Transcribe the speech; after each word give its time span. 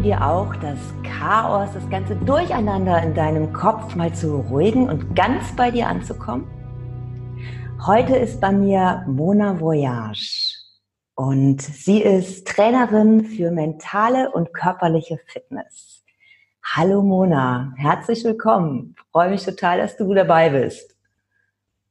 du 0.00 0.04
dir 0.04 0.26
auch 0.26 0.56
das 0.56 0.78
Chaos, 1.02 1.68
das 1.74 1.86
ganze 1.90 2.16
Durcheinander 2.16 3.02
in 3.02 3.12
deinem 3.12 3.52
Kopf 3.52 3.94
mal 3.96 4.14
zu 4.14 4.28
beruhigen 4.28 4.88
und 4.88 5.14
ganz 5.14 5.54
bei 5.56 5.70
dir 5.70 5.88
anzukommen? 5.88 6.48
Heute 7.86 8.16
ist 8.16 8.40
bei 8.40 8.50
mir 8.50 9.04
Mona 9.06 9.60
Voyage 9.60 10.56
und 11.16 11.60
sie 11.60 12.00
ist 12.00 12.46
Trainerin 12.46 13.26
für 13.26 13.50
mentale 13.50 14.30
und 14.30 14.54
körperliche 14.54 15.18
Fitness. 15.26 16.02
Hallo 16.62 17.02
Mona, 17.02 17.74
herzlich 17.76 18.24
willkommen. 18.24 18.94
Ich 18.96 19.04
freue 19.12 19.28
mich 19.28 19.44
total, 19.44 19.78
dass 19.78 19.98
du 19.98 20.14
dabei 20.14 20.48
bist. 20.48 20.96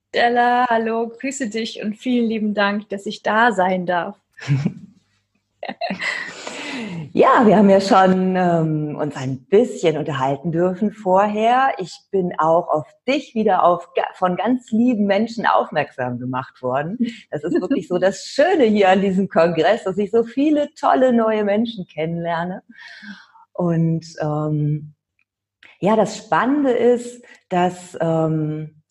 Stella, 0.09 0.65
hallo, 0.67 1.09
grüße 1.09 1.47
dich 1.47 1.83
und 1.83 1.95
vielen 1.95 2.27
lieben 2.27 2.53
Dank, 2.55 2.89
dass 2.89 3.05
ich 3.05 3.21
da 3.21 3.51
sein 3.51 3.85
darf. 3.85 4.17
Ja, 7.13 7.45
wir 7.45 7.57
haben 7.57 7.69
ja 7.69 7.81
schon 7.81 8.35
ähm, 8.35 8.95
uns 8.99 9.15
ein 9.15 9.45
bisschen 9.45 9.97
unterhalten 9.97 10.51
dürfen 10.51 10.91
vorher. 10.91 11.73
Ich 11.77 11.97
bin 12.11 12.33
auch 12.37 12.67
auf 12.67 12.87
dich 13.07 13.35
wieder 13.35 13.63
auf, 13.63 13.89
von 14.13 14.35
ganz 14.35 14.71
lieben 14.71 15.05
Menschen 15.05 15.45
aufmerksam 15.45 16.19
gemacht 16.19 16.61
worden. 16.61 16.97
Das 17.31 17.43
ist 17.43 17.59
wirklich 17.61 17.87
so 17.87 17.97
das 17.97 18.23
Schöne 18.25 18.65
hier 18.65 18.89
an 18.89 19.01
diesem 19.01 19.29
Kongress, 19.29 19.83
dass 19.83 19.97
ich 19.97 20.11
so 20.11 20.23
viele 20.23 20.69
tolle 20.75 21.13
neue 21.13 21.43
Menschen 21.43 21.85
kennenlerne. 21.85 22.63
Und 23.53 24.05
ähm, 24.21 24.93
ja, 25.79 25.95
das 25.95 26.17
Spannende 26.17 26.71
ist, 26.71 27.23
dass 27.49 27.97
ähm, 28.01 28.81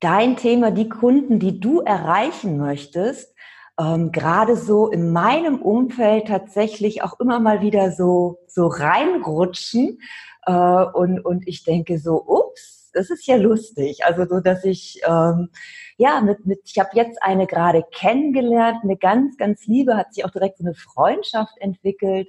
dein 0.00 0.36
Thema, 0.36 0.70
die 0.70 0.88
Kunden, 0.88 1.38
die 1.38 1.60
du 1.60 1.80
erreichen 1.80 2.58
möchtest, 2.58 3.34
ähm, 3.78 4.12
gerade 4.12 4.56
so 4.56 4.88
in 4.88 5.12
meinem 5.12 5.60
Umfeld 5.62 6.28
tatsächlich 6.28 7.02
auch 7.02 7.18
immer 7.20 7.40
mal 7.40 7.60
wieder 7.60 7.92
so, 7.92 8.40
so 8.46 8.66
reinrutschen. 8.66 10.00
Äh, 10.46 10.52
und, 10.52 11.24
und 11.24 11.46
ich 11.46 11.64
denke 11.64 11.98
so, 11.98 12.22
ups, 12.26 12.90
das 12.92 13.10
ist 13.10 13.26
ja 13.26 13.36
lustig. 13.36 14.04
Also 14.04 14.24
so, 14.26 14.40
dass 14.40 14.64
ich, 14.64 15.00
ähm, 15.06 15.50
ja, 15.96 16.20
mit, 16.20 16.46
mit, 16.46 16.60
ich 16.64 16.78
habe 16.78 16.90
jetzt 16.94 17.22
eine 17.22 17.46
gerade 17.46 17.84
kennengelernt, 17.92 18.78
eine 18.82 18.96
ganz, 18.96 19.36
ganz 19.36 19.66
liebe, 19.66 19.96
hat 19.96 20.14
sich 20.14 20.24
auch 20.24 20.30
direkt 20.30 20.58
so 20.58 20.64
eine 20.64 20.74
Freundschaft 20.74 21.56
entwickelt 21.58 22.28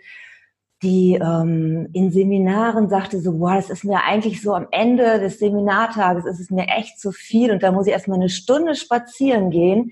die 0.81 1.19
ähm, 1.21 1.89
in 1.91 2.11
Seminaren 2.11 2.89
sagte 2.89 3.19
so, 3.19 3.37
boah, 3.37 3.55
das 3.55 3.69
ist 3.69 3.83
mir 3.83 4.03
eigentlich 4.03 4.41
so 4.41 4.53
am 4.53 4.67
Ende 4.71 5.19
des 5.19 5.39
Seminartages, 5.39 6.25
ist 6.25 6.39
es 6.39 6.51
mir 6.51 6.67
echt 6.67 6.99
zu 6.99 7.11
viel 7.11 7.51
und 7.51 7.63
da 7.63 7.71
muss 7.71 7.87
ich 7.87 7.91
erstmal 7.91 8.17
eine 8.17 8.29
Stunde 8.29 8.75
spazieren 8.75 9.49
gehen, 9.49 9.91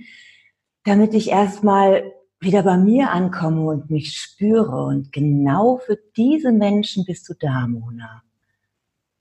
damit 0.87 1.13
ich 1.13 1.29
erstmal 1.29 2.13
wieder 2.39 2.63
bei 2.63 2.77
mir 2.77 3.11
ankomme 3.11 3.69
und 3.69 3.89
mich 3.89 4.15
spüre. 4.15 4.85
Und 4.85 5.11
genau 5.11 5.77
für 5.79 5.99
diese 6.15 6.51
Menschen 6.51 7.03
bist 7.03 7.27
du 7.27 7.33
da, 7.33 7.67
Mona. 7.67 8.23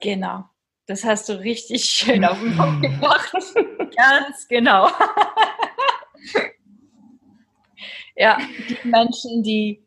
Genau. 0.00 0.45
Das 0.86 1.05
hast 1.05 1.28
du 1.28 1.41
richtig 1.41 1.84
schön 1.84 2.25
auf 2.25 2.39
den 2.39 2.56
Punkt 2.56 2.83
gebracht. 2.83 3.33
Ganz 3.97 4.47
genau. 4.48 4.89
ja, 8.17 8.39
die 8.69 8.89
Menschen, 8.89 9.42
die 9.42 9.84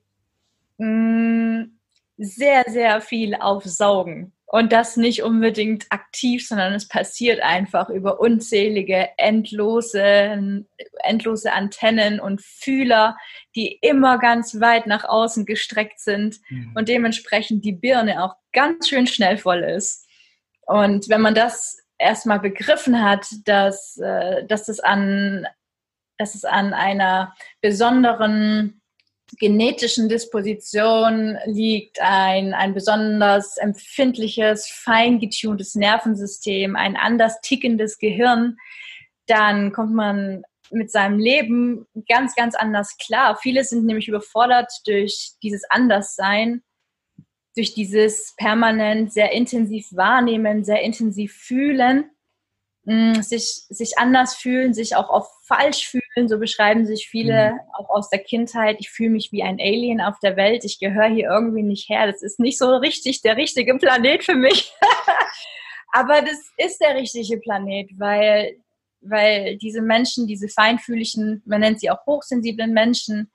mh, 0.78 0.88
mm, 0.88 1.80
sehr, 2.18 2.66
sehr 2.68 3.00
viel 3.00 3.36
aufsaugen 3.36 4.34
und 4.52 4.74
das 4.74 4.98
nicht 4.98 5.22
unbedingt 5.22 5.86
aktiv, 5.92 6.48
sondern 6.48 6.74
es 6.74 6.88
passiert 6.88 7.40
einfach 7.42 7.90
über 7.90 8.20
unzählige, 8.20 9.10
endlose, 9.18 10.66
endlose 11.04 11.54
Antennen 11.54 12.20
und 12.20 12.42
Fühler, 12.42 13.16
die 13.56 13.78
immer 13.82 14.18
ganz 14.18 14.60
weit 14.60 14.88
nach 14.88 15.04
außen 15.04 15.46
gestreckt 15.46 16.00
sind 16.00 16.38
mhm. 16.50 16.74
und 16.76 16.90
dementsprechend 16.90 17.64
die 17.64 17.74
Birne 17.74 18.24
auch 18.24 18.38
ganz 18.52 18.90
schön 18.90 19.06
schnell 19.06 19.38
voll 19.38 19.60
ist. 19.60 20.08
Und 20.66 21.10
wenn 21.10 21.22
man 21.22 21.36
das 21.36 21.78
erstmal 22.00 22.40
begriffen 22.40 23.04
hat, 23.04 23.28
dass, 23.46 23.98
äh, 23.98 24.48
dass, 24.48 24.68
es 24.68 24.80
an, 24.80 25.46
dass 26.18 26.34
es 26.34 26.44
an 26.44 26.74
einer 26.74 27.36
besonderen 27.62 28.79
genetischen 29.38 30.10
Disposition 30.10 31.38
liegt 31.46 32.02
ein, 32.02 32.54
ein 32.54 32.74
besonders 32.74 33.58
empfindliches, 33.58 34.68
feingetuntes 34.68 35.76
Nervensystem, 35.76 36.76
ein 36.76 36.96
anders 36.96 37.40
tickendes 37.42 37.98
Gehirn, 38.00 38.58
dann 39.28 39.72
kommt 39.72 39.94
man 39.94 40.44
mit 40.72 40.92
seinem 40.92 41.20
Leben 41.20 41.86
ganz, 42.08 42.36
ganz 42.36 42.56
anders 42.56 42.98
klar. 42.98 43.38
Viele 43.42 43.64
sind 43.64 43.86
nämlich 43.86 44.08
überfordert 44.08 44.72
durch 44.86 45.32
dieses 45.42 45.64
Anderssein, 45.70 46.64
durch 47.56 47.74
dieses 47.74 48.34
permanent 48.38 49.12
sehr 49.12 49.32
intensiv 49.32 49.88
wahrnehmen, 49.92 50.64
sehr 50.64 50.82
intensiv 50.82 51.34
fühlen 51.34 52.10
mh, 52.86 53.22
sich, 53.24 53.64
sich 53.70 53.98
anders 53.98 54.36
fühlen, 54.36 54.74
sich 54.74 54.96
auch 54.96 55.10
oft 55.10 55.32
falsch 55.46 55.88
fühlen. 55.88 56.28
So 56.28 56.40
beschreiben 56.40 56.86
sich 56.86 57.08
viele 57.08 57.54
mhm. 57.54 57.60
auch 57.78 57.90
aus 57.90 58.10
der 58.10 58.20
Kindheit. 58.20 58.78
Ich 58.80 58.90
fühle 58.90 59.12
mich 59.12 59.32
wie 59.32 59.44
ein 59.44 59.60
Alien 59.60 60.02
auf 60.02 60.20
der 60.20 60.36
Welt. 60.36 60.66
Ich 60.66 60.80
gehöre 60.80 61.10
hier 61.10 61.30
irgendwie 61.30 61.64
nicht 61.64 61.90
her. 61.90 62.08
Das 62.08 62.22
ist 62.22 62.40
nicht 62.40 62.58
so 62.58 62.76
richtig 62.78 63.22
der 63.22 63.38
richtige 63.38 63.76
Planet 63.78 64.24
für 64.24 64.36
mich. 64.36 64.74
Aber 65.92 66.22
das 66.22 66.52
ist 66.58 66.80
der 66.80 66.96
richtige 66.96 67.40
Planet, 67.40 67.90
weil, 67.98 68.58
weil 69.02 69.58
diese 69.58 69.82
Menschen, 69.82 70.28
diese 70.28 70.48
feinfühligen, 70.48 71.42
man 71.46 71.62
nennt 71.62 71.80
sie 71.80 71.90
auch 71.90 72.06
hochsensiblen 72.06 72.74
Menschen, 72.74 73.32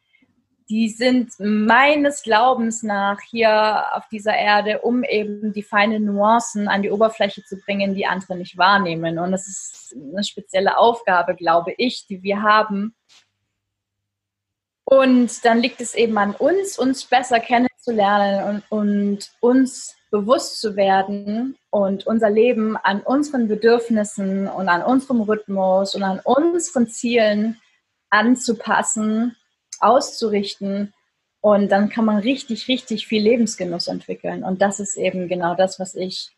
die 0.71 0.89
sind 0.89 1.33
meines 1.39 2.23
Glaubens 2.23 2.83
nach 2.83 3.21
hier 3.21 3.85
auf 3.93 4.09
dieser 4.09 4.35
Erde, 4.35 4.81
um 4.81 5.05
eben 5.05 5.53
die 5.53 5.63
feinen 5.63 6.07
Nuancen 6.07 6.69
an 6.69 6.83
die 6.83 6.91
Oberfläche 6.91 7.45
zu 7.45 7.57
bringen, 7.59 7.95
die 7.95 8.07
andere 8.07 8.37
nicht 8.37 8.57
wahrnehmen. 8.57 9.19
Und 9.19 9.33
das 9.33 9.47
ist 9.47 9.95
eine 9.95 10.25
spezielle 10.25 10.79
Aufgabe, 10.79 11.35
glaube 11.35 11.75
ich, 11.77 12.07
die 12.07 12.23
wir 12.23 12.43
haben. 12.43 12.95
Und 14.85 15.45
dann 15.45 15.61
liegt 15.61 15.81
es 15.81 15.95
eben 15.95 16.17
an 16.17 16.35
uns, 16.35 16.79
uns 16.79 17.05
besser 17.05 17.41
kennenzulernen 17.41 18.63
und, 18.71 18.79
und 18.79 19.33
uns 19.41 19.97
bewusst 20.11 20.61
zu 20.61 20.77
werden 20.77 21.57
und 21.71 22.07
unser 22.07 22.31
Leben 22.31 22.77
an 22.77 23.01
unseren 23.01 23.49
Bedürfnissen 23.49 24.47
und 24.49 24.69
an 24.69 24.83
unserem 24.83 25.23
Rhythmus 25.23 25.95
und 25.95 26.05
an 26.05 26.21
unseren 26.21 26.87
Zielen 26.87 27.61
anzupassen 28.11 29.37
auszurichten. 29.85 30.93
Und 31.41 31.69
dann 31.71 31.91
kann 31.91 32.07
man 32.07 32.19
richtig, 32.19 32.69
richtig 32.69 33.07
viel 33.07 33.23
Lebensgenuss 33.23 33.87
entwickeln. 33.87 34.45
Und 34.45 34.63
das 34.63 34.81
ist 34.81 34.97
eben 34.97 35.29
genau 35.29 35.55
das, 35.55 35.79
was 35.79 35.95
ich 35.95 36.31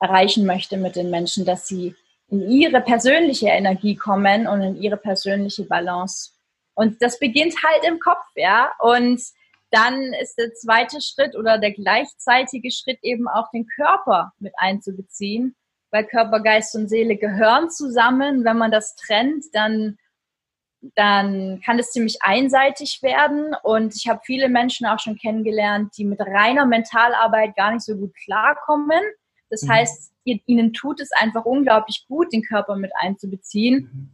erreichen 0.00 0.46
möchte 0.46 0.76
mit 0.76 0.96
den 0.96 1.10
Menschen, 1.10 1.44
dass 1.44 1.68
sie 1.68 1.94
in 2.28 2.48
ihre 2.50 2.80
persönliche 2.80 3.48
Energie 3.48 3.96
kommen 3.96 4.46
und 4.46 4.62
in 4.62 4.76
ihre 4.76 4.96
persönliche 4.96 5.64
Balance. 5.64 6.30
Und 6.74 7.02
das 7.02 7.18
beginnt 7.18 7.54
halt 7.62 7.84
im 7.86 7.98
Kopf, 7.98 8.24
ja. 8.36 8.72
Und 8.78 9.20
dann 9.70 10.12
ist 10.14 10.36
der 10.36 10.52
zweite 10.54 11.00
Schritt 11.00 11.36
oder 11.36 11.58
der 11.58 11.72
gleichzeitige 11.72 12.70
Schritt 12.70 12.98
eben 13.02 13.28
auch 13.28 13.50
den 13.52 13.66
Körper 13.66 14.32
mit 14.38 14.52
einzubeziehen, 14.56 15.54
weil 15.90 16.06
Körper, 16.06 16.40
Geist 16.40 16.74
und 16.74 16.88
Seele 16.88 17.16
gehören 17.16 17.70
zusammen. 17.70 18.44
Wenn 18.44 18.58
man 18.58 18.70
das 18.70 18.96
trennt, 18.96 19.44
dann 19.52 19.98
dann 20.94 21.60
kann 21.64 21.78
es 21.78 21.90
ziemlich 21.90 22.18
einseitig 22.22 23.00
werden. 23.02 23.54
Und 23.62 23.94
ich 23.94 24.08
habe 24.08 24.20
viele 24.24 24.48
Menschen 24.48 24.86
auch 24.86 24.98
schon 24.98 25.16
kennengelernt, 25.16 25.96
die 25.96 26.04
mit 26.04 26.20
reiner 26.20 26.66
Mentalarbeit 26.66 27.56
gar 27.56 27.72
nicht 27.72 27.84
so 27.84 27.96
gut 27.96 28.14
klarkommen. 28.24 29.02
Das 29.50 29.62
mhm. 29.62 29.72
heißt, 29.72 30.12
ihnen 30.24 30.72
tut 30.72 31.00
es 31.00 31.10
einfach 31.12 31.44
unglaublich 31.44 32.06
gut, 32.08 32.32
den 32.32 32.42
Körper 32.42 32.76
mit 32.76 32.92
einzubeziehen. 32.98 33.90
Mhm. 33.92 34.10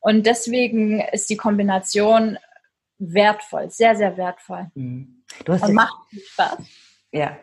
Und 0.00 0.26
deswegen 0.26 1.00
ist 1.00 1.30
die 1.30 1.36
Kombination 1.36 2.38
wertvoll, 2.98 3.70
sehr, 3.70 3.96
sehr 3.96 4.16
wertvoll. 4.16 4.70
Mhm. 4.74 5.24
Du 5.44 5.52
hast 5.52 5.64
Und 5.64 5.74
macht 5.74 5.94
viel 6.10 6.20
Spaß. 6.20 6.58
Ja, 7.14 7.36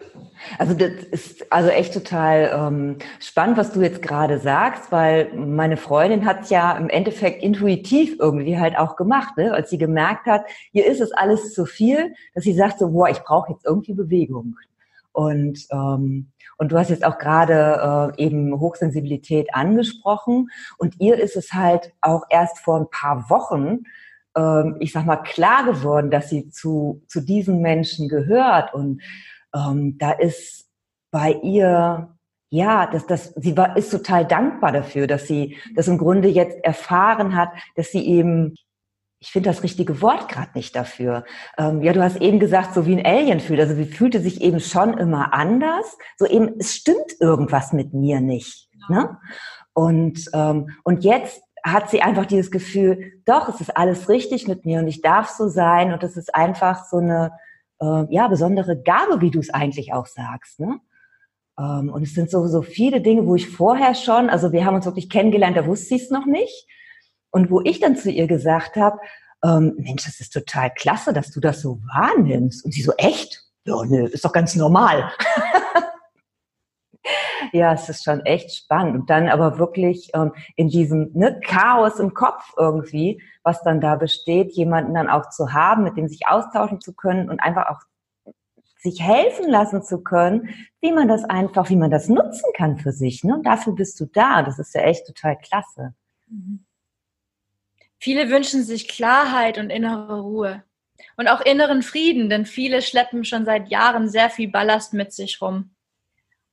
also 0.57 0.73
das 0.73 0.91
ist 1.11 1.49
also 1.49 1.69
echt 1.69 1.93
total 1.93 2.51
ähm, 2.53 2.97
spannend, 3.21 3.55
was 3.55 3.71
du 3.71 3.79
jetzt 3.79 4.01
gerade 4.01 4.37
sagst, 4.37 4.91
weil 4.91 5.31
meine 5.33 5.77
Freundin 5.77 6.25
hat 6.25 6.49
ja 6.49 6.75
im 6.75 6.89
Endeffekt 6.89 7.41
intuitiv 7.41 8.17
irgendwie 8.19 8.59
halt 8.59 8.77
auch 8.77 8.97
gemacht, 8.97 9.37
ne? 9.37 9.53
als 9.53 9.69
sie 9.69 9.77
gemerkt 9.77 10.25
hat, 10.25 10.43
hier 10.73 10.85
ist 10.85 10.99
es 10.99 11.13
alles 11.13 11.53
zu 11.53 11.65
viel, 11.65 12.13
dass 12.35 12.43
sie 12.43 12.53
sagt 12.53 12.79
so, 12.79 12.89
boah, 12.89 13.07
ich 13.07 13.19
brauche 13.19 13.53
jetzt 13.53 13.65
irgendwie 13.65 13.93
Bewegung. 13.93 14.57
Und 15.13 15.67
ähm, 15.71 16.33
und 16.57 16.73
du 16.73 16.77
hast 16.77 16.89
jetzt 16.89 17.05
auch 17.05 17.17
gerade 17.17 18.13
äh, 18.17 18.23
eben 18.23 18.59
Hochsensibilität 18.59 19.55
angesprochen 19.55 20.49
und 20.79 20.99
ihr 20.99 21.17
ist 21.17 21.37
es 21.37 21.53
halt 21.53 21.93
auch 22.01 22.23
erst 22.29 22.59
vor 22.59 22.77
ein 22.77 22.89
paar 22.89 23.29
Wochen 23.29 23.85
ähm, 24.35 24.77
ich 24.79 24.91
sag 24.91 25.05
mal, 25.05 25.17
klar 25.17 25.65
geworden, 25.65 26.09
dass 26.11 26.29
sie 26.29 26.49
zu, 26.49 27.03
zu 27.07 27.21
diesen 27.21 27.61
Menschen 27.61 28.07
gehört. 28.07 28.73
Und 28.73 29.01
ähm, 29.55 29.97
da 29.97 30.11
ist 30.11 30.69
bei 31.11 31.33
ihr, 31.43 32.15
ja, 32.49 32.87
dass 32.87 33.05
das, 33.07 33.33
sie 33.35 33.55
war, 33.57 33.77
ist 33.77 33.91
total 33.91 34.25
dankbar 34.25 34.71
dafür, 34.71 35.07
dass 35.07 35.27
sie 35.27 35.57
das 35.75 35.87
im 35.87 35.97
Grunde 35.97 36.29
jetzt 36.29 36.63
erfahren 36.63 37.35
hat, 37.35 37.49
dass 37.75 37.91
sie 37.91 38.05
eben 38.05 38.55
ich 39.23 39.31
finde 39.31 39.51
das 39.51 39.61
richtige 39.61 40.01
Wort 40.01 40.27
gerade 40.29 40.49
nicht 40.55 40.75
dafür. 40.75 41.25
Ähm, 41.55 41.83
ja, 41.83 41.93
du 41.93 42.01
hast 42.01 42.17
eben 42.17 42.39
gesagt, 42.39 42.73
so 42.73 42.87
wie 42.87 42.97
ein 42.97 43.05
Alien 43.05 43.39
fühlt. 43.39 43.59
Also 43.59 43.75
sie 43.75 43.85
fühlte 43.85 44.19
sich 44.19 44.41
eben 44.41 44.59
schon 44.59 44.97
immer 44.97 45.31
anders. 45.31 45.95
So 46.17 46.25
eben, 46.25 46.55
es 46.57 46.73
stimmt 46.73 47.19
irgendwas 47.19 47.71
mit 47.71 47.93
mir 47.93 48.19
nicht. 48.19 48.67
Ne? 48.89 49.17
Und, 49.73 50.25
ähm, 50.33 50.71
und 50.83 51.03
jetzt 51.03 51.43
hat 51.63 51.91
sie 51.91 52.01
einfach 52.01 52.25
dieses 52.25 52.49
Gefühl, 52.49 53.13
doch, 53.25 53.47
es 53.47 53.61
ist 53.61 53.77
alles 53.77 54.09
richtig 54.09 54.47
mit 54.47 54.65
mir 54.65 54.79
und 54.79 54.87
ich 54.87 55.03
darf 55.03 55.29
so 55.29 55.47
sein 55.47 55.93
und 55.93 56.01
es 56.01 56.17
ist 56.17 56.33
einfach 56.33 56.85
so 56.85 56.97
eine 56.97 57.31
äh, 57.81 58.05
ja 58.09 58.27
besondere 58.27 58.81
Gabe, 58.81 59.21
wie 59.21 59.31
du 59.31 59.39
es 59.39 59.49
eigentlich 59.49 59.93
auch 59.93 60.05
sagst. 60.05 60.59
Ne? 60.59 60.79
Ähm, 61.59 61.89
und 61.89 62.03
es 62.03 62.13
sind 62.13 62.29
so 62.29 62.47
so 62.47 62.61
viele 62.61 63.01
Dinge, 63.01 63.25
wo 63.25 63.35
ich 63.35 63.49
vorher 63.49 63.95
schon, 63.95 64.29
also 64.29 64.51
wir 64.51 64.65
haben 64.65 64.75
uns 64.75 64.85
wirklich 64.85 65.09
kennengelernt, 65.09 65.57
da 65.57 65.65
wusste 65.65 65.95
ich 65.95 66.03
es 66.03 66.09
noch 66.09 66.25
nicht. 66.25 66.67
Und 67.31 67.49
wo 67.49 67.61
ich 67.61 67.79
dann 67.79 67.95
zu 67.95 68.11
ihr 68.11 68.27
gesagt 68.27 68.75
habe, 68.75 68.99
ähm, 69.43 69.75
Mensch, 69.77 70.05
das 70.05 70.19
ist 70.19 70.33
total 70.33 70.71
klasse, 70.73 71.13
dass 71.13 71.31
du 71.31 71.39
das 71.39 71.61
so 71.61 71.79
wahrnimmst. 71.93 72.63
Und 72.63 72.73
sie 72.73 72.81
so, 72.81 72.93
echt? 72.97 73.41
Ja, 73.65 73.83
ne, 73.85 74.07
ist 74.07 74.25
doch 74.25 74.33
ganz 74.33 74.55
normal. 74.55 75.11
ja, 77.51 77.73
es 77.73 77.89
ist 77.89 78.03
schon 78.03 78.21
echt 78.21 78.55
spannend. 78.55 78.95
Und 78.95 79.09
dann 79.09 79.29
aber 79.29 79.57
wirklich 79.57 80.11
ähm, 80.13 80.33
in 80.55 80.69
diesem 80.69 81.11
ne, 81.13 81.39
Chaos 81.39 81.99
im 81.99 82.13
Kopf 82.13 82.53
irgendwie, 82.57 83.21
was 83.43 83.61
dann 83.63 83.81
da 83.81 83.95
besteht, 83.95 84.51
jemanden 84.53 84.93
dann 84.93 85.09
auch 85.09 85.29
zu 85.29 85.53
haben, 85.53 85.83
mit 85.83 85.97
dem 85.97 86.07
sich 86.07 86.27
austauschen 86.27 86.81
zu 86.81 86.93
können 86.93 87.29
und 87.29 87.39
einfach 87.39 87.69
auch 87.69 87.81
sich 88.81 89.01
helfen 89.01 89.47
lassen 89.49 89.83
zu 89.83 90.01
können, 90.01 90.49
wie 90.79 90.91
man 90.91 91.07
das 91.07 91.23
einfach, 91.23 91.69
wie 91.69 91.75
man 91.75 91.91
das 91.91 92.09
nutzen 92.09 92.51
kann 92.55 92.77
für 92.77 92.91
sich. 92.91 93.23
Ne? 93.23 93.35
Und 93.35 93.45
dafür 93.45 93.73
bist 93.73 93.99
du 93.99 94.05
da. 94.05 94.41
Das 94.41 94.57
ist 94.57 94.73
ja 94.73 94.81
echt 94.81 95.05
total 95.05 95.37
klasse. 95.37 95.93
Mhm. 96.27 96.65
Viele 97.99 98.29
wünschen 98.29 98.63
sich 98.63 98.87
Klarheit 98.87 99.59
und 99.59 99.69
innere 99.69 100.21
Ruhe 100.21 100.63
und 101.17 101.27
auch 101.27 101.41
inneren 101.41 101.83
Frieden, 101.83 102.29
denn 102.29 102.45
viele 102.47 102.81
schleppen 102.81 103.23
schon 103.23 103.45
seit 103.45 103.69
Jahren 103.69 104.09
sehr 104.09 104.29
viel 104.29 104.49
Ballast 104.49 104.93
mit 104.93 105.13
sich 105.13 105.41
rum. 105.41 105.70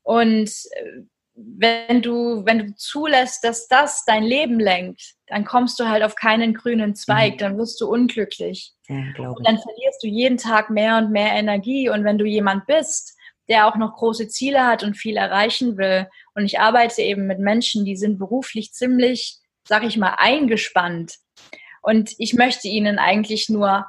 Und 0.08 0.49
äh, 0.70 1.02
wenn 1.34 2.00
du, 2.00 2.43
wenn 2.46 2.58
du 2.58 2.75
zulässt, 2.76 3.44
dass 3.44 3.69
das 3.69 4.06
dein 4.06 4.25
Leben 4.25 4.58
lenkt, 4.58 5.16
dann 5.26 5.44
kommst 5.44 5.78
du 5.78 5.87
halt 5.87 6.02
auf 6.02 6.14
keinen 6.14 6.55
grünen 6.55 6.94
Zweig, 6.94 7.34
mhm. 7.34 7.38
dann 7.38 7.58
wirst 7.58 7.78
du 7.82 7.90
unglücklich. 7.90 8.72
Ja, 8.88 8.96
und 8.96 9.46
dann 9.46 9.58
verlierst 9.58 10.02
du 10.02 10.08
jeden 10.08 10.38
Tag 10.38 10.70
mehr 10.70 10.96
und 10.96 11.10
mehr 11.10 11.32
Energie. 11.32 11.90
Und 11.90 12.05
wenn 12.05 12.16
du 12.16 12.25
jemand 12.25 12.66
bist, 12.66 13.19
der 13.50 13.66
auch 13.66 13.76
noch 13.76 13.96
große 13.96 14.28
Ziele 14.28 14.66
hat 14.66 14.82
und 14.82 14.96
viel 14.96 15.19
erreichen 15.19 15.76
will, 15.76 16.08
und 16.34 16.46
ich 16.46 16.58
arbeite 16.58 17.02
eben 17.02 17.26
mit 17.26 17.38
Menschen, 17.38 17.84
die 17.84 17.96
sind 17.96 18.19
beruflich 18.19 18.72
ziemlich, 18.72 19.37
sag 19.64 19.84
ich 19.84 19.99
mal, 19.99 20.14
eingespannt, 20.16 21.16
und 21.82 22.14
ich 22.19 22.32
möchte 22.32 22.69
ihnen 22.69 22.99
eigentlich 22.99 23.49
nur 23.50 23.87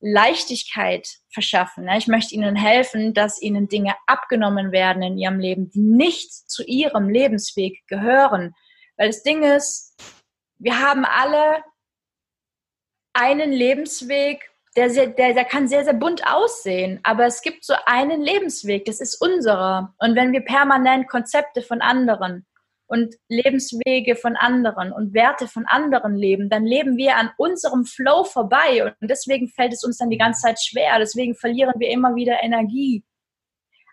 Leichtigkeit 0.00 1.08
verschaffen. 1.30 1.84
Ne? 1.84 1.98
Ich 1.98 2.06
möchte 2.06 2.34
ihnen 2.34 2.56
helfen, 2.56 3.14
dass 3.14 3.42
ihnen 3.42 3.68
Dinge 3.68 3.94
abgenommen 4.06 4.72
werden 4.72 5.02
in 5.02 5.18
ihrem 5.18 5.40
Leben, 5.40 5.70
die 5.70 5.80
nicht 5.80 6.32
zu 6.32 6.64
ihrem 6.64 7.08
Lebensweg 7.08 7.82
gehören. 7.88 8.54
Weil 8.96 9.08
das 9.08 9.22
Ding 9.22 9.42
ist, 9.42 9.94
wir 10.58 10.80
haben 10.80 11.04
alle 11.04 11.62
einen 13.12 13.52
Lebensweg, 13.52 14.48
der, 14.76 14.90
sehr, 14.90 15.08
der, 15.08 15.34
der 15.34 15.44
kann 15.44 15.66
sehr, 15.66 15.84
sehr 15.84 15.94
bunt 15.94 16.24
aussehen, 16.26 17.00
aber 17.02 17.26
es 17.26 17.42
gibt 17.42 17.64
so 17.64 17.74
einen 17.86 18.20
Lebensweg, 18.22 18.84
das 18.84 19.00
ist 19.00 19.20
unserer. 19.20 19.94
Und 19.98 20.14
wenn 20.14 20.32
wir 20.32 20.44
permanent 20.44 21.08
Konzepte 21.08 21.62
von 21.62 21.80
anderen 21.80 22.46
und 22.88 23.14
Lebenswege 23.28 24.16
von 24.16 24.34
anderen 24.34 24.92
und 24.92 25.14
Werte 25.14 25.46
von 25.46 25.66
anderen 25.66 26.16
leben, 26.16 26.48
dann 26.48 26.64
leben 26.64 26.96
wir 26.96 27.16
an 27.16 27.30
unserem 27.36 27.84
Flow 27.84 28.24
vorbei 28.24 28.94
und 29.00 29.08
deswegen 29.10 29.48
fällt 29.48 29.74
es 29.74 29.84
uns 29.84 29.98
dann 29.98 30.10
die 30.10 30.18
ganze 30.18 30.42
Zeit 30.42 30.60
schwer, 30.60 30.98
deswegen 30.98 31.34
verlieren 31.34 31.74
wir 31.78 31.90
immer 31.90 32.14
wieder 32.14 32.42
Energie. 32.42 33.04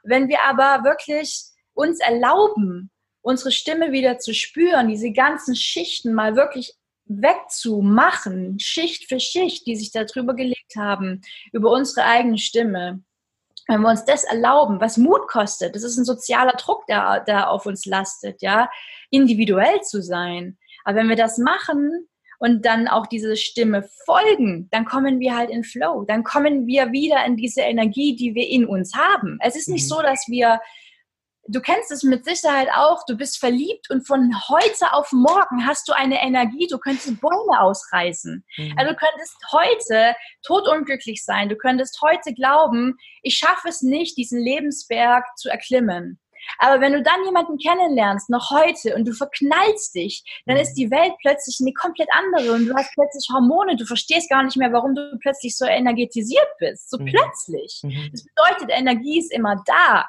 Wenn 0.03 0.29
wir 0.29 0.43
aber 0.45 0.83
wirklich 0.83 1.43
uns 1.73 1.99
erlauben, 1.99 2.89
unsere 3.21 3.51
Stimme 3.51 3.91
wieder 3.91 4.17
zu 4.17 4.33
spüren, 4.33 4.87
diese 4.87 5.11
ganzen 5.11 5.55
Schichten 5.55 6.13
mal 6.13 6.35
wirklich 6.35 6.73
wegzumachen, 7.05 8.59
Schicht 8.59 9.09
für 9.09 9.19
Schicht, 9.19 9.67
die 9.67 9.75
sich 9.75 9.91
da 9.91 10.05
drüber 10.05 10.35
gelegt 10.35 10.75
haben, 10.77 11.21
über 11.51 11.71
unsere 11.71 12.05
eigene 12.05 12.37
Stimme, 12.37 13.03
wenn 13.67 13.81
wir 13.81 13.89
uns 13.89 14.05
das 14.05 14.23
erlauben, 14.23 14.79
was 14.79 14.97
Mut 14.97 15.27
kostet, 15.27 15.75
das 15.75 15.83
ist 15.83 15.97
ein 15.97 16.05
sozialer 16.05 16.53
Druck, 16.53 16.85
der, 16.87 17.21
der 17.21 17.49
auf 17.49 17.65
uns 17.65 17.85
lastet, 17.85 18.41
ja, 18.41 18.69
individuell 19.09 19.81
zu 19.81 20.01
sein. 20.01 20.57
Aber 20.83 20.97
wenn 20.97 21.09
wir 21.09 21.15
das 21.15 21.37
machen 21.37 22.07
und 22.39 22.65
dann 22.65 22.87
auch 22.87 23.07
diese 23.07 23.35
Stimme 23.37 23.87
folgen, 24.05 24.67
dann 24.71 24.85
kommen 24.85 25.19
wir 25.19 25.35
halt 25.35 25.49
in 25.49 25.63
Flow, 25.63 26.03
dann 26.07 26.23
kommen 26.23 26.67
wir 26.67 26.91
wieder 26.91 27.25
in 27.25 27.37
diese 27.37 27.61
Energie, 27.61 28.15
die 28.15 28.35
wir 28.35 28.47
in 28.47 28.65
uns 28.65 28.95
haben. 28.95 29.39
Es 29.41 29.55
ist 29.55 29.69
nicht 29.69 29.85
mhm. 29.85 29.95
so, 29.95 30.01
dass 30.01 30.25
wir 30.27 30.59
du 31.47 31.61
kennst 31.61 31.91
es 31.91 32.03
mit 32.03 32.25
Sicherheit 32.25 32.69
auch, 32.73 33.05
du 33.05 33.15
bist 33.15 33.39
verliebt 33.39 33.89
und 33.89 34.07
von 34.07 34.33
heute 34.47 34.93
auf 34.93 35.11
morgen 35.11 35.65
hast 35.65 35.87
du 35.87 35.93
eine 35.93 36.21
Energie, 36.21 36.67
du 36.67 36.77
könntest 36.77 37.19
Bäume 37.21 37.59
ausreißen. 37.59 38.43
Mhm. 38.57 38.73
Also 38.77 38.91
du 38.91 38.97
könntest 38.97 39.35
heute 39.51 40.15
totunglücklich 40.43 41.23
sein, 41.23 41.49
du 41.49 41.55
könntest 41.55 41.99
heute 42.01 42.33
glauben, 42.33 42.97
ich 43.21 43.35
schaffe 43.35 43.69
es 43.69 43.81
nicht, 43.81 44.17
diesen 44.17 44.39
Lebensberg 44.39 45.25
zu 45.37 45.49
erklimmen. 45.49 46.19
Aber 46.59 46.79
wenn 46.79 46.93
du 46.93 47.01
dann 47.01 47.25
jemanden 47.25 47.57
kennenlernst, 47.57 48.29
noch 48.29 48.51
heute, 48.51 48.95
und 48.95 49.07
du 49.07 49.13
verknallst 49.13 49.95
dich, 49.95 50.23
dann 50.45 50.57
ist 50.57 50.73
die 50.73 50.91
Welt 50.91 51.13
plötzlich 51.21 51.57
eine 51.59 51.73
komplett 51.73 52.07
andere 52.11 52.53
und 52.53 52.67
du 52.67 52.75
hast 52.75 52.93
plötzlich 52.93 53.27
Hormone, 53.33 53.75
du 53.75 53.85
verstehst 53.85 54.29
gar 54.29 54.43
nicht 54.43 54.57
mehr, 54.57 54.71
warum 54.71 54.93
du 54.93 55.17
plötzlich 55.21 55.57
so 55.57 55.65
energetisiert 55.65 56.47
bist. 56.59 56.89
So 56.89 56.99
mhm. 56.99 57.05
plötzlich. 57.05 57.79
Mhm. 57.83 58.09
Das 58.11 58.23
bedeutet, 58.23 58.77
Energie 58.77 59.19
ist 59.19 59.33
immer 59.33 59.61
da. 59.65 60.05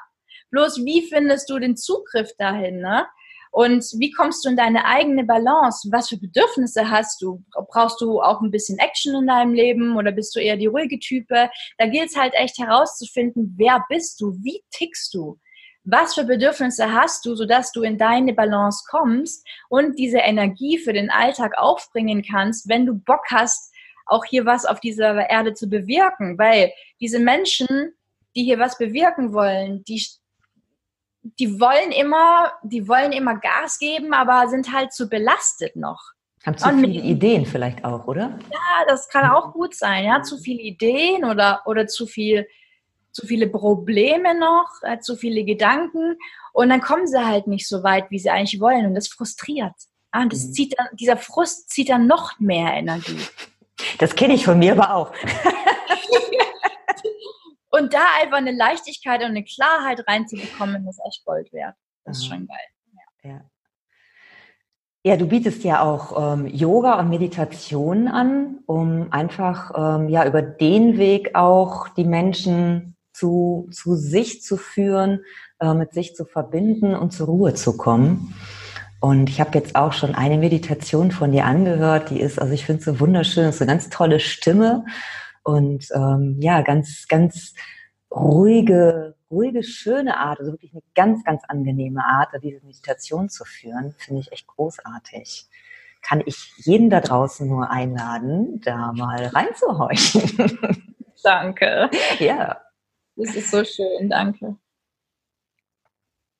Bloß 0.51 0.85
wie 0.85 1.07
findest 1.07 1.49
du 1.49 1.59
den 1.59 1.75
Zugriff 1.75 2.31
dahin, 2.37 2.79
ne? 2.79 3.05
Und 3.51 3.83
wie 3.97 4.11
kommst 4.11 4.45
du 4.45 4.49
in 4.49 4.57
deine 4.57 4.85
eigene 4.85 5.23
Balance? 5.23 5.89
Was 5.91 6.09
für 6.09 6.17
Bedürfnisse 6.17 6.91
hast 6.91 7.21
du? 7.21 7.43
Brauchst 7.69 7.99
du 8.01 8.21
auch 8.21 8.41
ein 8.41 8.51
bisschen 8.51 8.77
Action 8.77 9.15
in 9.15 9.27
deinem 9.27 9.53
Leben 9.53 9.97
oder 9.97 10.11
bist 10.11 10.35
du 10.35 10.39
eher 10.39 10.57
die 10.57 10.67
ruhige 10.67 10.99
Type? 10.99 11.49
Da 11.77 11.87
gilt 11.87 12.09
es 12.09 12.17
halt 12.17 12.33
echt 12.35 12.59
herauszufinden, 12.59 13.55
wer 13.57 13.83
bist 13.89 14.21
du? 14.21 14.33
Wie 14.43 14.63
tickst 14.71 15.13
du? 15.13 15.39
Was 15.85 16.15
für 16.15 16.25
Bedürfnisse 16.25 16.91
hast 16.93 17.25
du, 17.25 17.33
sodass 17.33 17.71
du 17.71 17.81
in 17.81 17.97
deine 17.97 18.33
Balance 18.33 18.83
kommst 18.91 19.47
und 19.69 19.97
diese 19.97 20.19
Energie 20.19 20.77
für 20.77 20.91
den 20.91 21.09
Alltag 21.09 21.57
aufbringen 21.57 22.23
kannst, 22.29 22.67
wenn 22.67 22.85
du 22.85 22.93
Bock 22.93 23.23
hast, 23.31 23.73
auch 24.05 24.25
hier 24.25 24.45
was 24.45 24.65
auf 24.65 24.81
dieser 24.81 25.29
Erde 25.29 25.53
zu 25.53 25.69
bewirken? 25.69 26.37
Weil 26.37 26.73
diese 26.99 27.19
Menschen, 27.19 27.67
die 28.35 28.43
hier 28.43 28.59
was 28.59 28.77
bewirken 28.77 29.33
wollen, 29.33 29.83
die 29.85 30.05
die 31.21 31.59
wollen 31.59 31.91
immer, 31.91 32.53
die 32.63 32.87
wollen 32.87 33.11
immer 33.11 33.37
Gas 33.37 33.79
geben, 33.79 34.13
aber 34.13 34.49
sind 34.49 34.71
halt 34.73 34.93
zu 34.93 35.09
belastet 35.09 35.75
noch. 35.75 36.11
Haben 36.45 36.57
zu 36.57 36.69
viele 36.69 37.01
Ideen 37.01 37.45
vielleicht 37.45 37.83
auch, 37.83 38.07
oder? 38.07 38.39
Ja, 38.51 38.85
das 38.87 39.09
kann 39.09 39.29
auch 39.29 39.51
gut 39.51 39.75
sein. 39.75 40.05
Ja, 40.05 40.21
zu 40.21 40.37
viele 40.37 40.61
Ideen 40.61 41.25
oder, 41.25 41.61
oder 41.65 41.87
zu 41.87 42.05
viel, 42.05 42.47
zu 43.11 43.27
viele 43.27 43.47
Probleme 43.47 44.39
noch, 44.39 44.69
äh, 44.83 44.99
zu 44.99 45.17
viele 45.17 45.43
Gedanken. 45.43 46.17
Und 46.53 46.69
dann 46.69 46.79
kommen 46.79 47.05
sie 47.05 47.25
halt 47.25 47.47
nicht 47.47 47.67
so 47.67 47.83
weit, 47.83 48.09
wie 48.11 48.19
sie 48.19 48.29
eigentlich 48.29 48.61
wollen. 48.61 48.85
Und 48.85 48.95
das 48.95 49.09
frustriert. 49.09 49.73
Ah, 50.11 50.21
und 50.21 50.31
das 50.31 50.45
mhm. 50.45 50.53
zieht 50.53 50.75
dann, 50.77 50.87
dieser 50.93 51.17
Frust 51.17 51.69
zieht 51.69 51.89
dann 51.89 52.07
noch 52.07 52.39
mehr 52.39 52.73
Energie. 52.73 53.19
Das 53.99 54.15
kenne 54.15 54.33
ich 54.33 54.45
von 54.45 54.57
mir 54.57 54.71
aber 54.71 54.95
auch. 54.95 55.11
Und 57.69 57.93
da 57.93 58.03
einfach 58.21 58.37
eine 58.37 58.51
Leichtigkeit 58.51 59.21
und 59.21 59.27
eine 59.27 59.43
Klarheit 59.43 60.07
reinzubekommen, 60.07 60.87
ist 60.87 61.01
echt 61.05 61.25
Gold 61.25 61.51
wert. 61.51 61.75
Das 62.05 62.17
ist 62.17 62.27
schon 62.27 62.47
geil. 62.47 62.57
Ja. 63.23 63.31
ja. 63.31 63.41
ja 65.03 65.17
du 65.17 65.27
bietest 65.27 65.63
ja 65.63 65.81
auch 65.81 66.33
ähm, 66.33 66.47
Yoga 66.47 66.99
und 66.99 67.09
Meditation 67.09 68.07
an, 68.07 68.59
um 68.65 69.11
einfach 69.11 69.71
ähm, 69.75 70.09
ja 70.09 70.25
über 70.25 70.41
den 70.41 70.97
Weg 70.97 71.35
auch 71.35 71.89
die 71.89 72.05
Menschen 72.05 72.95
zu, 73.11 73.67
zu 73.71 73.95
sich 73.95 74.43
zu 74.43 74.57
führen, 74.57 75.23
äh, 75.59 75.73
mit 75.73 75.93
sich 75.93 76.15
zu 76.15 76.23
verbinden 76.23 76.95
und 76.95 77.11
zur 77.11 77.27
Ruhe 77.27 77.53
zu 77.53 77.75
kommen. 77.75 78.33
Und 78.99 79.29
ich 79.29 79.39
habe 79.39 79.57
jetzt 79.57 79.75
auch 79.75 79.93
schon 79.93 80.15
eine 80.15 80.37
Meditation 80.37 81.11
von 81.11 81.31
dir 81.31 81.45
angehört, 81.45 82.09
die 82.09 82.19
ist, 82.19 82.39
also 82.39 82.53
ich 82.53 82.65
finde 82.65 82.79
es 82.79 82.85
so 82.85 82.99
wunderschön, 82.99 83.49
ist 83.49 83.61
eine 83.61 83.71
ganz 83.71 83.89
tolle 83.89 84.19
Stimme 84.19 84.85
und 85.47 85.87
ähm, 85.93 86.35
ja, 86.41 86.61
ganz, 86.61 87.07
ganz 87.07 87.53
ruhige, 88.11 89.15
ruhige, 89.31 89.63
schöne 89.63 90.17
Art, 90.17 90.39
also 90.39 90.51
wirklich 90.51 90.73
eine 90.73 90.83
ganz, 90.93 91.23
ganz 91.23 91.43
angenehme 91.47 92.03
Art, 92.03 92.31
diese 92.43 92.59
Meditation 92.65 93.29
zu 93.29 93.45
führen, 93.45 93.95
finde 93.97 94.19
ich 94.19 94.33
echt 94.33 94.45
großartig. 94.47 95.47
Kann 96.01 96.21
ich 96.25 96.51
jeden 96.57 96.89
da 96.89 96.99
draußen 96.99 97.47
nur 97.47 97.71
einladen, 97.71 98.59
da 98.65 98.91
mal 98.91 99.27
reinzuhorchen. 99.27 100.83
Danke. 101.23 101.89
Ja. 102.19 102.61
Das 103.15 103.33
ist 103.33 103.49
so 103.49 103.63
schön, 103.63 104.09
danke. 104.09 104.57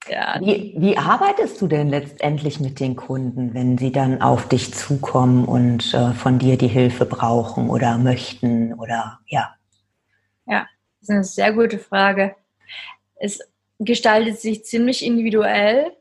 Ja. 0.10 0.40
Wie, 0.40 0.74
wie 0.78 0.98
arbeitest 0.98 1.62
du 1.62 1.68
denn 1.68 1.90
letztendlich 1.90 2.60
mit 2.60 2.80
den 2.80 2.96
Kunden, 2.96 3.54
wenn 3.54 3.78
sie 3.78 3.92
dann 3.92 4.22
auf 4.22 4.48
dich 4.48 4.74
zukommen 4.74 5.46
und 5.46 5.94
äh, 5.94 6.14
von 6.14 6.40
dir 6.40 6.58
die 6.58 6.68
Hilfe 6.68 7.06
brauchen 7.06 7.70
oder 7.70 7.98
möchten 7.98 8.74
oder 8.74 9.20
ja? 9.28 9.56
Ja, 10.46 10.68
das 11.00 11.02
ist 11.02 11.10
eine 11.10 11.24
sehr 11.24 11.54
gute 11.54 11.80
Frage. 11.80 12.36
Es 13.16 13.40
gestaltet 13.80 14.40
sich 14.40 14.64
ziemlich 14.64 15.06
individuell. 15.06 15.92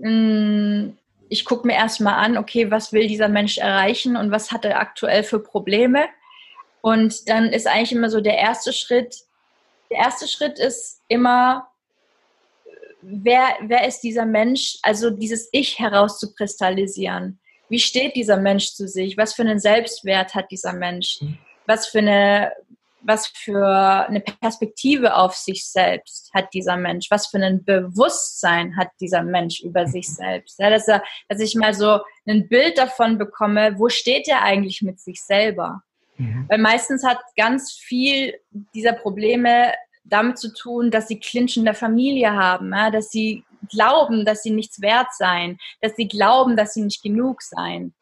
Hm, 0.00 0.96
ich 1.28 1.44
gucke 1.44 1.66
mir 1.66 1.74
erstmal 1.74 2.14
an, 2.14 2.36
okay, 2.36 2.70
was 2.70 2.92
will 2.92 3.06
dieser 3.06 3.28
Mensch 3.28 3.58
erreichen 3.58 4.16
und 4.16 4.30
was 4.30 4.52
hat 4.52 4.64
er 4.64 4.78
aktuell 4.78 5.22
für 5.22 5.38
Probleme. 5.38 6.04
Und 6.82 7.28
dann 7.28 7.46
ist 7.46 7.66
eigentlich 7.66 7.92
immer 7.92 8.10
so 8.10 8.20
der 8.20 8.36
erste 8.36 8.72
Schritt, 8.72 9.24
der 9.90 9.98
erste 9.98 10.26
Schritt 10.28 10.58
ist 10.58 11.00
immer, 11.08 11.68
wer, 13.02 13.56
wer 13.62 13.86
ist 13.86 14.00
dieser 14.00 14.24
Mensch, 14.24 14.78
also 14.82 15.10
dieses 15.10 15.48
Ich 15.52 15.78
herauszukristallisieren. 15.78 17.40
Wie 17.68 17.78
steht 17.78 18.16
dieser 18.16 18.36
Mensch 18.36 18.72
zu 18.72 18.86
sich? 18.86 19.16
Was 19.16 19.34
für 19.34 19.42
einen 19.42 19.58
Selbstwert 19.58 20.34
hat 20.34 20.50
dieser 20.50 20.72
Mensch? 20.72 21.20
Mhm. 21.20 21.38
Was 21.66 21.86
für 21.86 21.98
eine, 21.98 22.52
was 23.00 23.26
für 23.28 24.06
eine 24.08 24.20
Perspektive 24.20 25.16
auf 25.16 25.34
sich 25.34 25.66
selbst 25.66 26.30
hat 26.34 26.52
dieser 26.54 26.76
Mensch? 26.76 27.10
Was 27.10 27.28
für 27.28 27.38
ein 27.38 27.64
Bewusstsein 27.64 28.76
hat 28.76 28.88
dieser 29.00 29.22
Mensch 29.22 29.60
über 29.62 29.86
sich 29.86 30.08
mhm. 30.08 30.12
selbst? 30.12 30.58
Ja, 30.58 30.70
dass, 30.70 30.88
er, 30.88 31.02
dass 31.28 31.40
ich 31.40 31.54
mal 31.54 31.74
so 31.74 32.00
ein 32.26 32.48
Bild 32.48 32.78
davon 32.78 33.18
bekomme, 33.18 33.78
wo 33.78 33.88
steht 33.88 34.28
er 34.28 34.42
eigentlich 34.42 34.82
mit 34.82 35.00
sich 35.00 35.22
selber? 35.22 35.82
Mhm. 36.18 36.46
Weil 36.48 36.58
meistens 36.58 37.04
hat 37.04 37.18
ganz 37.36 37.72
viel 37.72 38.34
dieser 38.74 38.92
Probleme 38.92 39.72
damit 40.04 40.38
zu 40.38 40.52
tun, 40.52 40.90
dass 40.90 41.08
sie 41.08 41.20
Clinch 41.20 41.56
in 41.56 41.64
der 41.64 41.74
Familie 41.74 42.32
haben, 42.32 42.72
ja, 42.72 42.90
dass 42.90 43.10
sie 43.10 43.44
glauben, 43.70 44.24
dass 44.24 44.42
sie 44.42 44.50
nichts 44.50 44.80
wert 44.80 45.08
seien, 45.16 45.58
dass 45.80 45.94
sie 45.96 46.08
glauben, 46.08 46.56
dass 46.56 46.74
sie 46.74 46.82
nicht 46.82 47.02
genug 47.02 47.42
seien, 47.42 47.94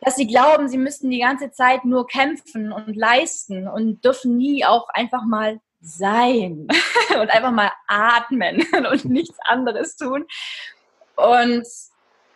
dass 0.00 0.16
sie 0.16 0.26
glauben, 0.26 0.68
sie 0.68 0.78
müssten 0.78 1.10
die 1.10 1.20
ganze 1.20 1.52
Zeit 1.52 1.84
nur 1.84 2.06
kämpfen 2.06 2.72
und 2.72 2.96
leisten 2.96 3.68
und 3.68 4.04
dürfen 4.04 4.36
nie 4.36 4.64
auch 4.64 4.88
einfach 4.88 5.24
mal 5.24 5.60
sein 5.80 6.66
und 7.20 7.30
einfach 7.30 7.52
mal 7.52 7.70
atmen 7.86 8.66
und 8.90 9.04
nichts 9.04 9.38
anderes 9.44 9.96
tun. 9.96 10.24
Und 11.14 11.66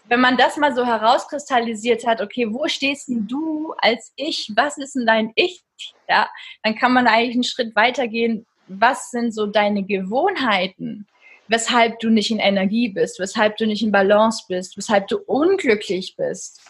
wenn 0.08 0.20
man 0.20 0.36
das 0.36 0.56
mal 0.56 0.75
so 0.75 0.86
herauskristallisiert 0.86 2.06
hat, 2.06 2.20
okay, 2.20 2.52
wo 2.52 2.68
stehst 2.68 3.08
denn 3.08 3.26
du 3.26 3.75
als 3.78 4.12
Ich? 4.16 4.52
Was 4.54 4.78
ist 4.78 4.94
denn 4.94 5.06
dein 5.06 5.32
Ich? 5.34 5.62
Ja, 6.08 6.28
dann 6.62 6.76
kann 6.76 6.92
man 6.92 7.06
eigentlich 7.06 7.34
einen 7.34 7.44
Schritt 7.44 7.75
weitergehen. 7.75 8.46
Was 8.68 9.10
sind 9.10 9.32
so 9.32 9.46
deine 9.46 9.82
Gewohnheiten? 9.82 11.06
Weshalb 11.48 12.00
du 12.00 12.10
nicht 12.10 12.30
in 12.30 12.38
Energie 12.38 12.88
bist, 12.88 13.20
weshalb 13.20 13.56
du 13.56 13.66
nicht 13.66 13.82
in 13.82 13.92
Balance 13.92 14.44
bist, 14.48 14.76
weshalb 14.76 15.06
du 15.08 15.18
unglücklich 15.18 16.14
bist. 16.16 16.60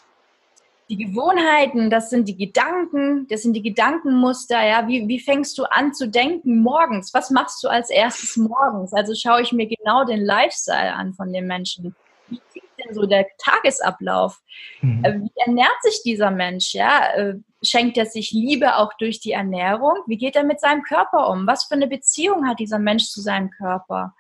Die 0.89 0.97
Gewohnheiten, 0.97 1.91
das 1.91 2.11
sind 2.11 2.29
die 2.29 2.37
Gedanken, 2.37 3.27
das 3.29 3.43
sind 3.43 3.55
die 3.55 3.63
Gedankenmuster, 3.63 4.65
ja. 4.65 4.87
Wie, 4.87 5.09
wie 5.09 5.19
fängst 5.19 5.59
du 5.59 5.65
an 5.65 5.95
zu 5.95 6.09
denken 6.09 6.59
morgens? 6.59 7.13
Was 7.13 7.31
machst 7.31 7.63
du 7.65 7.69
als 7.69 7.91
erstes 7.91 8.37
morgens? 8.37 8.93
Also 8.93 9.15
schaue 9.15 9.43
ich 9.43 9.53
mir 9.53 9.67
genau 9.67 10.05
den 10.05 10.25
Lifestyle 10.25 10.93
an 10.93 11.13
von 11.15 11.33
den 11.33 11.47
Menschen. 11.47 11.97
Wie 12.29 12.41
denn 12.87 12.95
so 12.95 13.07
der 13.07 13.27
Tagesablauf? 13.39 14.41
Mhm. 14.81 15.05
Äh, 15.05 15.21
wie 15.21 15.41
ernährt 15.45 15.83
sich 15.83 16.03
dieser 16.05 16.31
Mensch? 16.31 16.75
Ja? 16.75 17.13
Äh, 17.15 17.35
schenkt 17.63 17.97
er 17.97 18.07
sich 18.07 18.33
Liebe 18.33 18.77
auch 18.77 18.93
durch 18.99 19.21
die 19.21 19.33
Ernährung? 19.33 19.97
Wie 20.07 20.17
geht 20.17 20.37
er 20.37 20.45
mit 20.45 20.61
seinem 20.61 20.83
Körper 20.83 21.29
um? 21.29 21.47
Was 21.47 21.65
für 21.65 21.75
eine 21.75 21.87
Beziehung 21.87 22.47
hat 22.49 22.59
dieser 22.59 22.79
Mensch 22.79 23.05
zu 23.05 23.21
seinem 23.21 23.51
Körper? 23.51 24.15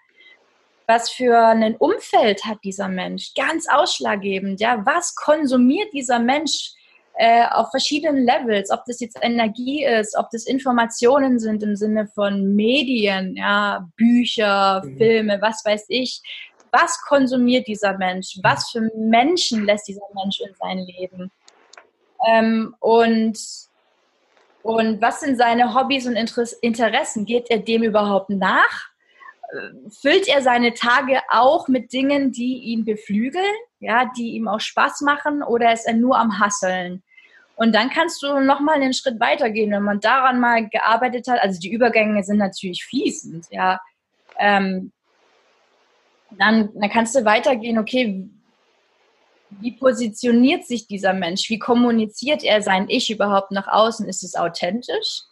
Was 0.87 1.11
für 1.11 1.39
ein 1.39 1.77
Umfeld 1.77 2.45
hat 2.45 2.59
dieser 2.63 2.89
Mensch? 2.89 3.35
Ganz 3.35 3.69
ausschlaggebend. 3.69 4.61
Ja? 4.61 4.85
Was 4.85 5.15
konsumiert 5.15 5.93
dieser 5.93 6.19
Mensch 6.19 6.77
äh, 7.19 7.47
auf 7.51 7.71
verschiedenen 7.71 8.25
Levels, 8.25 8.71
ob 8.71 8.85
das 8.85 9.01
jetzt 9.01 9.19
Energie 9.23 9.85
ist, 9.85 10.17
ob 10.19 10.29
das 10.31 10.45
Informationen 10.45 11.39
sind 11.39 11.63
im 11.63 11.75
Sinne 11.75 12.09
von 12.09 12.55
Medien, 12.55 13.37
ja, 13.37 13.89
Bücher, 13.97 14.83
mhm. 14.85 14.99
Filme, 14.99 15.39
was 15.41 15.65
weiß 15.65 15.87
ich, 15.89 16.21
was 16.77 17.01
konsumiert 17.03 17.67
dieser 17.67 17.97
Mensch? 17.97 18.39
Was 18.43 18.71
für 18.71 18.83
Menschen 18.95 19.65
lässt 19.65 19.89
dieser 19.89 20.07
Mensch 20.15 20.41
in 20.41 20.55
sein 20.55 20.79
Leben? 20.79 21.31
Ähm, 22.29 22.75
und, 22.81 23.39
und 24.63 25.01
was 25.01 25.21
sind 25.21 25.37
seine 25.37 25.75
Hobbys 25.75 26.07
und 26.07 26.17
Interessen? 26.17 27.25
Geht 27.25 27.51
er 27.51 27.59
dem 27.59 27.83
überhaupt 27.83 28.31
nach? 28.31 28.89
Füllt 30.01 30.29
er 30.29 30.43
seine 30.43 30.75
Tage 30.75 31.21
auch 31.31 31.69
mit 31.69 31.93
Dingen, 31.93 32.33
die 32.33 32.59
ihn 32.59 32.85
beflügeln, 32.85 33.45
ja, 33.79 34.11
die 34.17 34.33
ihm 34.33 34.49
auch 34.49 34.61
Spaß 34.61 35.03
machen, 35.03 35.43
oder 35.43 35.73
ist 35.73 35.87
er 35.87 35.95
nur 35.95 36.19
am 36.19 36.41
Hasseln? 36.41 37.03
Und 37.55 37.75
dann 37.75 37.89
kannst 37.89 38.23
du 38.23 38.41
nochmal 38.41 38.75
einen 38.75 38.93
Schritt 38.93 39.19
weitergehen, 39.19 39.71
wenn 39.71 39.83
man 39.83 40.01
daran 40.01 40.41
mal 40.41 40.69
gearbeitet 40.69 41.27
hat. 41.29 41.41
Also 41.41 41.59
die 41.59 41.73
Übergänge 41.73 42.23
sind 42.23 42.37
natürlich 42.37 42.85
fließend, 42.85 43.47
ja. 43.51 43.81
Ähm, 44.39 44.93
dann, 46.39 46.71
dann 46.75 46.91
kannst 46.91 47.15
du 47.15 47.25
weitergehen, 47.25 47.79
okay, 47.79 48.29
wie 49.61 49.73
positioniert 49.73 50.67
sich 50.67 50.87
dieser 50.87 51.13
Mensch? 51.13 51.49
Wie 51.49 51.59
kommuniziert 51.59 52.43
er 52.43 52.63
sein 52.63 52.87
Ich 52.89 53.11
überhaupt 53.11 53.53
nach 53.53 53.69
außen? 53.69 54.09
Ist 54.09 54.23
es 54.23 54.35
authentisch? 54.35 55.23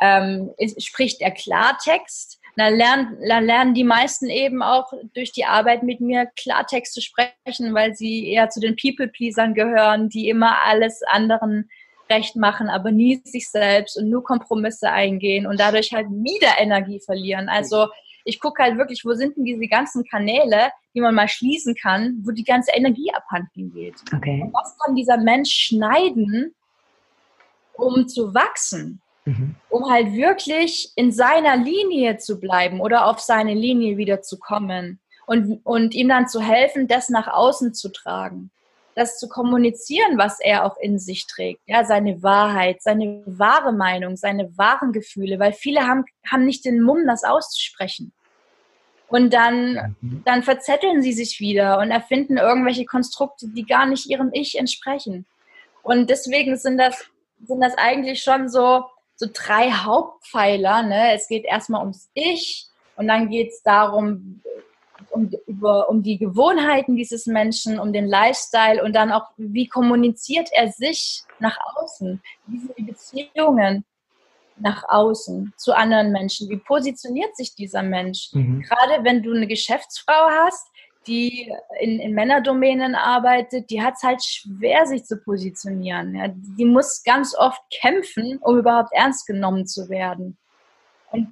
Ähm, 0.00 0.50
ist, 0.58 0.82
spricht 0.82 1.20
er 1.20 1.30
Klartext? 1.30 2.40
Da 2.56 2.68
lernen, 2.68 3.18
lernen 3.20 3.74
die 3.74 3.84
meisten 3.84 4.30
eben 4.30 4.62
auch 4.62 4.90
durch 5.14 5.32
die 5.32 5.44
Arbeit 5.44 5.82
mit 5.82 6.00
mir 6.00 6.26
Klartext 6.36 6.94
zu 6.94 7.02
sprechen, 7.02 7.74
weil 7.74 7.94
sie 7.94 8.28
eher 8.28 8.48
zu 8.48 8.60
den 8.60 8.76
People-Pleasern 8.76 9.52
gehören, 9.52 10.08
die 10.08 10.30
immer 10.30 10.64
alles 10.64 11.02
anderen 11.02 11.68
recht 12.08 12.36
machen, 12.36 12.68
aber 12.68 12.92
nie 12.92 13.20
sich 13.24 13.50
selbst 13.50 13.98
und 13.98 14.08
nur 14.08 14.24
Kompromisse 14.24 14.90
eingehen 14.90 15.46
und 15.46 15.60
dadurch 15.60 15.92
halt 15.92 16.06
wieder 16.08 16.58
Energie 16.58 17.00
verlieren. 17.00 17.48
Also 17.48 17.88
ich 18.26 18.40
gucke 18.40 18.62
halt 18.62 18.76
wirklich, 18.76 19.04
wo 19.04 19.14
sind 19.14 19.36
denn 19.36 19.44
diese 19.44 19.66
ganzen 19.68 20.04
Kanäle, 20.04 20.72
die 20.94 21.00
man 21.00 21.14
mal 21.14 21.28
schließen 21.28 21.76
kann, 21.76 22.20
wo 22.24 22.32
die 22.32 22.44
ganze 22.44 22.72
Energie 22.72 23.10
abhanden 23.14 23.72
geht. 23.72 23.94
Okay. 24.14 24.42
Und 24.42 24.52
was 24.52 24.76
kann 24.78 24.96
dieser 24.96 25.16
Mensch 25.16 25.50
schneiden, 25.50 26.54
um 27.74 28.08
zu 28.08 28.34
wachsen? 28.34 29.00
Mhm. 29.24 29.54
Um 29.68 29.88
halt 29.90 30.12
wirklich 30.12 30.90
in 30.96 31.12
seiner 31.12 31.56
Linie 31.56 32.18
zu 32.18 32.40
bleiben 32.40 32.80
oder 32.80 33.06
auf 33.06 33.20
seine 33.20 33.54
Linie 33.54 33.96
wieder 33.96 34.22
zu 34.22 34.38
kommen 34.38 34.98
und, 35.26 35.60
und 35.64 35.94
ihm 35.94 36.08
dann 36.08 36.28
zu 36.28 36.40
helfen, 36.40 36.88
das 36.88 37.08
nach 37.08 37.28
außen 37.28 37.74
zu 37.74 37.90
tragen 37.90 38.50
das 38.96 39.18
zu 39.18 39.28
kommunizieren, 39.28 40.16
was 40.16 40.40
er 40.40 40.64
auch 40.64 40.78
in 40.78 40.98
sich 40.98 41.26
trägt. 41.26 41.60
Ja, 41.66 41.84
seine 41.84 42.22
Wahrheit, 42.22 42.82
seine 42.82 43.22
wahre 43.26 43.72
Meinung, 43.72 44.16
seine 44.16 44.56
wahren 44.56 44.92
Gefühle, 44.92 45.38
weil 45.38 45.52
viele 45.52 45.86
haben, 45.86 46.04
haben 46.26 46.46
nicht 46.46 46.64
den 46.64 46.80
Mumm, 46.80 47.06
das 47.06 47.22
auszusprechen. 47.22 48.12
Und 49.08 49.34
dann, 49.34 49.94
dann 50.00 50.42
verzetteln 50.42 51.02
sie 51.02 51.12
sich 51.12 51.40
wieder 51.40 51.78
und 51.78 51.90
erfinden 51.90 52.38
irgendwelche 52.38 52.86
Konstrukte, 52.86 53.46
die 53.48 53.66
gar 53.66 53.86
nicht 53.86 54.06
ihrem 54.06 54.30
Ich 54.32 54.58
entsprechen. 54.58 55.26
Und 55.82 56.08
deswegen 56.08 56.56
sind 56.56 56.78
das, 56.78 57.04
sind 57.46 57.60
das 57.60 57.76
eigentlich 57.76 58.22
schon 58.22 58.48
so, 58.48 58.84
so 59.14 59.26
drei 59.32 59.70
Hauptpfeiler. 59.70 60.82
Ne? 60.82 61.12
Es 61.12 61.28
geht 61.28 61.44
erstmal 61.44 61.82
ums 61.82 62.10
Ich 62.14 62.66
und 62.96 63.08
dann 63.08 63.28
geht 63.28 63.50
es 63.50 63.62
darum, 63.62 64.42
um, 65.10 65.30
über, 65.46 65.88
um 65.88 66.02
die 66.02 66.18
Gewohnheiten 66.18 66.96
dieses 66.96 67.26
Menschen, 67.26 67.78
um 67.78 67.92
den 67.92 68.06
Lifestyle 68.06 68.82
und 68.82 68.94
dann 68.94 69.12
auch, 69.12 69.30
wie 69.36 69.68
kommuniziert 69.68 70.48
er 70.52 70.68
sich 70.68 71.22
nach 71.38 71.58
außen? 71.76 72.22
Wie 72.46 72.58
sind 72.58 72.78
die 72.78 72.82
Beziehungen 72.84 73.84
nach 74.58 74.84
außen 74.88 75.52
zu 75.56 75.74
anderen 75.74 76.12
Menschen? 76.12 76.48
Wie 76.48 76.56
positioniert 76.58 77.36
sich 77.36 77.54
dieser 77.54 77.82
Mensch? 77.82 78.30
Mhm. 78.32 78.62
Gerade 78.62 79.04
wenn 79.04 79.22
du 79.22 79.32
eine 79.32 79.46
Geschäftsfrau 79.46 80.28
hast, 80.44 80.66
die 81.06 81.52
in, 81.80 82.00
in 82.00 82.14
Männerdomänen 82.14 82.94
arbeitet, 82.94 83.70
die 83.70 83.82
hat 83.82 83.94
es 83.96 84.02
halt 84.02 84.24
schwer, 84.24 84.86
sich 84.86 85.04
zu 85.04 85.18
positionieren. 85.18 86.14
Ja. 86.16 86.28
Die 86.28 86.64
muss 86.64 87.02
ganz 87.04 87.34
oft 87.36 87.60
kämpfen, 87.70 88.38
um 88.40 88.58
überhaupt 88.58 88.92
ernst 88.92 89.26
genommen 89.26 89.66
zu 89.66 89.88
werden. 89.88 90.36
Und 91.12 91.28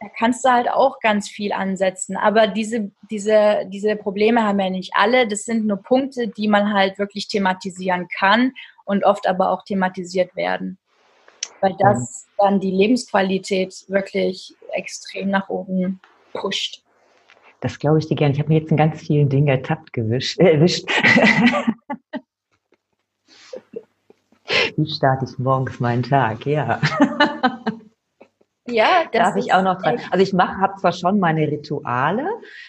da 0.00 0.08
kannst 0.16 0.44
du 0.44 0.50
halt 0.50 0.70
auch 0.70 1.00
ganz 1.00 1.28
viel 1.28 1.52
ansetzen. 1.52 2.16
Aber 2.16 2.46
diese, 2.46 2.90
diese, 3.10 3.66
diese 3.66 3.96
Probleme 3.96 4.44
haben 4.44 4.60
ja 4.60 4.70
nicht 4.70 4.92
alle. 4.94 5.26
Das 5.26 5.44
sind 5.44 5.66
nur 5.66 5.78
Punkte, 5.78 6.28
die 6.28 6.46
man 6.48 6.72
halt 6.72 6.98
wirklich 6.98 7.26
thematisieren 7.28 8.06
kann 8.16 8.52
und 8.84 9.04
oft 9.04 9.26
aber 9.26 9.50
auch 9.50 9.64
thematisiert 9.64 10.36
werden. 10.36 10.78
Weil 11.60 11.74
das 11.78 12.28
dann 12.38 12.60
die 12.60 12.70
Lebensqualität 12.70 13.84
wirklich 13.88 14.54
extrem 14.72 15.30
nach 15.30 15.48
oben 15.48 16.00
pusht. 16.32 16.84
Das 17.60 17.80
glaube 17.80 17.98
ich 17.98 18.06
dir 18.06 18.14
gerne. 18.14 18.34
Ich 18.34 18.38
habe 18.38 18.50
mir 18.50 18.60
jetzt 18.60 18.70
in 18.70 18.76
ganz 18.76 19.00
vielen 19.00 19.28
Dingen 19.28 19.48
ertappt 19.48 19.92
gewischt, 19.92 20.38
äh, 20.38 20.52
erwischt. 20.52 20.88
Wie 24.76 24.88
starte 24.88 25.26
ich 25.28 25.36
morgens 25.38 25.80
meinen 25.80 26.04
Tag? 26.04 26.46
Ja. 26.46 26.80
Ja, 28.70 29.04
das 29.12 29.22
darf 29.22 29.36
ich 29.36 29.52
auch 29.52 29.62
noch 29.62 29.80
dran. 29.80 29.98
Also 30.10 30.22
ich 30.22 30.32
mache, 30.32 30.58
habe 30.58 30.78
zwar 30.80 30.92
schon 30.92 31.18
meine 31.18 31.46
Rituale, 31.46 32.26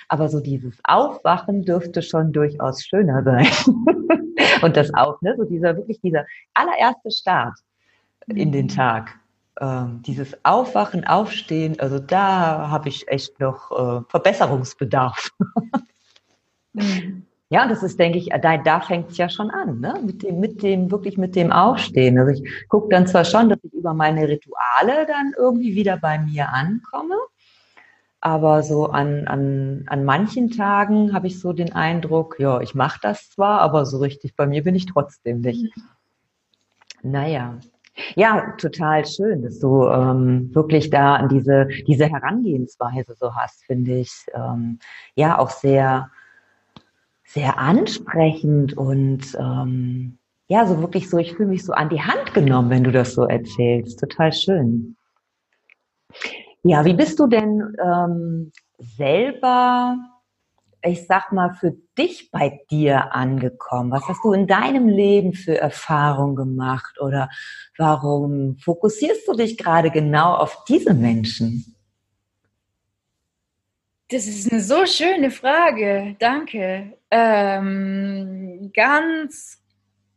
aber 0.08 0.30
so 0.30 0.40
dieses 0.40 0.80
Aufwachen 0.84 1.64
dürfte 1.64 2.02
schon 2.02 2.32
durchaus 2.32 2.84
schöner 2.86 3.24
sein. 3.24 3.48
Und 4.62 4.78
das 4.78 4.94
auch, 4.94 5.22
ne, 5.22 5.36
so 5.38 5.44
dieser 5.44 5.76
wirklich 5.76 6.00
dieser 6.02 6.26
allererste 6.54 7.12
Start 7.12 7.56
in 8.28 8.52
den 8.52 8.66
mhm. 8.66 8.70
Tag. 8.70 9.20
Ähm, 9.60 10.02
dieses 10.06 10.38
Aufwachen, 10.46 11.06
Aufstehen, 11.06 11.80
also 11.80 12.00
da 12.00 12.70
habe 12.70 12.90
ich 12.90 13.08
echt 13.10 13.40
noch 13.40 13.72
äh, 13.72 14.02
Verbesserungsbedarf. 14.08 15.32
mhm. 16.74 17.26
Ja, 17.52 17.68
das 17.68 17.82
ist, 17.82 18.00
denke 18.00 18.20
ich, 18.20 18.30
da, 18.42 18.58
da 18.58 18.80
fängt 18.80 19.10
es 19.10 19.18
ja 19.18 19.28
schon 19.28 19.50
an, 19.50 19.80
ne? 19.80 20.00
Mit 20.06 20.22
dem, 20.22 20.40
mit 20.40 20.62
dem, 20.62 20.92
wirklich 20.92 21.18
mit 21.18 21.36
dem 21.36 21.52
Aufstehen. 21.52 22.20
Also 22.20 22.32
ich 22.32 22.68
gucke 22.68 22.90
dann 22.90 23.08
zwar 23.08 23.26
schon, 23.26 23.50
dass 23.50 23.58
ich 23.64 23.74
über 23.74 23.96
meine 23.96 24.28
Rituale 24.28 25.08
dann 25.08 25.34
irgendwie 25.36 25.74
wieder 25.74 25.98
bei 25.98 26.20
mir 26.20 26.50
ankomme, 26.50 27.16
aber 28.22 28.62
so 28.62 28.88
an, 28.88 29.28
an, 29.28 29.84
an 29.88 30.06
manchen 30.06 30.52
Tagen 30.52 31.14
habe 31.14 31.26
ich 31.26 31.40
so 31.40 31.54
den 31.54 31.74
Eindruck, 31.74 32.36
ja, 32.40 32.62
ich 32.62 32.76
mache 32.76 33.00
das 33.02 33.30
zwar, 33.30 33.62
aber 33.62 33.86
so 33.86 33.98
richtig 33.98 34.36
bei 34.36 34.46
mir 34.46 34.64
bin 34.64 34.76
ich 34.76 34.86
trotzdem 34.86 35.42
nicht. 35.42 35.74
Naja. 37.02 37.58
Ja, 38.16 38.54
total 38.58 39.06
schön, 39.06 39.42
dass 39.42 39.60
du 39.60 39.86
ähm, 39.88 40.54
wirklich 40.54 40.90
da 40.90 41.16
an 41.16 41.30
diese, 41.30 41.68
diese 41.88 42.06
Herangehensweise 42.06 43.16
so 43.16 43.36
hast, 43.36 43.66
finde 43.66 43.98
ich. 44.00 44.26
Ähm, 44.34 44.80
ja, 45.16 45.38
auch 45.38 45.50
sehr, 45.50 46.10
sehr 47.32 47.60
ansprechend 47.60 48.76
und 48.76 49.38
ähm, 49.40 50.18
ja, 50.48 50.66
so 50.66 50.82
wirklich 50.82 51.10
so, 51.10 51.18
ich 51.20 51.34
fühle 51.34 51.50
mich 51.50 51.64
so 51.64 51.74
an 51.74 51.90
die 51.90 52.02
Hand 52.02 52.34
genommen, 52.34 52.72
wenn 52.72 52.84
du 52.84 52.92
das 52.92 53.14
so 53.14 53.26
erzählst. 53.26 54.00
Total 54.00 54.34
schön. 54.34 54.98
Ja, 56.64 56.86
wie 56.86 56.96
bist 56.96 57.20
du 57.20 57.28
denn 57.28 57.76
ähm, 57.80 58.52
selber, 58.80 59.96
ich 60.84 61.06
sag 61.06 61.32
mal, 61.32 61.54
für 61.54 61.76
dich 61.96 62.32
bei 62.32 62.62
dir 62.72 63.14
angekommen? 63.14 63.92
Was 63.92 64.08
hast 64.08 64.24
du 64.24 64.34
in 64.34 64.48
deinem 64.48 64.88
Leben 64.88 65.34
für 65.34 65.56
Erfahrungen 65.56 66.36
gemacht? 66.36 67.00
Oder 67.00 67.30
warum 67.78 68.58
fokussierst 68.58 69.28
du 69.28 69.34
dich 69.34 69.56
gerade 69.56 69.92
genau 69.92 70.34
auf 70.34 70.64
diese 70.68 70.96
Menschen? 70.96 71.76
Das 74.10 74.28
ist 74.28 74.52
eine 74.52 74.62
so 74.62 74.86
schöne 74.86 75.32
Frage. 75.32 76.16
Danke. 76.20 76.98
Ähm, 77.12 78.72
ganz, 78.74 79.62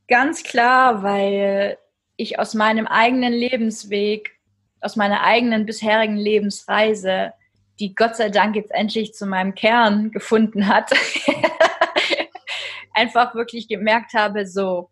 ganz 0.09 0.43
klar, 0.43 1.03
weil 1.03 1.79
ich 2.17 2.39
aus 2.39 2.55
meinem 2.55 2.87
eigenen 2.87 3.33
Lebensweg 3.33 4.33
aus 4.83 4.97
meiner 4.97 5.23
eigenen 5.23 5.65
bisherigen 5.65 6.17
Lebensreise, 6.17 7.33
die 7.79 7.95
Gott 7.95 8.17
sei 8.17 8.29
Dank 8.29 8.57
jetzt 8.57 8.73
endlich 8.73 9.15
zu 9.15 9.27
meinem 9.27 9.55
Kern 9.55 10.11
gefunden 10.11 10.67
hat, 10.69 10.91
einfach 12.93 13.35
wirklich 13.35 13.69
gemerkt 13.69 14.13
habe, 14.13 14.47
so, 14.47 14.91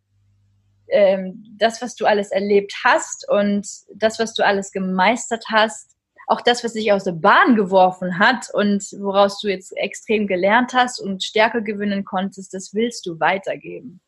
ähm, 0.88 1.44
das, 1.58 1.82
was 1.82 1.94
du 1.94 2.06
alles 2.06 2.30
erlebt 2.30 2.72
hast 2.84 3.28
und 3.28 3.66
das, 3.94 4.18
was 4.18 4.34
du 4.34 4.44
alles 4.44 4.72
gemeistert 4.72 5.44
hast, 5.50 5.96
auch 6.30 6.40
das, 6.40 6.62
was 6.62 6.74
dich 6.74 6.92
aus 6.92 7.04
der 7.04 7.12
Bahn 7.12 7.56
geworfen 7.56 8.20
hat 8.20 8.50
und 8.52 8.84
woraus 9.00 9.40
du 9.40 9.48
jetzt 9.48 9.76
extrem 9.76 10.28
gelernt 10.28 10.72
hast 10.72 11.00
und 11.00 11.24
Stärke 11.24 11.60
gewinnen 11.60 12.04
konntest, 12.04 12.54
das 12.54 12.72
willst 12.72 13.04
du 13.06 13.18
weitergeben. 13.18 14.00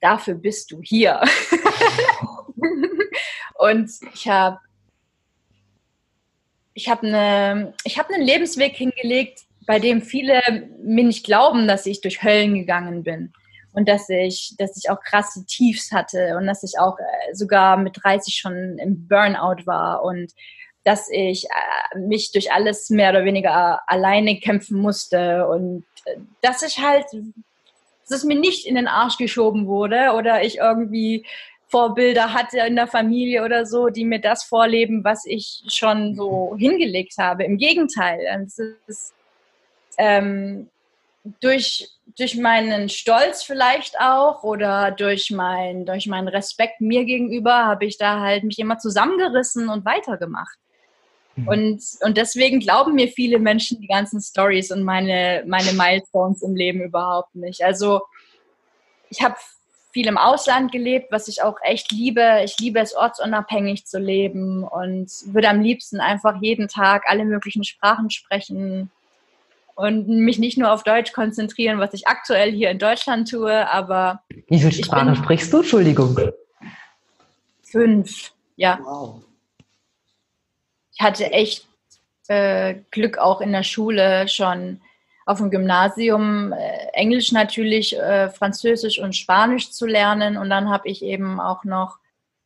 Dafür 0.00 0.36
bist 0.36 0.70
du 0.70 0.80
hier. 0.82 1.20
und 3.58 3.90
ich 4.14 4.26
habe 4.26 4.58
ich 6.72 6.88
habe 6.88 7.06
eine, 7.06 7.74
ich 7.84 7.98
einen 7.98 8.22
Lebensweg 8.22 8.74
hingelegt, 8.74 9.42
bei 9.66 9.78
dem 9.78 10.00
viele 10.00 10.40
mir 10.82 11.04
nicht 11.04 11.24
glauben, 11.24 11.68
dass 11.68 11.86
ich 11.86 12.00
durch 12.00 12.22
Höllen 12.22 12.54
gegangen 12.54 13.02
bin 13.02 13.32
und 13.72 13.86
dass 13.88 14.08
ich, 14.08 14.54
dass 14.58 14.76
ich 14.76 14.90
auch 14.90 15.00
krasse 15.00 15.44
Tiefs 15.44 15.92
hatte 15.92 16.36
und 16.38 16.46
dass 16.46 16.62
ich 16.62 16.78
auch 16.78 16.98
äh, 16.98 17.34
sogar 17.34 17.76
mit 17.76 17.98
30 18.02 18.34
schon 18.34 18.78
im 18.78 19.08
Burnout 19.08 19.66
war 19.66 20.02
und 20.02 20.32
dass 20.86 21.10
ich 21.10 21.46
äh, 21.46 21.98
mich 21.98 22.30
durch 22.30 22.52
alles 22.52 22.90
mehr 22.90 23.10
oder 23.10 23.24
weniger 23.24 23.80
alleine 23.88 24.38
kämpfen 24.38 24.78
musste 24.80 25.48
und 25.48 25.84
äh, 26.04 26.16
dass 26.42 26.62
ich 26.62 26.78
halt, 26.78 27.06
dass 27.12 28.18
es 28.18 28.24
mir 28.24 28.38
nicht 28.38 28.66
in 28.66 28.76
den 28.76 28.86
Arsch 28.86 29.16
geschoben 29.16 29.66
wurde 29.66 30.12
oder 30.16 30.44
ich 30.44 30.58
irgendwie 30.58 31.26
Vorbilder 31.66 32.32
hatte 32.32 32.60
in 32.60 32.76
der 32.76 32.86
Familie 32.86 33.44
oder 33.44 33.66
so, 33.66 33.88
die 33.88 34.04
mir 34.04 34.20
das 34.20 34.44
vorleben, 34.44 35.02
was 35.02 35.26
ich 35.26 35.64
schon 35.66 36.14
so 36.14 36.54
hingelegt 36.56 37.14
habe. 37.18 37.42
Im 37.42 37.58
Gegenteil, 37.58 38.20
es 38.46 38.60
ist 38.86 39.12
ähm, 39.98 40.70
durch, 41.40 41.88
durch 42.16 42.36
meinen 42.36 42.88
Stolz 42.88 43.42
vielleicht 43.42 43.98
auch 43.98 44.44
oder 44.44 44.92
durch, 44.92 45.32
mein, 45.32 45.84
durch 45.84 46.06
meinen 46.06 46.28
Respekt 46.28 46.80
mir 46.80 47.04
gegenüber 47.04 47.64
habe 47.64 47.86
ich 47.86 47.98
da 47.98 48.20
halt 48.20 48.44
mich 48.44 48.60
immer 48.60 48.78
zusammengerissen 48.78 49.68
und 49.68 49.84
weitergemacht. 49.84 50.56
Mhm. 51.36 51.48
Und, 51.48 51.82
und 52.00 52.16
deswegen 52.16 52.60
glauben 52.60 52.94
mir 52.94 53.08
viele 53.08 53.38
Menschen 53.38 53.80
die 53.80 53.86
ganzen 53.86 54.20
Stories 54.20 54.72
und 54.72 54.82
meine, 54.82 55.44
meine 55.46 55.72
Milestones 55.72 56.42
im 56.42 56.56
Leben 56.56 56.80
überhaupt 56.80 57.34
nicht. 57.34 57.62
Also 57.62 58.02
ich 59.10 59.22
habe 59.22 59.36
viel 59.92 60.08
im 60.08 60.18
Ausland 60.18 60.72
gelebt, 60.72 61.06
was 61.10 61.28
ich 61.28 61.42
auch 61.42 61.56
echt 61.62 61.90
liebe. 61.92 62.42
Ich 62.44 62.58
liebe 62.58 62.80
es, 62.80 62.94
ortsunabhängig 62.94 63.86
zu 63.86 63.98
leben 63.98 64.64
und 64.64 65.10
würde 65.26 65.48
am 65.48 65.60
liebsten 65.60 66.00
einfach 66.00 66.40
jeden 66.42 66.68
Tag 66.68 67.04
alle 67.06 67.24
möglichen 67.24 67.64
Sprachen 67.64 68.10
sprechen 68.10 68.90
und 69.74 70.08
mich 70.08 70.38
nicht 70.38 70.58
nur 70.58 70.72
auf 70.72 70.82
Deutsch 70.82 71.12
konzentrieren, 71.12 71.78
was 71.78 71.94
ich 71.94 72.08
aktuell 72.08 72.50
hier 72.50 72.70
in 72.70 72.78
Deutschland 72.78 73.30
tue, 73.30 73.70
aber. 73.70 74.22
Wie 74.48 74.58
viele 74.58 74.72
Sprachen 74.72 75.16
sprichst 75.16 75.52
du? 75.52 75.58
Entschuldigung. 75.58 76.18
Fünf, 77.62 78.32
ja. 78.56 78.78
Wow. 78.82 79.22
Ich 80.98 81.04
hatte 81.04 81.30
echt 81.32 81.66
äh, 82.28 82.76
Glück 82.90 83.18
auch 83.18 83.40
in 83.40 83.52
der 83.52 83.62
Schule 83.62 84.28
schon 84.28 84.80
auf 85.26 85.38
dem 85.38 85.50
Gymnasium 85.50 86.52
äh, 86.52 86.86
Englisch 86.92 87.32
natürlich, 87.32 87.98
äh, 87.98 88.30
Französisch 88.30 88.98
und 88.98 89.14
Spanisch 89.14 89.72
zu 89.72 89.86
lernen. 89.86 90.36
Und 90.36 90.50
dann 90.50 90.70
habe 90.70 90.88
ich 90.88 91.02
eben 91.02 91.40
auch 91.40 91.64
noch 91.64 91.98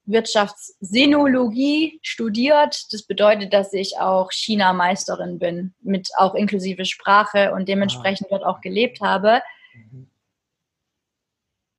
Wirtschaftssenologie 0.06 2.00
studiert. 2.02 2.92
Das 2.92 3.02
bedeutet, 3.02 3.52
dass 3.52 3.72
ich 3.72 3.98
auch 3.98 4.32
China-Meisterin 4.32 5.38
bin, 5.38 5.74
mit 5.82 6.08
auch 6.16 6.34
inklusive 6.34 6.84
Sprache 6.86 7.52
und 7.52 7.68
dementsprechend 7.68 8.28
ah. 8.32 8.38
dort 8.38 8.44
auch 8.44 8.60
gelebt 8.60 9.00
habe. 9.00 9.42
Mhm. 9.74 10.09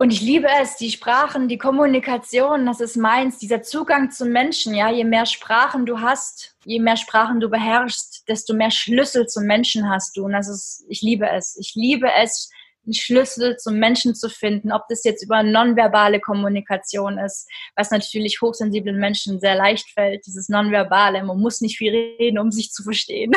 Und 0.01 0.11
ich 0.11 0.21
liebe 0.21 0.47
es, 0.59 0.77
die 0.77 0.89
Sprachen, 0.89 1.47
die 1.47 1.59
Kommunikation, 1.59 2.65
das 2.65 2.81
ist 2.81 2.97
meins, 2.97 3.37
dieser 3.37 3.61
Zugang 3.61 4.09
zum 4.09 4.29
Menschen. 4.29 4.73
Ja, 4.73 4.89
je 4.89 5.03
mehr 5.03 5.27
Sprachen 5.27 5.85
du 5.85 5.99
hast, 5.99 6.55
je 6.65 6.79
mehr 6.79 6.97
Sprachen 6.97 7.39
du 7.39 7.51
beherrschst, 7.51 8.27
desto 8.27 8.55
mehr 8.55 8.71
Schlüssel 8.71 9.27
zum 9.27 9.43
Menschen 9.43 9.87
hast 9.87 10.17
du. 10.17 10.25
Und 10.25 10.31
das 10.31 10.47
ist, 10.49 10.85
ich 10.89 11.03
liebe 11.03 11.29
es. 11.29 11.55
Ich 11.55 11.73
liebe 11.75 12.11
es, 12.19 12.49
einen 12.83 12.95
Schlüssel 12.95 13.57
zum 13.57 13.77
Menschen 13.77 14.15
zu 14.15 14.27
finden, 14.27 14.71
ob 14.71 14.87
das 14.89 15.03
jetzt 15.03 15.23
über 15.23 15.43
nonverbale 15.43 16.19
Kommunikation 16.19 17.19
ist, 17.19 17.47
was 17.75 17.91
natürlich 17.91 18.41
hochsensiblen 18.41 18.97
Menschen 18.97 19.39
sehr 19.39 19.53
leicht 19.53 19.87
fällt, 19.91 20.25
dieses 20.25 20.49
Nonverbale. 20.49 21.23
Man 21.23 21.37
muss 21.37 21.61
nicht 21.61 21.77
viel 21.77 21.93
reden, 21.93 22.39
um 22.39 22.49
sich 22.49 22.71
zu 22.71 22.81
verstehen. 22.81 23.33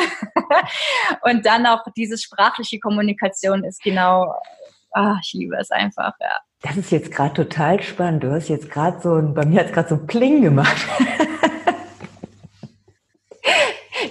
Und 1.21 1.45
dann 1.45 1.67
auch 1.67 1.83
diese 1.95 2.17
sprachliche 2.17 2.79
Kommunikation 2.79 3.63
ist 3.63 3.83
genau, 3.83 4.33
ah, 4.95 5.19
ich 5.21 5.33
liebe 5.33 5.55
es 5.57 5.69
einfach, 5.69 6.13
ja. 6.19 6.39
Das 6.65 6.77
ist 6.77 6.89
jetzt 6.89 7.11
gerade 7.11 7.35
total 7.35 7.79
spannend. 7.83 8.23
Du 8.23 8.31
hast 8.31 8.49
jetzt 8.49 8.71
gerade 8.71 8.99
so 8.99 9.13
ein, 9.13 9.35
bei 9.35 9.45
mir 9.45 9.59
hat 9.59 9.67
es 9.67 9.71
gerade 9.71 9.89
so 9.89 9.95
ein 9.95 10.07
Pling 10.07 10.41
gemacht. 10.41 10.87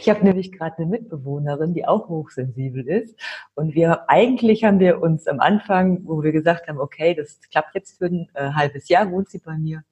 Ich 0.00 0.10
habe 0.10 0.22
nämlich 0.22 0.52
gerade 0.52 0.76
eine 0.76 0.86
Mitbewohnerin, 0.86 1.72
die 1.72 1.86
auch 1.86 2.10
hochsensibel 2.10 2.86
ist. 2.86 3.18
Und 3.54 3.74
wir 3.74 4.10
eigentlich 4.10 4.62
haben 4.62 4.78
wir 4.78 5.00
uns 5.00 5.26
am 5.26 5.40
Anfang, 5.40 6.00
wo 6.04 6.22
wir 6.22 6.30
gesagt 6.30 6.68
haben, 6.68 6.78
okay, 6.78 7.14
das 7.14 7.40
klappt 7.50 7.74
jetzt 7.74 7.96
für 7.96 8.06
ein 8.06 8.28
äh, 8.34 8.50
halbes 8.50 8.90
Jahr, 8.90 9.10
wohnt 9.10 9.30
sie 9.30 9.38
bei 9.38 9.56
mir. 9.56 9.82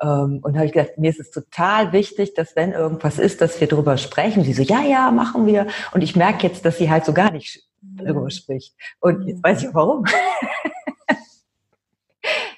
Ähm, 0.00 0.38
und 0.42 0.54
habe 0.54 0.66
ich 0.66 0.72
gedacht, 0.72 0.96
mir 0.96 1.10
ist 1.10 1.18
es 1.18 1.32
total 1.32 1.92
wichtig, 1.92 2.34
dass 2.34 2.54
wenn 2.54 2.70
irgendwas 2.70 3.18
ist, 3.18 3.40
dass 3.40 3.60
wir 3.60 3.66
drüber 3.66 3.96
sprechen. 3.96 4.44
Sie 4.44 4.52
so, 4.52 4.62
ja, 4.62 4.82
ja, 4.82 5.10
machen 5.10 5.44
wir. 5.44 5.66
Und 5.92 6.02
ich 6.02 6.14
merke 6.14 6.46
jetzt, 6.46 6.64
dass 6.64 6.78
sie 6.78 6.88
halt 6.88 7.04
so 7.04 7.12
gar 7.12 7.32
nicht 7.32 7.64
drüber 7.82 8.30
spricht. 8.30 8.76
Und 9.00 9.26
jetzt 9.26 9.42
weiß 9.42 9.62
ich 9.62 9.70
auch 9.70 9.74
warum. 9.74 10.04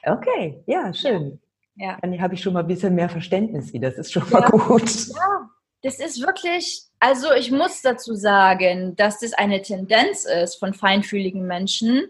okay, 0.07 0.63
ja, 0.67 0.93
schön. 0.93 1.41
Ja. 1.77 1.99
Dann 2.01 2.21
habe 2.21 2.35
ich 2.35 2.41
schon 2.41 2.53
mal 2.53 2.61
ein 2.61 2.69
bisschen 2.69 2.95
mehr 2.95 3.09
Verständnis 3.09 3.73
wie 3.73 3.81
das 3.81 3.95
ist 3.95 4.13
schon 4.13 4.29
mal 4.31 4.49
gut. 4.49 5.09
Ja, 5.09 5.51
das 5.83 5.99
ist 5.99 6.21
wirklich, 6.21 6.85
also 7.01 7.33
ich 7.33 7.51
muss 7.51 7.83
dazu 7.83 8.15
sagen, 8.15 8.97
dass 8.97 9.21
das 9.21 9.33
eine 9.33 9.61
Tendenz 9.61 10.25
ist 10.25 10.57
von 10.57 10.73
feinfühligen 10.73 11.47
Menschen 11.47 12.09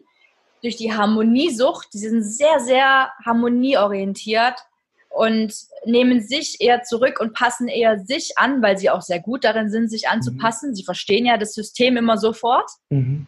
durch 0.63 0.77
die 0.77 0.93
Harmoniesucht. 0.93 1.89
Die 1.93 1.99
sind 1.99 2.23
sehr, 2.23 2.61
sehr 2.61 3.11
harmonieorientiert 3.25 4.61
und 5.11 5.55
nehmen 5.87 6.21
sich 6.23 6.61
eher 6.61 6.83
zurück 6.83 7.21
und 7.21 7.35
passen 7.35 7.69
eher 7.69 7.99
sich 7.99 8.37
an, 8.37 8.63
weil 8.63 8.79
sie 8.79 8.91
auch 8.91 9.03
sehr 9.03 9.21
gut 9.21 9.45
darin 9.45 9.71
sind, 9.71 9.89
sich 9.89 10.09
anzupassen. 10.09 10.71
Mhm. 10.71 10.75
Sie 10.75 10.85
verstehen 10.85 11.27
ja 11.27 11.39
das 11.39 11.55
System 11.55 11.97
immer 11.97 12.19
sofort. 12.19 12.69
Mhm. 12.91 13.27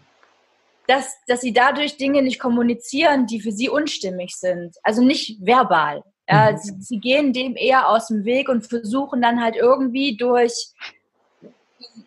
Dass, 0.88 1.16
dass 1.26 1.40
sie 1.40 1.52
dadurch 1.52 1.96
Dinge 1.96 2.22
nicht 2.22 2.38
kommunizieren, 2.38 3.26
die 3.26 3.40
für 3.40 3.52
sie 3.52 3.68
unstimmig 3.68 4.36
sind. 4.36 4.76
Also 4.82 5.02
nicht 5.02 5.38
verbal. 5.44 6.02
Ja, 6.28 6.52
mhm. 6.52 6.58
sie, 6.58 6.74
sie, 6.80 6.98
gehen 6.98 7.32
dem 7.32 7.56
eher 7.56 7.88
aus 7.88 8.08
dem 8.08 8.24
Weg 8.24 8.48
und 8.48 8.66
versuchen 8.66 9.22
dann 9.22 9.40
halt 9.40 9.56
irgendwie 9.56 10.16
durch, 10.16 10.72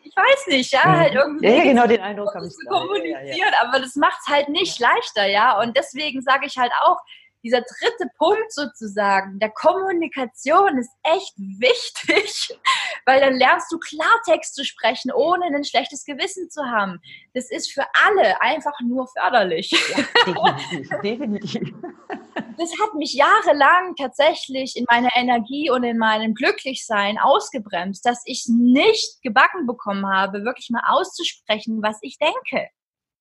ich 0.03 0.15
weiß 0.15 0.47
nicht, 0.47 0.71
ja, 0.73 0.83
halt 0.83 1.13
irgendwie. 1.13 1.47
Ja, 1.47 1.63
genau 1.63 1.87
den 1.87 2.01
Eindruck 2.01 2.35
habe 2.35 2.47
ich. 2.47 2.53
Zu 2.53 2.65
kommunizieren, 2.67 3.27
ja, 3.27 3.35
ja, 3.35 3.45
aber 3.61 3.79
das 3.79 3.95
macht 3.95 4.19
es 4.21 4.33
halt 4.33 4.49
nicht 4.49 4.79
leichter, 4.79 5.25
ja. 5.25 5.61
Und 5.61 5.77
deswegen 5.77 6.21
sage 6.21 6.47
ich 6.47 6.57
halt 6.57 6.71
auch, 6.83 6.97
dieser 7.43 7.61
dritte 7.61 8.09
Punkt 8.17 8.51
sozusagen, 8.51 9.39
der 9.39 9.49
Kommunikation 9.49 10.77
ist 10.77 10.91
echt 11.03 11.33
wichtig, 11.37 12.57
weil 13.05 13.21
dann 13.21 13.35
lernst 13.35 13.71
du 13.71 13.79
Klartext 13.79 14.55
zu 14.55 14.65
sprechen, 14.65 15.11
ohne 15.11 15.45
ein 15.45 15.63
schlechtes 15.63 16.03
Gewissen 16.05 16.49
zu 16.49 16.63
haben. 16.63 16.99
Das 17.33 17.49
ist 17.49 17.71
für 17.71 17.85
alle 18.05 18.41
einfach 18.41 18.79
nur 18.81 19.07
förderlich. 19.07 19.71
Ja, 19.71 20.03
definitiv, 20.25 20.89
definitiv. 21.03 21.73
Das 22.57 22.71
hat 22.81 22.93
mich 22.95 23.13
jahrelang 23.13 23.95
tatsächlich 23.95 24.75
in 24.75 24.85
meiner 24.89 25.09
Energie 25.15 25.69
und 25.69 25.83
in 25.83 25.97
meinem 25.97 26.33
Glücklichsein 26.33 27.17
ausgebremst, 27.17 28.05
dass 28.05 28.21
ich 28.25 28.47
nicht 28.49 29.21
gebacken 29.21 29.65
bekommen 29.65 30.05
habe, 30.07 30.43
wirklich 30.43 30.69
mal 30.69 30.83
auszusprechen, 30.87 31.81
was 31.81 31.97
ich 32.01 32.17
denke. 32.17 32.69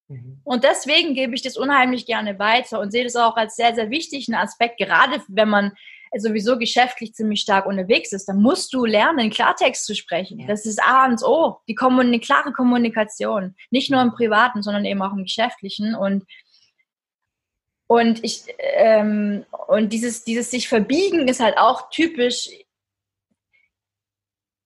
Mhm. 0.09 0.41
Und 0.45 0.65
deswegen 0.65 1.15
gebe 1.15 1.35
ich 1.35 1.43
das 1.43 1.57
unheimlich 1.57 2.07
gerne 2.07 2.39
weiter 2.39 2.81
und 2.81 2.91
sehe 2.91 3.05
das 3.05 3.17
auch 3.17 3.37
als 3.37 3.57
sehr, 3.57 3.75
sehr 3.75 3.91
wichtigen 3.91 4.35
Aspekt, 4.35 4.79
gerade 4.79 5.23
wenn 5.29 5.49
man 5.49 5.73
sowieso 6.17 6.59
geschäftlich 6.59 7.15
ziemlich 7.15 7.41
stark 7.41 7.67
unterwegs 7.67 8.13
ist, 8.13 8.27
dann 8.29 8.41
musst 8.41 8.73
du 8.73 8.85
lernen, 8.85 9.31
Klartext 9.31 9.85
zu 9.85 9.95
sprechen. 9.95 10.41
Ja. 10.41 10.47
Das 10.47 10.65
ist 10.65 10.83
A 10.83 11.07
und 11.07 11.23
O, 11.23 11.59
die 11.69 11.75
Kommunik 11.75 12.25
klare 12.25 12.53
Kommunikation. 12.53 13.55
Nicht 13.71 13.91
nur 13.91 14.01
im 14.01 14.13
Privaten, 14.13 14.63
sondern 14.63 14.85
eben 14.85 15.03
auch 15.03 15.13
im 15.13 15.25
Geschäftlichen. 15.25 15.95
Und, 15.95 16.25
und, 17.87 18.25
ich, 18.25 18.45
ähm, 18.59 19.45
und 19.67 19.93
dieses, 19.93 20.25
dieses 20.25 20.51
sich 20.51 20.69
verbiegen 20.69 21.29
ist 21.29 21.41
halt 21.41 21.59
auch 21.59 21.91
typisch. 21.91 22.49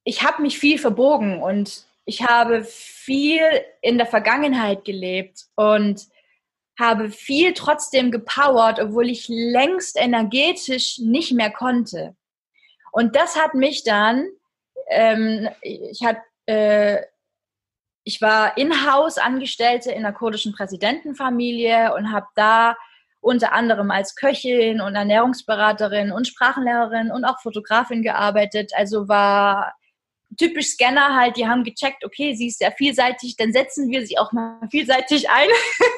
Ich 0.05 0.23
habe 0.23 0.43
mich 0.43 0.59
viel 0.59 0.79
verbogen 0.79 1.43
und 1.43 1.87
ich 2.05 2.23
habe 2.23 2.65
viel 2.65 3.43
in 3.81 3.99
der 3.99 4.07
Vergangenheit 4.07 4.85
gelebt 4.85 5.47
und 5.55 6.07
habe 6.79 7.11
viel 7.11 7.53
trotzdem 7.53 8.11
gepowert, 8.11 8.81
obwohl 8.81 9.09
ich 9.09 9.29
längst 9.29 9.97
energetisch 9.97 10.99
nicht 10.99 11.33
mehr 11.33 11.51
konnte. 11.51 12.17
Und 12.93 13.15
das 13.15 13.37
hat 13.37 13.55
mich 13.55 13.85
dann, 13.85 14.27
ähm, 14.89 15.49
ich 15.61 16.03
hatte, 16.05 16.21
äh, 16.47 17.03
ich 18.05 18.21
war 18.21 18.57
in-house 18.57 19.19
Angestellte 19.19 19.93
in 19.93 20.05
einer 20.05 20.15
kurdischen 20.15 20.53
Präsidentenfamilie 20.53 21.95
und 21.95 22.13
habe 22.13 22.27
da 22.35 22.77
unter 23.21 23.53
anderem 23.53 23.93
als 23.93 24.17
Köchin 24.17 24.81
und 24.81 24.97
Ernährungsberaterin 24.97 26.11
und 26.11 26.27
Sprachenlehrerin 26.27 27.13
und 27.13 27.25
auch 27.25 27.41
Fotografin 27.41 28.03
gearbeitet. 28.03 28.73
Also 28.75 29.07
war 29.07 29.75
typisch 30.37 30.69
Scanner 30.69 31.17
halt, 31.17 31.37
die 31.37 31.47
haben 31.47 31.65
gecheckt, 31.65 32.05
okay, 32.05 32.35
sie 32.35 32.49
ist 32.49 32.59
sehr 32.59 32.73
vielseitig, 32.73 33.37
dann 33.37 33.53
setzen 33.53 33.91
wir 33.91 34.07
sie 34.07 34.19
auch 34.19 34.33
mal 34.33 34.61
vielseitig 34.71 35.29
ein. 35.31 35.49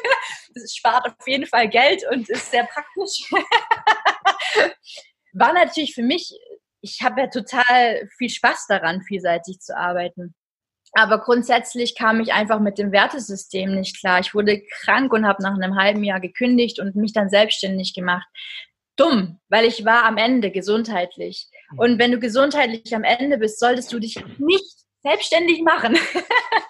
das 0.55 0.75
spart 0.75 1.07
auf 1.07 1.27
jeden 1.27 1.47
Fall 1.47 1.69
Geld 1.69 2.05
und 2.11 2.29
ist 2.29 2.51
sehr 2.51 2.65
praktisch. 2.65 3.31
War 5.33 5.53
natürlich 5.53 5.95
für 5.95 6.03
mich, 6.03 6.33
ich 6.81 7.03
habe 7.03 7.23
ja 7.23 7.27
total 7.27 8.09
viel 8.17 8.31
Spaß 8.31 8.67
daran, 8.69 9.03
vielseitig 9.03 9.59
zu 9.61 9.77
arbeiten. 9.77 10.35
Aber 10.97 11.19
grundsätzlich 11.19 11.97
kam 11.97 12.21
ich 12.21 12.33
einfach 12.33 12.61
mit 12.61 12.79
dem 12.79 12.93
Wertesystem 12.93 13.75
nicht 13.75 13.99
klar. 13.99 14.21
Ich 14.21 14.33
wurde 14.33 14.63
krank 14.83 15.13
und 15.13 15.27
habe 15.27 15.43
nach 15.43 15.55
einem 15.55 15.75
halben 15.75 16.05
Jahr 16.05 16.21
gekündigt 16.21 16.79
und 16.79 16.95
mich 16.95 17.13
dann 17.13 17.29
selbstständig 17.29 17.95
gemacht. 17.95 18.29
Dumm, 18.95 19.41
weil 19.49 19.65
ich 19.65 19.85
war 19.85 20.05
am 20.05 20.19
Ende 20.19 20.53
gesundheitlich. 20.53 21.49
Und 21.77 21.99
wenn 21.99 22.13
du 22.13 22.19
gesundheitlich 22.19 22.95
am 22.95 23.05
Ende 23.05 23.39
bist, 23.39 23.59
solltest 23.59 23.93
du 23.93 23.99
dich 23.99 24.23
nicht 24.39 24.85
selbstständig 25.03 25.63
machen. 25.63 25.97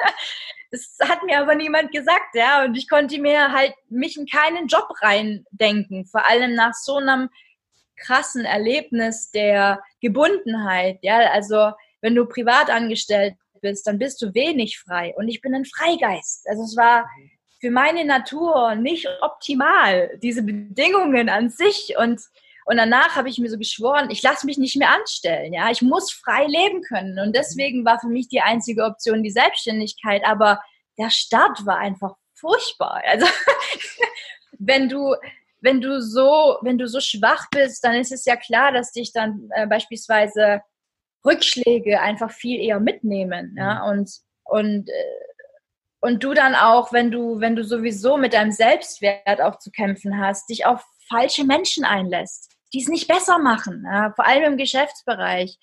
das 0.71 0.97
hat 1.09 1.23
mir 1.25 1.41
aber 1.41 1.55
niemand 1.55 1.93
gesagt, 1.93 2.35
ja. 2.35 2.65
Und 2.65 2.77
ich 2.77 2.89
konnte 2.89 3.21
mir 3.21 3.53
halt 3.53 3.73
mich 3.89 4.17
in 4.17 4.27
keinen 4.27 4.67
Job 4.67 4.89
reindenken. 5.01 6.07
Vor 6.07 6.27
allem 6.29 6.55
nach 6.55 6.75
so 6.75 6.97
einem 6.97 7.29
krassen 7.97 8.45
Erlebnis 8.45 9.31
der 9.31 9.83
Gebundenheit, 10.01 10.99
ja. 11.03 11.19
Also, 11.31 11.73
wenn 12.01 12.15
du 12.15 12.27
privat 12.27 12.71
angestellt 12.71 13.35
bist, 13.61 13.87
dann 13.87 13.99
bist 13.99 14.21
du 14.21 14.35
wenig 14.35 14.79
frei. 14.79 15.15
Und 15.17 15.29
ich 15.29 15.41
bin 15.41 15.55
ein 15.55 15.65
Freigeist. 15.65 16.47
Also, 16.49 16.65
es 16.65 16.77
war 16.77 17.07
für 17.61 17.71
meine 17.71 18.05
Natur 18.05 18.75
nicht 18.75 19.09
optimal, 19.23 20.19
diese 20.23 20.43
Bedingungen 20.43 21.29
an 21.29 21.51
sich. 21.51 21.95
Und 21.97 22.21
und 22.65 22.79
danach 22.79 23.15
habe 23.15 23.29
ich 23.29 23.39
mir 23.39 23.51
so 23.51 23.59
geschworen, 23.59 24.11
ich 24.11 24.23
lasse 24.23 24.47
mich 24.47 24.57
nicht 24.57 24.77
mehr 24.77 24.91
anstellen. 24.91 25.53
Ja, 25.53 25.71
ich 25.71 25.83
muss 25.83 26.11
frei 26.13 26.47
leben 26.47 26.81
können. 26.83 27.19
Und 27.19 27.37
deswegen 27.37 27.85
war 27.85 28.01
für 28.01 28.09
mich 28.09 28.29
die 28.29 28.41
einzige 28.41 28.85
Option 28.85 29.23
die 29.23 29.31
Selbstständigkeit. 29.31 30.25
Aber 30.25 30.63
der 30.99 31.11
Start 31.11 31.67
war 31.67 31.79
einfach 31.79 32.15
furchtbar. 32.35 33.03
Also 33.07 33.27
wenn 34.59 34.89
du 34.89 35.15
wenn 35.61 35.81
du 35.81 36.01
so 36.01 36.59
wenn 36.63 36.79
du 36.79 36.89
so 36.89 37.01
schwach 37.01 37.47
bist, 37.51 37.85
dann 37.85 37.97
ist 37.97 38.13
es 38.13 38.25
ja 38.25 38.37
klar, 38.37 38.73
dass 38.73 38.93
dich 38.93 39.13
dann 39.13 39.49
äh, 39.55 39.67
beispielsweise 39.67 40.63
Rückschläge 41.25 42.01
einfach 42.01 42.31
viel 42.31 42.61
eher 42.61 42.81
mitnehmen. 42.81 43.55
Ja? 43.59 43.85
Mhm. 43.85 43.91
Und 43.91 44.11
und 44.45 44.89
äh, 44.89 45.25
und 46.01 46.23
du 46.23 46.35
dann 46.35 46.55
auch, 46.55 46.93
wenn 46.93 47.11
du, 47.11 47.41
wenn 47.41 47.57
du 47.57 47.65
sowieso 47.65 48.19
mit 48.19 48.35
deinem 48.35 48.53
Selbstwert 48.53 49.41
auch 49.41 49.59
zu 49.59 49.71
kämpfen 49.71 50.21
hast, 50.21 50.51
dich 50.51 50.67
auf 50.67 50.85
falsche 51.09 51.45
Menschen 51.45 51.87
einlässt 51.87 52.54
die 52.75 52.83
es 52.83 52.89
nicht 52.89 53.09
besser 53.09 53.39
machen, 53.39 53.85
ja, 53.91 54.13
vor 54.15 54.27
allem 54.27 54.53
im 54.53 54.57
Geschäftsbereich. 54.57 55.59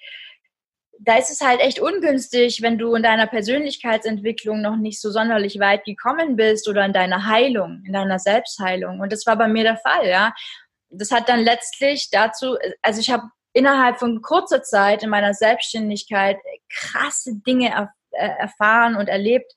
Da 1.00 1.18
ist 1.18 1.32
es 1.32 1.42
halt 1.42 1.60
echt 1.60 1.80
ungünstig, 1.80 2.62
wenn 2.62 2.78
du 2.78 2.94
in 2.96 3.04
deiner 3.04 3.28
Persönlichkeitsentwicklung 3.28 4.62
noch 4.62 4.76
nicht 4.76 5.02
so 5.02 5.12
sonderlich 5.12 5.60
weit 5.60 5.84
gekommen 5.84 6.36
bist 6.36 6.70
oder 6.70 6.86
in 6.86 6.94
deiner 6.94 7.26
Heilung, 7.26 7.84
in 7.86 7.94
deiner 7.94 8.20
Selbstheilung. 8.20 9.00
Und 9.00 9.12
das 9.12 9.26
war 9.26 9.36
bei 9.36 9.48
mir 9.48 9.64
der 9.64 9.78
Fall, 9.78 10.08
ja. 10.08 10.34
Das 10.90 11.12
hat 11.12 11.28
dann 11.28 11.42
letztlich 11.42 12.10
dazu, 12.12 12.58
also 12.82 13.00
ich 13.00 13.10
habe 13.10 13.24
innerhalb 13.54 13.98
von 13.98 14.22
kurzer 14.22 14.64
Zeit 14.64 15.04
in 15.04 15.10
meiner 15.10 15.34
Selbstständigkeit 15.34 16.38
krasse 16.70 17.36
Dinge 17.46 17.70
erf 17.70 17.90
äh, 18.12 18.28
erfahren 18.40 18.98
und 18.98 19.08
erlebt, 19.08 19.54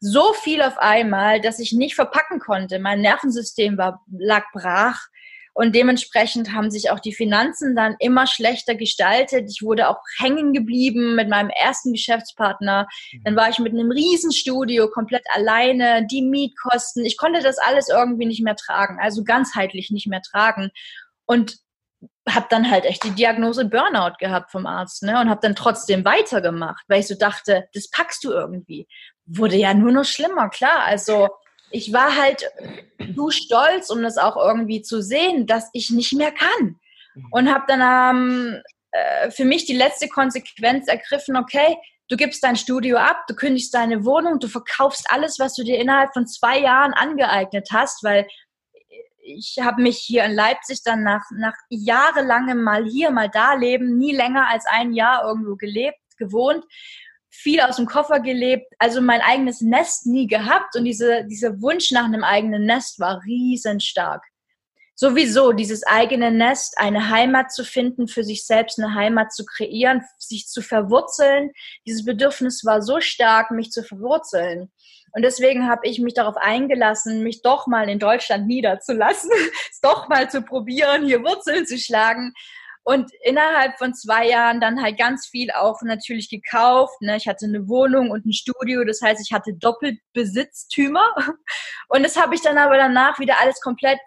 so 0.00 0.32
viel 0.32 0.62
auf 0.62 0.78
einmal, 0.78 1.40
dass 1.40 1.58
ich 1.58 1.72
nicht 1.72 1.94
verpacken 1.94 2.38
konnte. 2.38 2.78
Mein 2.78 3.00
Nervensystem 3.00 3.76
war, 3.76 4.02
lag 4.10 4.44
brach. 4.52 5.08
Und 5.58 5.74
dementsprechend 5.74 6.52
haben 6.52 6.70
sich 6.70 6.92
auch 6.92 7.00
die 7.00 7.12
Finanzen 7.12 7.74
dann 7.74 7.96
immer 7.98 8.28
schlechter 8.28 8.76
gestaltet. 8.76 9.50
Ich 9.50 9.60
wurde 9.60 9.88
auch 9.88 9.98
hängen 10.16 10.52
geblieben 10.52 11.16
mit 11.16 11.28
meinem 11.28 11.50
ersten 11.50 11.92
Geschäftspartner. 11.92 12.86
Dann 13.24 13.34
war 13.34 13.48
ich 13.48 13.58
mit 13.58 13.72
einem 13.72 13.90
Riesenstudio 13.90 14.88
komplett 14.88 15.24
alleine, 15.34 16.06
die 16.06 16.22
Mietkosten. 16.22 17.04
Ich 17.04 17.16
konnte 17.16 17.42
das 17.42 17.58
alles 17.58 17.88
irgendwie 17.88 18.26
nicht 18.26 18.40
mehr 18.40 18.54
tragen, 18.54 18.98
also 19.02 19.24
ganzheitlich 19.24 19.90
nicht 19.90 20.06
mehr 20.06 20.22
tragen. 20.22 20.70
Und 21.26 21.56
habe 22.28 22.46
dann 22.50 22.70
halt 22.70 22.84
echt 22.84 23.02
die 23.02 23.10
Diagnose 23.10 23.64
Burnout 23.64 24.14
gehabt 24.20 24.52
vom 24.52 24.64
Arzt 24.64 25.02
ne? 25.02 25.20
und 25.20 25.28
habe 25.28 25.40
dann 25.42 25.56
trotzdem 25.56 26.04
weitergemacht, 26.04 26.84
weil 26.86 27.00
ich 27.00 27.08
so 27.08 27.16
dachte, 27.16 27.66
das 27.74 27.90
packst 27.90 28.22
du 28.22 28.30
irgendwie. 28.30 28.86
Wurde 29.26 29.56
ja 29.56 29.74
nur 29.74 29.90
noch 29.90 30.04
schlimmer, 30.04 30.50
klar. 30.50 30.84
Also 30.84 31.30
ich 31.70 31.92
war 31.92 32.16
halt 32.16 32.50
zu 33.14 33.30
stolz, 33.30 33.90
um 33.90 34.02
das 34.02 34.18
auch 34.18 34.36
irgendwie 34.36 34.82
zu 34.82 35.02
sehen, 35.02 35.46
dass 35.46 35.70
ich 35.72 35.90
nicht 35.90 36.12
mehr 36.14 36.32
kann. 36.32 36.76
Mhm. 37.14 37.28
Und 37.30 37.54
habe 37.54 37.64
dann 37.68 38.16
ähm, 38.16 38.62
äh, 38.92 39.30
für 39.30 39.44
mich 39.44 39.64
die 39.64 39.76
letzte 39.76 40.08
Konsequenz 40.08 40.88
ergriffen, 40.88 41.36
okay, 41.36 41.76
du 42.08 42.16
gibst 42.16 42.42
dein 42.42 42.56
Studio 42.56 42.96
ab, 42.96 43.24
du 43.28 43.34
kündigst 43.34 43.74
deine 43.74 44.04
Wohnung, 44.04 44.38
du 44.40 44.48
verkaufst 44.48 45.06
alles, 45.10 45.38
was 45.38 45.54
du 45.54 45.62
dir 45.62 45.78
innerhalb 45.78 46.12
von 46.12 46.26
zwei 46.26 46.58
Jahren 46.58 46.94
angeeignet 46.94 47.68
hast, 47.72 48.02
weil 48.02 48.26
ich 49.20 49.58
habe 49.60 49.82
mich 49.82 49.98
hier 49.98 50.24
in 50.24 50.32
Leipzig 50.32 50.82
dann 50.82 51.02
nach, 51.02 51.22
nach 51.36 51.54
jahrelangem 51.68 52.62
mal 52.62 52.84
hier, 52.86 53.10
mal 53.10 53.28
da 53.28 53.54
leben, 53.54 53.98
nie 53.98 54.14
länger 54.14 54.48
als 54.48 54.64
ein 54.66 54.94
Jahr 54.94 55.24
irgendwo 55.24 55.56
gelebt, 55.56 55.98
gewohnt 56.16 56.64
viel 57.38 57.60
aus 57.60 57.76
dem 57.76 57.86
Koffer 57.86 58.20
gelebt, 58.20 58.66
also 58.78 59.00
mein 59.00 59.20
eigenes 59.20 59.60
Nest 59.60 60.06
nie 60.06 60.26
gehabt 60.26 60.74
und 60.76 60.84
diese, 60.84 61.24
dieser 61.24 61.60
Wunsch 61.62 61.92
nach 61.92 62.04
einem 62.04 62.24
eigenen 62.24 62.66
Nest 62.66 62.98
war 62.98 63.22
riesenstark. 63.24 64.24
Sowieso 64.96 65.52
dieses 65.52 65.86
eigene 65.86 66.32
Nest, 66.32 66.76
eine 66.76 67.10
Heimat 67.10 67.52
zu 67.52 67.64
finden, 67.64 68.08
für 68.08 68.24
sich 68.24 68.44
selbst 68.44 68.80
eine 68.80 68.94
Heimat 68.94 69.32
zu 69.32 69.44
kreieren, 69.44 70.02
sich 70.18 70.48
zu 70.48 70.60
verwurzeln. 70.60 71.52
Dieses 71.86 72.04
Bedürfnis 72.04 72.64
war 72.64 72.82
so 72.82 73.00
stark, 73.00 73.52
mich 73.52 73.70
zu 73.70 73.84
verwurzeln. 73.84 74.72
Und 75.12 75.22
deswegen 75.22 75.68
habe 75.68 75.86
ich 75.86 76.00
mich 76.00 76.14
darauf 76.14 76.36
eingelassen, 76.36 77.22
mich 77.22 77.42
doch 77.42 77.68
mal 77.68 77.88
in 77.88 78.00
Deutschland 78.00 78.48
niederzulassen, 78.48 79.30
es 79.70 79.80
doch 79.80 80.08
mal 80.08 80.28
zu 80.28 80.42
probieren, 80.42 81.06
hier 81.06 81.22
Wurzeln 81.22 81.64
zu 81.64 81.78
schlagen 81.78 82.34
Und 82.88 83.12
innerhalb 83.20 83.76
von 83.76 83.92
zwei 83.92 84.28
Jahren 84.28 84.62
dann 84.62 84.82
halt 84.82 84.96
ganz 84.96 85.26
viel 85.26 85.50
auch 85.50 85.82
natürlich 85.82 86.30
gekauft. 86.30 87.02
Ne? 87.02 87.18
Ich 87.18 87.28
hatte 87.28 87.44
eine 87.44 87.68
Wohnung 87.68 88.10
und 88.10 88.24
ein 88.24 88.32
Studio, 88.32 88.82
das 88.82 89.02
heißt, 89.02 89.20
ich 89.20 89.30
hatte 89.30 89.52
Doppelbesitztümer. 89.52 91.04
Und 91.90 92.02
das 92.02 92.16
habe 92.16 92.34
ich 92.34 92.40
dann 92.40 92.56
aber 92.56 92.78
danach 92.78 93.18
wieder 93.18 93.42
alles 93.42 93.60
komplett, 93.60 93.98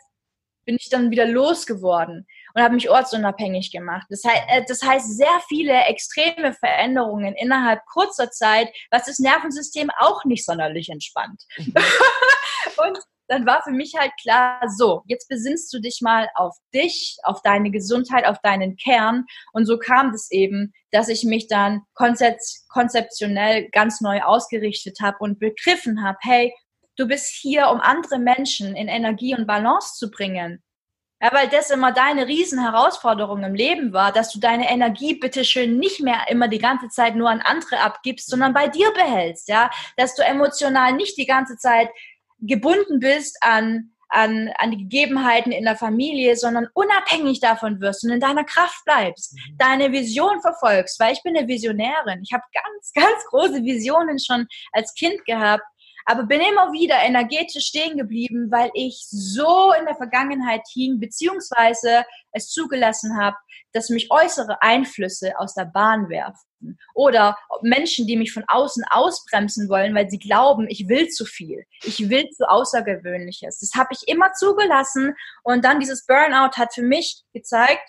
bin 0.66 0.78
ich 0.80 0.90
dann 0.90 1.12
wieder 1.12 1.28
losgeworden 1.28 2.26
und 2.56 2.62
habe 2.62 2.74
mich 2.74 2.90
ortsunabhängig 2.90 3.72
gemacht. 3.72 4.08
Das 4.10 4.24
heißt, 4.24 4.44
äh, 4.48 4.66
das 4.68 4.82
heißt, 4.82 5.16
sehr 5.16 5.42
viele 5.48 5.74
extreme 5.86 6.54
Veränderungen 6.54 7.36
innerhalb 7.36 7.86
kurzer 7.86 8.32
Zeit, 8.32 8.68
was 8.90 9.06
das 9.06 9.20
Nervensystem 9.20 9.92
auch 10.00 10.26
nicht 10.26 10.44
sonderlich 10.44 10.90
entspannt. 10.90 11.44
Mhm. 11.58 11.74
und 12.78 13.00
dann 13.32 13.46
war 13.46 13.64
für 13.64 13.72
mich 13.72 13.94
halt 13.98 14.12
klar, 14.22 14.60
so, 14.68 15.04
jetzt 15.06 15.30
besinnst 15.30 15.74
du 15.74 15.80
dich 15.80 16.00
mal 16.02 16.28
auf 16.36 16.58
dich, 16.74 17.18
auf 17.24 17.42
deine 17.42 17.72
Gesundheit, 17.72 18.26
auf 18.26 18.40
deinen 18.44 18.76
Kern. 18.76 19.26
Und 19.54 19.66
so 19.66 19.80
kam 19.80 20.10
es 20.10 20.30
eben, 20.32 20.74
dass 20.92 21.08
ich 21.08 21.24
mich 21.24 21.48
dann 21.48 21.84
konzeptionell 21.94 23.70
ganz 23.72 24.02
neu 24.02 24.22
ausgerichtet 24.22 24.98
habe 25.02 25.18
und 25.22 25.40
begriffen 25.40 26.04
habe, 26.04 26.18
hey, 26.20 26.54
du 26.98 27.08
bist 27.08 27.34
hier, 27.34 27.70
um 27.70 27.80
andere 27.80 28.20
Menschen 28.20 28.76
in 28.76 28.90
Energie 28.90 29.34
und 29.34 29.48
Balance 29.48 29.94
zu 29.96 30.12
bringen. 30.12 30.62
Ja, 31.24 31.32
weil 31.34 31.48
das 31.50 31.70
immer 31.70 31.92
deine 31.92 32.28
Riesenherausforderung 32.28 33.44
im 33.44 33.54
Leben 33.54 33.94
war, 33.94 34.12
dass 34.12 34.34
du 34.34 34.40
deine 34.40 34.72
Energie 34.72 35.14
bitteschön 35.14 35.78
nicht 35.78 36.02
mehr 36.02 36.26
immer 36.30 36.48
die 36.48 36.58
ganze 36.58 36.90
Zeit 36.90 37.16
nur 37.16 37.30
an 37.30 37.42
andere 37.42 37.80
abgibst, 37.80 38.28
sondern 38.28 38.54
bei 38.54 38.68
dir 38.68 38.92
behältst, 38.92 39.48
ja, 39.48 39.70
dass 39.98 40.16
du 40.16 40.24
emotional 40.24 40.94
nicht 40.94 41.18
die 41.18 41.28
ganze 41.28 41.58
Zeit 41.58 41.90
gebunden 42.42 43.00
bist 43.00 43.38
an, 43.42 43.92
an, 44.10 44.50
an 44.58 44.72
die 44.72 44.78
Gegebenheiten 44.78 45.52
in 45.52 45.64
der 45.64 45.78
Familie, 45.78 46.36
sondern 46.36 46.68
unabhängig 46.74 47.40
davon 47.40 47.80
wirst 47.80 48.04
und 48.04 48.12
in 48.12 48.20
deiner 48.20 48.44
Kraft 48.44 48.84
bleibst, 48.86 49.34
mhm. 49.34 49.58
deine 49.58 49.92
Vision 49.92 50.42
verfolgst, 50.42 51.00
weil 51.00 51.14
ich 51.14 51.24
bin 51.24 51.38
eine 51.38 51.48
Visionärin. 51.48 52.22
Ich 52.22 52.34
habe 52.34 52.44
ganz, 52.54 52.92
ganz 52.94 53.26
große 53.30 53.64
Visionen 53.64 54.20
schon 54.20 54.48
als 54.74 54.94
Kind 54.94 55.24
gehabt, 55.26 55.64
aber 56.06 56.24
bin 56.24 56.42
immer 56.42 56.72
wieder 56.72 57.00
energetisch 57.00 57.66
stehen 57.66 57.98
geblieben, 57.98 58.52
weil 58.52 58.72
ich 58.74 59.06
so 59.10 59.74
in 59.80 59.86
der 59.86 59.96
Vergangenheit 59.96 60.62
hing, 60.72 61.00
beziehungsweise 61.00 62.04
es 62.32 62.50
zugelassen 62.50 63.18
habe, 63.18 63.38
dass 63.74 63.90
mich 63.90 64.12
äußere 64.12 64.62
Einflüsse 64.62 65.38
aus 65.38 65.54
der 65.54 65.66
Bahn 65.66 66.10
werfen. 66.10 66.78
Oder 66.94 67.38
Menschen, 67.62 68.06
die 68.06 68.18
mich 68.18 68.34
von 68.34 68.44
außen 68.48 68.84
ausbremsen 68.90 69.70
wollen, 69.70 69.96
weil 69.96 70.10
sie 70.10 70.20
glauben, 70.20 70.68
ich 70.70 70.88
will 70.88 71.08
zu 71.10 71.26
viel. 71.26 71.66
Ich 71.84 72.10
will 72.10 72.30
zu 72.30 72.50
Außergewöhnliches. 72.50 73.60
Das 73.60 73.72
habe 73.76 73.90
ich 73.94 74.08
immer 74.08 74.34
zugelassen. 74.34 75.16
Und 75.44 75.66
dann 75.66 75.80
dieses 75.80 76.06
Burnout 76.06 76.58
hat 76.58 76.74
für 76.74 76.84
mich 76.84 77.24
gezeigt, 77.34 77.82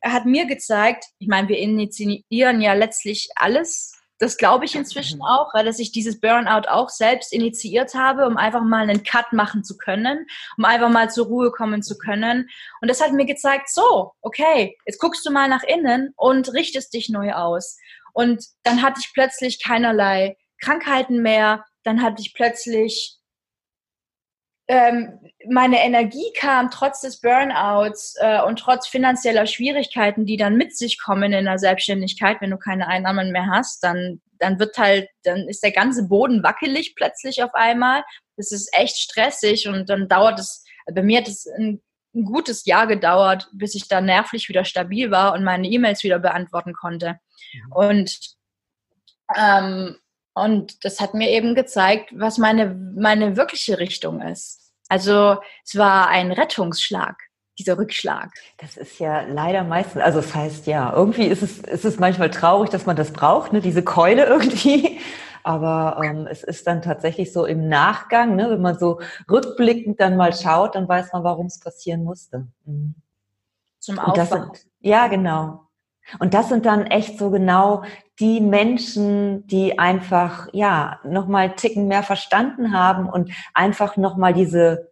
er 0.00 0.12
hat 0.12 0.26
mir 0.26 0.46
gezeigt, 0.46 1.04
ich 1.18 1.26
meine, 1.26 1.48
wir 1.48 1.58
initiieren 1.58 2.60
ja 2.60 2.74
letztlich 2.74 3.28
alles 3.34 3.95
das 4.18 4.36
glaube 4.36 4.64
ich 4.64 4.74
inzwischen 4.74 5.20
auch, 5.22 5.52
dass 5.52 5.78
ich 5.78 5.92
dieses 5.92 6.20
Burnout 6.20 6.68
auch 6.68 6.88
selbst 6.88 7.32
initiiert 7.32 7.94
habe, 7.94 8.26
um 8.26 8.36
einfach 8.36 8.62
mal 8.62 8.82
einen 8.82 9.02
Cut 9.02 9.32
machen 9.32 9.62
zu 9.62 9.76
können, 9.76 10.26
um 10.56 10.64
einfach 10.64 10.88
mal 10.88 11.10
zur 11.10 11.26
Ruhe 11.26 11.50
kommen 11.50 11.82
zu 11.82 11.98
können. 11.98 12.48
Und 12.80 12.88
das 12.88 13.00
hat 13.00 13.12
mir 13.12 13.26
gezeigt, 13.26 13.68
so, 13.68 14.12
okay, 14.22 14.76
jetzt 14.86 14.98
guckst 14.98 15.26
du 15.26 15.30
mal 15.30 15.48
nach 15.48 15.62
innen 15.64 16.12
und 16.16 16.52
richtest 16.54 16.94
dich 16.94 17.08
neu 17.08 17.32
aus. 17.32 17.76
Und 18.12 18.44
dann 18.62 18.82
hatte 18.82 19.00
ich 19.00 19.12
plötzlich 19.12 19.62
keinerlei 19.62 20.36
Krankheiten 20.62 21.20
mehr. 21.20 21.64
Dann 21.84 22.02
hatte 22.02 22.22
ich 22.22 22.32
plötzlich 22.32 23.18
ähm, 24.68 25.20
meine 25.48 25.84
Energie 25.84 26.32
kam 26.36 26.70
trotz 26.70 27.00
des 27.00 27.20
Burnouts 27.20 28.16
äh, 28.18 28.42
und 28.42 28.58
trotz 28.58 28.88
finanzieller 28.88 29.46
Schwierigkeiten, 29.46 30.26
die 30.26 30.36
dann 30.36 30.56
mit 30.56 30.76
sich 30.76 31.00
kommen 31.00 31.32
in 31.32 31.44
der 31.44 31.58
Selbstständigkeit, 31.58 32.40
wenn 32.40 32.50
du 32.50 32.58
keine 32.58 32.88
Einnahmen 32.88 33.30
mehr 33.30 33.46
hast, 33.46 33.84
dann, 33.84 34.20
dann 34.38 34.58
wird 34.58 34.76
halt, 34.76 35.08
dann 35.22 35.48
ist 35.48 35.62
der 35.62 35.70
ganze 35.70 36.08
Boden 36.08 36.42
wackelig 36.42 36.94
plötzlich 36.96 37.42
auf 37.44 37.54
einmal. 37.54 38.02
Das 38.36 38.50
ist 38.50 38.68
echt 38.72 38.96
stressig 38.96 39.68
und 39.68 39.88
dann 39.88 40.08
dauert 40.08 40.40
es, 40.40 40.64
bei 40.92 41.02
mir 41.02 41.20
hat 41.20 41.28
es 41.28 41.46
ein, 41.46 41.80
ein 42.14 42.24
gutes 42.24 42.64
Jahr 42.64 42.88
gedauert, 42.88 43.48
bis 43.52 43.76
ich 43.76 43.86
da 43.86 44.00
nervlich 44.00 44.48
wieder 44.48 44.64
stabil 44.64 45.12
war 45.12 45.34
und 45.34 45.44
meine 45.44 45.68
E-Mails 45.68 46.02
wieder 46.02 46.18
beantworten 46.18 46.72
konnte. 46.72 47.20
Mhm. 47.52 47.72
Und 47.72 48.18
ähm, 49.36 49.96
und 50.36 50.84
das 50.84 51.00
hat 51.00 51.14
mir 51.14 51.30
eben 51.30 51.54
gezeigt, 51.54 52.10
was 52.14 52.36
meine, 52.36 52.74
meine 52.94 53.38
wirkliche 53.38 53.78
Richtung 53.78 54.20
ist. 54.20 54.70
Also 54.86 55.38
es 55.64 55.76
war 55.76 56.08
ein 56.08 56.30
Rettungsschlag, 56.30 57.16
dieser 57.58 57.78
Rückschlag. 57.78 58.30
Das 58.58 58.76
ist 58.76 58.98
ja 58.98 59.22
leider 59.22 59.64
meistens, 59.64 60.02
also 60.02 60.20
das 60.20 60.34
heißt 60.34 60.66
ja, 60.66 60.92
irgendwie 60.94 61.24
ist 61.24 61.42
es, 61.42 61.60
ist 61.60 61.86
es 61.86 61.98
manchmal 61.98 62.30
traurig, 62.30 62.68
dass 62.68 62.84
man 62.84 62.96
das 62.96 63.12
braucht, 63.14 63.54
ne, 63.54 63.62
diese 63.62 63.82
Keule 63.82 64.24
irgendwie. 64.26 65.00
Aber 65.42 66.02
ähm, 66.04 66.26
es 66.30 66.44
ist 66.44 66.66
dann 66.66 66.82
tatsächlich 66.82 67.32
so 67.32 67.46
im 67.46 67.68
Nachgang, 67.68 68.36
ne, 68.36 68.50
wenn 68.50 68.60
man 68.60 68.78
so 68.78 69.00
rückblickend 69.30 70.00
dann 70.00 70.18
mal 70.18 70.34
schaut, 70.34 70.74
dann 70.74 70.86
weiß 70.86 71.14
man, 71.14 71.24
warum 71.24 71.46
es 71.46 71.60
passieren 71.60 72.04
musste. 72.04 72.46
Mhm. 72.66 72.94
Zum 73.78 73.98
Aufwand. 73.98 74.66
Ja, 74.80 75.06
genau. 75.06 75.65
Und 76.18 76.34
das 76.34 76.48
sind 76.48 76.66
dann 76.66 76.86
echt 76.86 77.18
so 77.18 77.30
genau 77.30 77.82
die 78.18 78.40
Menschen, 78.40 79.46
die 79.46 79.78
einfach, 79.78 80.48
ja, 80.52 81.00
nochmal 81.04 81.54
Ticken 81.54 81.88
mehr 81.88 82.02
verstanden 82.02 82.72
haben 82.72 83.08
und 83.08 83.30
einfach 83.54 83.96
nochmal 83.96 84.32
diese, 84.32 84.90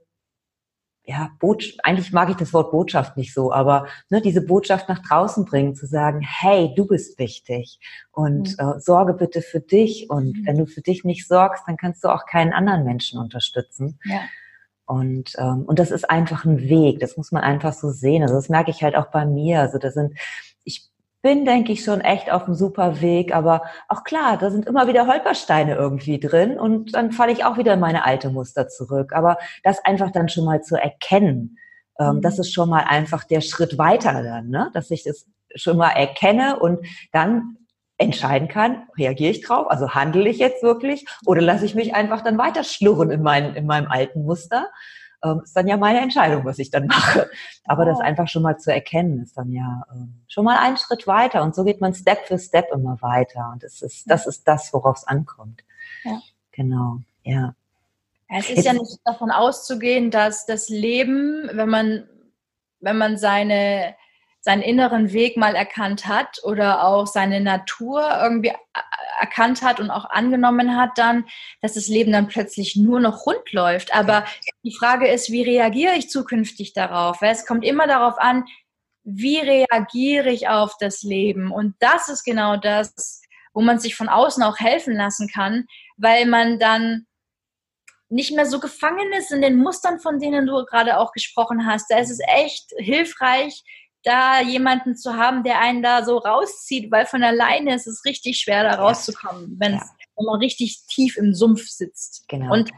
ja, 1.06 1.30
Botschaft, 1.38 1.78
eigentlich 1.84 2.12
mag 2.12 2.30
ich 2.30 2.36
das 2.36 2.52
Wort 2.52 2.70
Botschaft 2.70 3.16
nicht 3.16 3.34
so, 3.34 3.52
aber 3.52 3.86
ne, 4.08 4.22
diese 4.22 4.40
Botschaft 4.44 4.88
nach 4.88 5.00
draußen 5.00 5.44
bringen, 5.44 5.74
zu 5.74 5.86
sagen, 5.86 6.20
hey, 6.20 6.72
du 6.74 6.86
bist 6.86 7.18
wichtig 7.18 7.78
und 8.10 8.58
mhm. 8.58 8.76
äh, 8.76 8.80
sorge 8.80 9.14
bitte 9.14 9.42
für 9.42 9.60
dich 9.60 10.08
und 10.08 10.38
mhm. 10.38 10.46
wenn 10.46 10.58
du 10.58 10.66
für 10.66 10.80
dich 10.80 11.04
nicht 11.04 11.26
sorgst, 11.28 11.64
dann 11.66 11.76
kannst 11.76 12.02
du 12.04 12.08
auch 12.08 12.24
keinen 12.26 12.52
anderen 12.52 12.84
Menschen 12.84 13.20
unterstützen. 13.20 13.98
Ja. 14.04 14.20
Und, 14.86 15.32
ähm, 15.38 15.64
und 15.66 15.78
das 15.78 15.90
ist 15.90 16.08
einfach 16.10 16.44
ein 16.44 16.60
Weg, 16.60 17.00
das 17.00 17.16
muss 17.16 17.32
man 17.32 17.42
einfach 17.42 17.72
so 17.72 17.90
sehen. 17.90 18.22
Also 18.22 18.34
das 18.34 18.48
merke 18.48 18.70
ich 18.70 18.82
halt 18.82 18.96
auch 18.96 19.10
bei 19.10 19.24
mir. 19.24 19.60
Also 19.60 19.78
da 19.78 19.90
sind, 19.90 20.14
ich 20.64 20.90
bin, 21.24 21.46
denke 21.46 21.72
ich, 21.72 21.82
schon 21.82 22.02
echt 22.02 22.30
auf 22.30 22.44
einem 22.44 22.54
super 22.54 23.00
Weg. 23.00 23.34
Aber 23.34 23.62
auch 23.88 24.04
klar, 24.04 24.36
da 24.36 24.50
sind 24.50 24.66
immer 24.66 24.86
wieder 24.86 25.06
Holpersteine 25.06 25.74
irgendwie 25.74 26.20
drin 26.20 26.60
und 26.60 26.94
dann 26.94 27.12
falle 27.12 27.32
ich 27.32 27.46
auch 27.46 27.56
wieder 27.56 27.72
in 27.72 27.80
meine 27.80 28.04
alte 28.04 28.28
Muster 28.28 28.68
zurück. 28.68 29.14
Aber 29.14 29.38
das 29.62 29.82
einfach 29.86 30.12
dann 30.12 30.28
schon 30.28 30.44
mal 30.44 30.60
zu 30.62 30.76
erkennen, 30.76 31.56
ähm, 31.98 32.16
mhm. 32.16 32.20
das 32.20 32.38
ist 32.38 32.52
schon 32.52 32.68
mal 32.68 32.84
einfach 32.86 33.24
der 33.24 33.40
Schritt 33.40 33.78
weiter 33.78 34.22
dann, 34.22 34.50
ne? 34.50 34.70
dass 34.74 34.90
ich 34.90 35.02
das 35.02 35.26
schon 35.56 35.78
mal 35.78 35.92
erkenne 35.92 36.58
und 36.60 36.86
dann 37.10 37.56
entscheiden 37.96 38.48
kann, 38.48 38.82
reagiere 38.98 39.30
ich 39.30 39.40
drauf, 39.40 39.70
also 39.70 39.94
handle 39.94 40.28
ich 40.28 40.36
jetzt 40.36 40.62
wirklich 40.62 41.06
oder 41.24 41.40
lasse 41.40 41.64
ich 41.64 41.74
mich 41.74 41.94
einfach 41.94 42.20
dann 42.20 42.36
weiter 42.36 42.64
schlurren 42.64 43.10
in, 43.10 43.22
mein, 43.22 43.54
in 43.54 43.64
meinem 43.64 43.86
alten 43.90 44.24
Muster 44.24 44.68
ähm, 45.24 45.40
ist 45.42 45.56
dann 45.56 45.66
ja 45.66 45.76
meine 45.76 46.00
Entscheidung, 46.00 46.44
was 46.44 46.58
ich 46.58 46.70
dann 46.70 46.86
mache. 46.86 47.30
Aber 47.64 47.84
das 47.84 48.00
einfach 48.00 48.28
schon 48.28 48.42
mal 48.42 48.58
zu 48.58 48.72
erkennen, 48.72 49.22
ist 49.22 49.36
dann 49.36 49.50
ja 49.50 49.84
ähm, 49.92 50.20
schon 50.28 50.44
mal 50.44 50.58
einen 50.58 50.76
Schritt 50.76 51.06
weiter. 51.06 51.42
Und 51.42 51.54
so 51.54 51.64
geht 51.64 51.80
man 51.80 51.94
Step 51.94 52.26
für 52.26 52.38
Step 52.38 52.66
immer 52.72 53.00
weiter. 53.00 53.50
Und 53.52 53.62
das 53.62 53.82
ist, 53.82 54.10
das 54.10 54.26
ist 54.26 54.46
das, 54.46 54.72
worauf 54.72 54.98
es 54.98 55.04
ankommt. 55.04 55.64
Ja. 56.04 56.20
Genau, 56.52 56.98
ja. 57.22 57.54
Es 58.28 58.48
ist 58.48 58.56
Jetzt, 58.56 58.66
ja 58.66 58.72
nicht 58.72 58.98
davon 59.04 59.30
auszugehen, 59.30 60.10
dass 60.10 60.46
das 60.46 60.68
Leben, 60.68 61.48
wenn 61.52 61.68
man, 61.68 62.08
wenn 62.80 62.98
man 62.98 63.16
seine, 63.16 63.94
seinen 64.44 64.60
inneren 64.60 65.14
Weg 65.14 65.38
mal 65.38 65.54
erkannt 65.54 66.06
hat 66.06 66.38
oder 66.42 66.84
auch 66.84 67.06
seine 67.06 67.40
Natur 67.40 68.06
irgendwie 68.22 68.52
erkannt 69.18 69.62
hat 69.62 69.80
und 69.80 69.90
auch 69.90 70.10
angenommen 70.10 70.76
hat 70.76 70.98
dann, 70.98 71.24
dass 71.62 71.72
das 71.72 71.88
Leben 71.88 72.12
dann 72.12 72.28
plötzlich 72.28 72.76
nur 72.76 73.00
noch 73.00 73.24
rund 73.24 73.52
läuft. 73.52 73.94
Aber 73.96 74.26
die 74.62 74.76
Frage 74.76 75.08
ist, 75.08 75.32
wie 75.32 75.42
reagiere 75.42 75.94
ich 75.94 76.10
zukünftig 76.10 76.74
darauf? 76.74 77.22
Es 77.22 77.46
kommt 77.46 77.64
immer 77.64 77.86
darauf 77.86 78.18
an, 78.18 78.44
wie 79.02 79.38
reagiere 79.38 80.28
ich 80.28 80.46
auf 80.46 80.74
das 80.78 81.02
Leben? 81.02 81.50
Und 81.50 81.74
das 81.78 82.10
ist 82.10 82.22
genau 82.22 82.58
das, 82.58 83.22
wo 83.54 83.62
man 83.62 83.78
sich 83.78 83.96
von 83.96 84.10
außen 84.10 84.42
auch 84.42 84.58
helfen 84.58 84.94
lassen 84.94 85.26
kann, 85.26 85.64
weil 85.96 86.26
man 86.26 86.58
dann 86.58 87.06
nicht 88.10 88.36
mehr 88.36 88.44
so 88.44 88.60
gefangen 88.60 89.10
ist 89.14 89.32
in 89.32 89.40
den 89.40 89.56
Mustern, 89.56 90.00
von 90.00 90.18
denen 90.18 90.46
du 90.46 90.66
gerade 90.66 90.98
auch 90.98 91.12
gesprochen 91.12 91.64
hast. 91.64 91.90
Da 91.90 91.98
ist 91.98 92.10
es 92.10 92.20
echt 92.28 92.74
hilfreich, 92.76 93.64
da 94.04 94.40
jemanden 94.40 94.96
zu 94.96 95.16
haben, 95.16 95.42
der 95.42 95.60
einen 95.60 95.82
da 95.82 96.04
so 96.04 96.18
rauszieht, 96.18 96.92
weil 96.92 97.06
von 97.06 97.22
alleine 97.22 97.74
ist 97.74 97.86
es 97.86 98.04
richtig 98.04 98.38
schwer, 98.38 98.62
da 98.62 98.74
rauszukommen, 98.74 99.56
wenn, 99.58 99.72
ja. 99.72 99.82
wenn 100.16 100.26
man 100.26 100.38
richtig 100.40 100.84
tief 100.86 101.16
im 101.16 101.34
Sumpf 101.34 101.66
sitzt. 101.66 102.24
Genau. 102.28 102.52
Und 102.52 102.70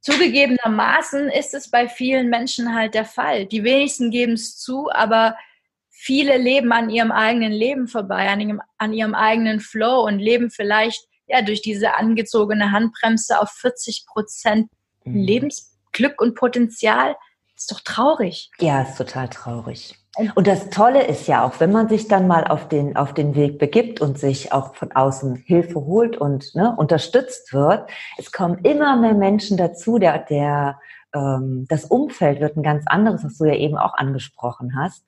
zugegebenermaßen 0.00 1.28
ist 1.30 1.54
es 1.54 1.70
bei 1.70 1.88
vielen 1.88 2.28
Menschen 2.28 2.74
halt 2.74 2.94
der 2.94 3.04
Fall. 3.04 3.46
Die 3.46 3.62
wenigsten 3.62 4.10
geben 4.10 4.32
es 4.32 4.58
zu, 4.58 4.90
aber 4.90 5.36
viele 5.90 6.36
leben 6.38 6.72
an 6.72 6.90
ihrem 6.90 7.12
eigenen 7.12 7.52
Leben 7.52 7.86
vorbei, 7.86 8.28
an 8.28 8.40
ihrem, 8.40 8.60
an 8.78 8.92
ihrem 8.92 9.14
eigenen 9.14 9.60
Flow 9.60 10.06
und 10.06 10.18
leben 10.18 10.50
vielleicht 10.50 11.06
ja 11.28 11.42
durch 11.42 11.62
diese 11.62 11.94
angezogene 11.94 12.72
Handbremse 12.72 13.40
auf 13.40 13.50
40 13.50 14.06
Prozent 14.06 14.70
mhm. 15.04 15.14
Lebensglück 15.14 16.20
und 16.20 16.34
Potenzial 16.34 17.16
Ist 17.58 17.72
doch 17.72 17.80
traurig. 17.80 18.52
Ja, 18.60 18.82
ist 18.82 18.96
total 18.96 19.28
traurig. 19.28 19.98
Und 20.36 20.46
das 20.46 20.70
Tolle 20.70 21.04
ist 21.04 21.26
ja 21.26 21.44
auch, 21.44 21.58
wenn 21.58 21.72
man 21.72 21.88
sich 21.88 22.06
dann 22.06 22.28
mal 22.28 22.44
auf 22.44 22.68
den, 22.68 22.96
auf 22.96 23.14
den 23.14 23.34
Weg 23.34 23.58
begibt 23.58 24.00
und 24.00 24.16
sich 24.16 24.52
auch 24.52 24.76
von 24.76 24.92
außen 24.92 25.34
Hilfe 25.44 25.84
holt 25.84 26.16
und 26.16 26.54
ne, 26.54 26.72
unterstützt 26.76 27.52
wird, 27.52 27.90
es 28.16 28.30
kommen 28.30 28.58
immer 28.62 28.96
mehr 28.96 29.14
Menschen 29.14 29.56
dazu, 29.56 29.98
der, 29.98 30.18
der 30.18 30.78
ähm, 31.12 31.66
das 31.68 31.84
Umfeld 31.84 32.40
wird 32.40 32.56
ein 32.56 32.62
ganz 32.62 32.84
anderes, 32.86 33.24
was 33.24 33.38
du 33.38 33.46
ja 33.46 33.54
eben 33.54 33.76
auch 33.76 33.94
angesprochen 33.94 34.76
hast. 34.78 35.04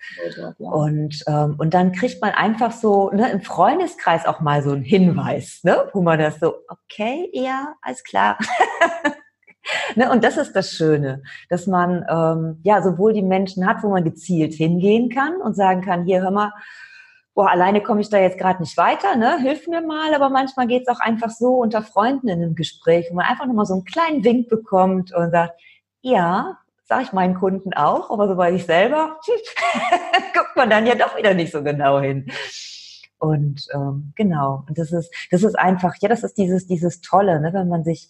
Und, 0.58 1.22
ähm, 1.28 1.54
und 1.56 1.72
dann 1.72 1.92
kriegt 1.92 2.20
man 2.20 2.32
einfach 2.32 2.72
so 2.72 3.10
ne, 3.10 3.30
im 3.30 3.42
Freundeskreis 3.42 4.26
auch 4.26 4.40
mal 4.40 4.62
so 4.62 4.72
einen 4.72 4.82
Hinweis, 4.82 5.60
ne, 5.62 5.88
wo 5.92 6.02
man 6.02 6.18
das 6.18 6.40
so, 6.40 6.54
okay, 6.68 7.30
ja, 7.32 7.74
alles 7.82 8.02
klar. 8.02 8.38
ne, 9.96 10.10
und 10.10 10.24
das 10.24 10.36
ist 10.36 10.54
das 10.54 10.70
Schöne, 10.70 11.22
dass 11.48 11.66
man 11.66 12.04
ähm, 12.08 12.60
ja 12.62 12.82
sowohl 12.82 13.12
die 13.12 13.22
Menschen 13.22 13.66
hat, 13.66 13.82
wo 13.82 13.88
man 13.88 14.04
gezielt 14.04 14.54
hingehen 14.54 15.10
kann 15.10 15.40
und 15.40 15.54
sagen 15.54 15.82
kann, 15.82 16.04
hier 16.04 16.22
hör 16.22 16.30
mal, 16.30 16.52
boah, 17.34 17.50
alleine 17.50 17.82
komme 17.82 18.00
ich 18.00 18.10
da 18.10 18.18
jetzt 18.18 18.38
gerade 18.38 18.60
nicht 18.60 18.76
weiter, 18.76 19.16
ne? 19.16 19.38
Hilf 19.40 19.66
mir 19.66 19.80
mal, 19.80 20.14
aber 20.14 20.28
manchmal 20.30 20.66
geht 20.66 20.82
es 20.82 20.88
auch 20.88 21.00
einfach 21.00 21.30
so 21.30 21.54
unter 21.54 21.82
Freunden 21.82 22.28
in 22.28 22.42
einem 22.42 22.54
Gespräch, 22.54 23.06
wo 23.10 23.14
man 23.14 23.26
einfach 23.26 23.46
nochmal 23.46 23.66
so 23.66 23.74
einen 23.74 23.84
kleinen 23.84 24.24
Wink 24.24 24.48
bekommt 24.48 25.14
und 25.14 25.30
sagt, 25.30 25.60
ja, 26.02 26.58
sage 26.84 27.04
ich 27.04 27.12
meinen 27.12 27.34
Kunden 27.34 27.72
auch, 27.72 28.10
aber 28.10 28.26
so 28.26 28.34
bei 28.34 28.52
ich 28.52 28.66
selber 28.66 29.16
guckt 30.34 30.56
man 30.56 30.68
dann 30.68 30.86
ja 30.86 30.96
doch 30.96 31.16
wieder 31.16 31.34
nicht 31.34 31.52
so 31.52 31.62
genau 31.62 32.00
hin. 32.00 32.26
Und 33.18 33.66
ähm, 33.74 34.12
genau, 34.16 34.64
und 34.66 34.76
das 34.76 34.90
ist, 34.92 35.14
das 35.30 35.44
ist 35.44 35.56
einfach, 35.58 35.94
ja, 36.00 36.08
das 36.08 36.24
ist 36.24 36.36
dieses, 36.36 36.66
dieses 36.66 37.00
Tolle, 37.00 37.40
ne, 37.40 37.52
wenn 37.52 37.68
man 37.68 37.84
sich, 37.84 38.08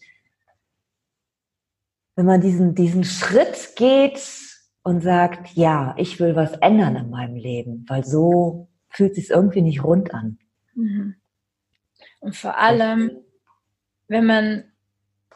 wenn 2.21 2.27
man 2.27 2.43
diesen, 2.43 2.75
diesen 2.75 3.03
Schritt 3.03 3.77
geht 3.77 4.21
und 4.83 5.01
sagt, 5.01 5.55
ja, 5.55 5.95
ich 5.97 6.21
will 6.21 6.37
was 6.37 6.53
ändern 6.59 6.95
in 6.95 7.09
meinem 7.09 7.35
Leben, 7.35 7.87
weil 7.89 8.05
so 8.05 8.69
fühlt 8.91 9.15
sich 9.15 9.31
irgendwie 9.31 9.63
nicht 9.63 9.83
rund 9.83 10.13
an. 10.13 10.39
Mhm. 10.75 11.15
Und 12.19 12.37
vor 12.37 12.59
allem, 12.59 13.13
wenn 14.09 14.27
man 14.27 14.65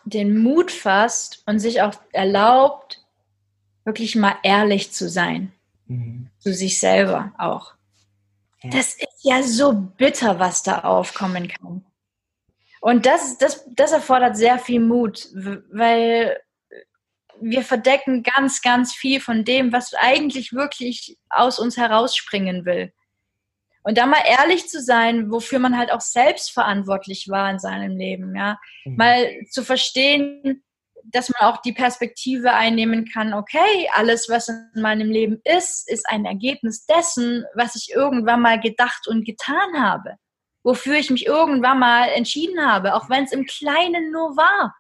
den 0.05 0.37
Mut 0.37 0.71
fasst 0.71 1.43
und 1.47 1.59
sich 1.59 1.81
auch 1.81 1.95
erlaubt, 2.13 3.03
wirklich 3.85 4.15
mal 4.15 4.35
ehrlich 4.43 4.93
zu 4.93 5.09
sein. 5.09 5.53
Mhm. 5.87 6.29
Zu 6.39 6.53
sich 6.53 6.79
selber 6.79 7.33
auch. 7.39 7.73
Ja. 8.63 8.69
Das 8.73 8.89
ist 8.89 9.21
ja 9.23 9.43
so 9.43 9.73
bitter, 9.73 10.39
was 10.39 10.63
da 10.63 10.81
aufkommen 10.81 11.49
kann. 11.49 11.83
Und 12.83 13.07
das, 13.07 13.39
das, 13.39 13.65
das 13.75 13.93
erfordert 13.93 14.37
sehr 14.37 14.59
viel 14.59 14.81
Mut, 14.81 15.31
weil 15.33 16.44
wir 17.41 17.63
verdecken 17.63 18.23
ganz, 18.23 18.63
ganz 18.63 18.95
viel 18.95 19.21
von 19.21 19.45
dem, 19.45 19.73
was 19.73 19.95
eigentlich 19.95 20.53
wirklich 20.53 21.17
aus 21.31 21.59
uns 21.59 21.77
herausspringen 21.77 22.65
will. 22.65 22.93
Und 23.83 23.99
da 23.99 24.07
mal 24.07 24.23
ehrlich 24.27 24.67
zu 24.69 24.81
sein, 24.81 25.31
wofür 25.31 25.59
man 25.59 25.77
halt 25.77 25.93
auch 25.93 26.01
selbst 26.01 26.53
verantwortlich 26.53 27.29
war 27.29 27.51
in 27.51 27.59
seinem 27.59 27.97
Leben, 27.97 28.35
ja. 28.35 28.59
Mhm. 28.85 28.97
Mal 28.97 29.31
zu 29.51 29.63
verstehen, 29.63 30.65
dass 31.05 31.29
man 31.29 31.43
auch 31.43 31.61
die 31.61 31.73
Perspektive 31.73 32.53
einnehmen 32.55 33.05
kann, 33.05 33.35
okay, 33.35 33.89
alles, 33.93 34.29
was 34.31 34.49
in 34.49 34.81
meinem 34.81 35.11
Leben 35.11 35.41
ist, 35.45 35.89
ist 35.91 36.09
ein 36.09 36.25
Ergebnis 36.25 36.87
dessen, 36.87 37.45
was 37.55 37.77
ich 37.77 37.93
irgendwann 37.95 38.41
mal 38.41 38.59
gedacht 38.59 39.07
und 39.07 39.27
getan 39.27 39.79
habe. 39.79 40.17
Wofür 40.63 40.95
ich 40.95 41.11
mich 41.11 41.27
irgendwann 41.27 41.79
mal 41.79 42.09
entschieden 42.09 42.67
habe, 42.67 42.95
auch 42.95 43.11
wenn 43.11 43.25
es 43.25 43.33
im 43.33 43.45
Kleinen 43.45 44.11
nur 44.13 44.35
war. 44.35 44.75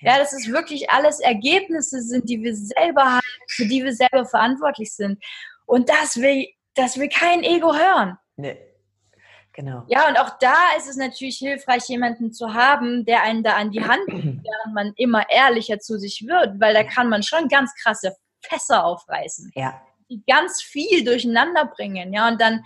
Ja, 0.00 0.18
dass 0.18 0.32
es 0.32 0.50
wirklich 0.50 0.90
alles 0.90 1.20
Ergebnisse 1.20 2.02
sind, 2.02 2.28
die 2.28 2.42
wir 2.42 2.54
selber 2.54 3.04
haben, 3.04 3.20
für 3.48 3.66
die 3.66 3.82
wir 3.82 3.94
selber 3.94 4.26
verantwortlich 4.26 4.92
sind. 4.92 5.22
Und 5.64 5.88
das 5.88 6.16
will, 6.16 6.46
das 6.74 6.98
will 6.98 7.08
kein 7.08 7.42
Ego 7.42 7.74
hören. 7.74 8.18
Nee. 8.36 8.58
Genau. 9.56 9.84
Ja, 9.88 10.06
und 10.06 10.18
auch 10.18 10.38
da 10.38 10.54
ist 10.76 10.86
es 10.86 10.96
natürlich 10.96 11.38
hilfreich, 11.38 11.88
jemanden 11.88 12.30
zu 12.30 12.52
haben, 12.52 13.06
der 13.06 13.22
einen 13.22 13.42
da 13.42 13.54
an 13.54 13.70
die 13.70 13.82
Hand 13.82 14.06
nimmt, 14.08 14.44
während 14.44 14.74
man 14.74 14.92
immer 14.96 15.28
ehrlicher 15.30 15.78
zu 15.78 15.98
sich 15.98 16.26
wird, 16.26 16.60
weil 16.60 16.74
da 16.74 16.84
kann 16.84 17.08
man 17.08 17.22
schon 17.22 17.48
ganz 17.48 17.74
krasse 17.82 18.14
Fässer 18.42 18.84
aufreißen. 18.84 19.50
Ja. 19.54 19.80
Die 20.10 20.22
ganz 20.26 20.62
viel 20.62 21.04
durcheinander 21.04 21.64
bringen, 21.64 22.12
ja, 22.12 22.28
und 22.28 22.40
dann, 22.40 22.62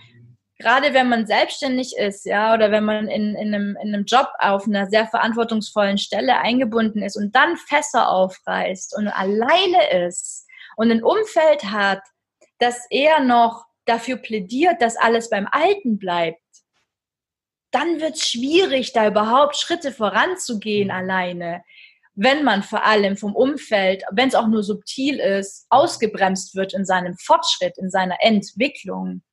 gerade 0.61 0.93
wenn 0.93 1.09
man 1.09 1.25
selbstständig 1.25 1.97
ist, 1.97 2.25
ja, 2.25 2.53
oder 2.53 2.71
wenn 2.71 2.85
man 2.85 3.07
in, 3.07 3.35
in, 3.35 3.53
einem, 3.53 3.77
in 3.81 3.93
einem 3.93 4.05
Job 4.05 4.27
auf 4.39 4.65
einer 4.65 4.87
sehr 4.87 5.07
verantwortungsvollen 5.07 5.97
Stelle 5.97 6.37
eingebunden 6.37 7.01
ist 7.01 7.17
und 7.17 7.35
dann 7.35 7.57
Fässer 7.57 8.09
aufreißt 8.09 8.95
und 8.97 9.07
alleine 9.07 10.05
ist 10.05 10.47
und 10.77 10.91
ein 10.91 11.03
Umfeld 11.03 11.65
hat, 11.65 12.01
das 12.59 12.85
eher 12.89 13.19
noch 13.19 13.65
dafür 13.85 14.17
plädiert, 14.17 14.81
dass 14.81 14.95
alles 14.95 15.29
beim 15.29 15.47
Alten 15.51 15.97
bleibt, 15.97 16.39
dann 17.71 17.99
wird 17.99 18.15
es 18.15 18.29
schwierig, 18.29 18.93
da 18.93 19.07
überhaupt 19.07 19.57
Schritte 19.57 19.91
voranzugehen 19.91 20.87
mhm. 20.87 20.93
alleine, 20.93 21.63
wenn 22.13 22.43
man 22.43 22.61
vor 22.61 22.83
allem 22.85 23.15
vom 23.15 23.35
Umfeld, 23.35 24.03
wenn 24.11 24.27
es 24.27 24.35
auch 24.35 24.47
nur 24.47 24.63
subtil 24.63 25.19
ist, 25.19 25.65
ausgebremst 25.69 26.55
wird 26.55 26.73
in 26.73 26.85
seinem 26.85 27.15
Fortschritt, 27.17 27.77
in 27.77 27.89
seiner 27.89 28.17
Entwicklung. 28.19 29.23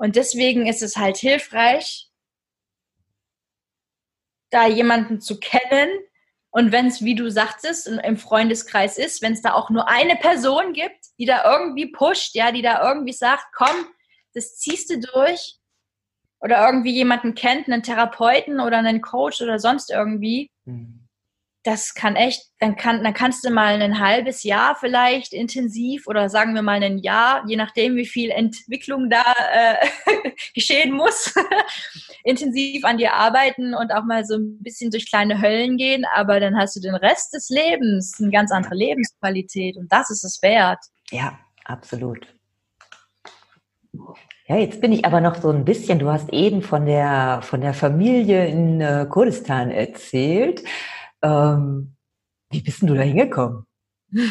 Und 0.00 0.16
deswegen 0.16 0.66
ist 0.66 0.80
es 0.80 0.96
halt 0.96 1.18
hilfreich, 1.18 2.08
da 4.48 4.66
jemanden 4.66 5.20
zu 5.20 5.38
kennen, 5.38 5.90
und 6.52 6.72
wenn 6.72 6.86
es, 6.86 7.04
wie 7.04 7.14
du 7.14 7.30
sagtest, 7.30 7.86
im 7.86 8.16
Freundeskreis 8.16 8.96
ist, 8.96 9.20
wenn 9.20 9.34
es 9.34 9.42
da 9.42 9.52
auch 9.52 9.68
nur 9.68 9.88
eine 9.88 10.16
Person 10.16 10.72
gibt, 10.72 11.04
die 11.18 11.26
da 11.26 11.44
irgendwie 11.44 11.92
pusht, 11.92 12.34
ja, 12.34 12.50
die 12.50 12.62
da 12.62 12.82
irgendwie 12.88 13.12
sagt, 13.12 13.44
komm, 13.52 13.76
das 14.32 14.56
ziehst 14.56 14.88
du 14.88 14.98
durch, 14.98 15.58
oder 16.40 16.64
irgendwie 16.64 16.94
jemanden 16.94 17.34
kennt, 17.34 17.68
einen 17.68 17.82
Therapeuten 17.82 18.58
oder 18.58 18.78
einen 18.78 19.02
Coach 19.02 19.42
oder 19.42 19.58
sonst 19.58 19.90
irgendwie, 19.90 20.50
mhm 20.64 20.99
das 21.62 21.92
kann 21.92 22.16
echt, 22.16 22.42
dann, 22.58 22.76
kann, 22.76 23.04
dann 23.04 23.12
kannst 23.12 23.44
du 23.44 23.50
mal 23.50 23.80
ein 23.82 23.98
halbes 23.98 24.44
Jahr 24.44 24.76
vielleicht 24.76 25.34
intensiv 25.34 26.06
oder 26.06 26.30
sagen 26.30 26.54
wir 26.54 26.62
mal 26.62 26.82
ein 26.82 26.98
Jahr, 26.98 27.44
je 27.46 27.56
nachdem, 27.56 27.96
wie 27.96 28.06
viel 28.06 28.30
Entwicklung 28.30 29.10
da 29.10 29.22
äh, 29.52 30.30
geschehen 30.54 30.92
muss, 30.92 31.34
intensiv 32.24 32.84
an 32.84 32.96
dir 32.96 33.12
arbeiten 33.12 33.74
und 33.74 33.92
auch 33.92 34.04
mal 34.04 34.24
so 34.24 34.36
ein 34.36 34.62
bisschen 34.62 34.90
durch 34.90 35.08
kleine 35.10 35.42
Höllen 35.42 35.76
gehen, 35.76 36.06
aber 36.14 36.40
dann 36.40 36.56
hast 36.56 36.76
du 36.76 36.80
den 36.80 36.94
Rest 36.94 37.34
des 37.34 37.50
Lebens 37.50 38.18
eine 38.18 38.30
ganz 38.30 38.50
andere 38.52 38.74
Lebensqualität 38.74 39.76
und 39.76 39.92
das 39.92 40.08
ist 40.10 40.24
es 40.24 40.40
wert. 40.42 40.80
Ja, 41.10 41.38
absolut. 41.64 42.26
Ja, 44.46 44.56
jetzt 44.56 44.80
bin 44.80 44.92
ich 44.92 45.04
aber 45.04 45.20
noch 45.20 45.36
so 45.36 45.50
ein 45.50 45.64
bisschen, 45.64 45.98
du 45.98 46.10
hast 46.10 46.32
eben 46.32 46.62
von 46.62 46.86
der, 46.86 47.40
von 47.42 47.60
der 47.60 47.74
Familie 47.74 48.46
in 48.46 48.80
äh, 48.80 49.06
Kurdistan 49.08 49.70
erzählt. 49.70 50.62
Ähm, 51.22 51.96
wie 52.50 52.60
bist 52.60 52.82
denn 52.82 52.88
du 52.88 52.94
da 52.94 53.02
hingekommen? 53.02 53.64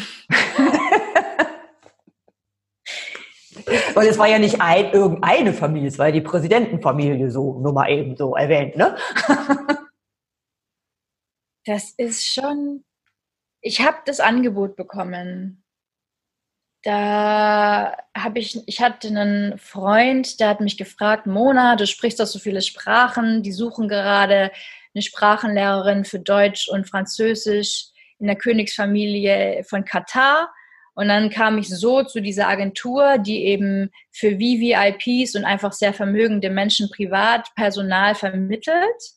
Weil 3.94 4.08
es 4.08 4.18
war 4.18 4.28
ja 4.28 4.38
nicht 4.38 4.60
ein, 4.60 4.92
irgendeine 4.92 5.52
Familie, 5.52 5.88
es 5.88 5.98
war 5.98 6.06
ja 6.06 6.12
die 6.12 6.20
Präsidentenfamilie, 6.20 7.30
so 7.30 7.58
nur 7.60 7.72
mal 7.72 7.88
eben 7.90 8.16
so 8.16 8.34
erwähnt, 8.34 8.76
ne? 8.76 8.96
das 11.64 11.90
ist 11.96 12.26
schon. 12.26 12.84
Ich 13.62 13.80
habe 13.82 13.98
das 14.06 14.20
Angebot 14.20 14.76
bekommen. 14.76 15.62
Da 16.82 17.94
habe 18.16 18.38
ich, 18.38 18.66
ich 18.66 18.80
hatte 18.80 19.08
einen 19.08 19.58
Freund, 19.58 20.40
der 20.40 20.48
hat 20.48 20.62
mich 20.62 20.78
gefragt, 20.78 21.26
Mona, 21.26 21.76
du 21.76 21.86
sprichst 21.86 22.18
doch 22.20 22.26
so 22.26 22.38
viele 22.38 22.62
Sprachen, 22.62 23.42
die 23.42 23.52
suchen 23.52 23.86
gerade 23.86 24.50
eine 24.94 25.02
Sprachenlehrerin 25.02 26.04
für 26.04 26.18
Deutsch 26.18 26.68
und 26.68 26.88
Französisch 26.88 27.86
in 28.18 28.26
der 28.26 28.36
Königsfamilie 28.36 29.64
von 29.64 29.84
Katar. 29.84 30.52
Und 30.94 31.08
dann 31.08 31.30
kam 31.30 31.56
ich 31.58 31.68
so 31.68 32.02
zu 32.02 32.20
dieser 32.20 32.48
Agentur, 32.48 33.18
die 33.18 33.44
eben 33.44 33.90
für 34.10 34.32
VVIPs 34.32 35.34
und 35.36 35.44
einfach 35.44 35.72
sehr 35.72 35.94
vermögende 35.94 36.50
Menschen 36.50 36.90
privat 36.90 37.48
Personal 37.54 38.14
vermittelt. 38.14 39.14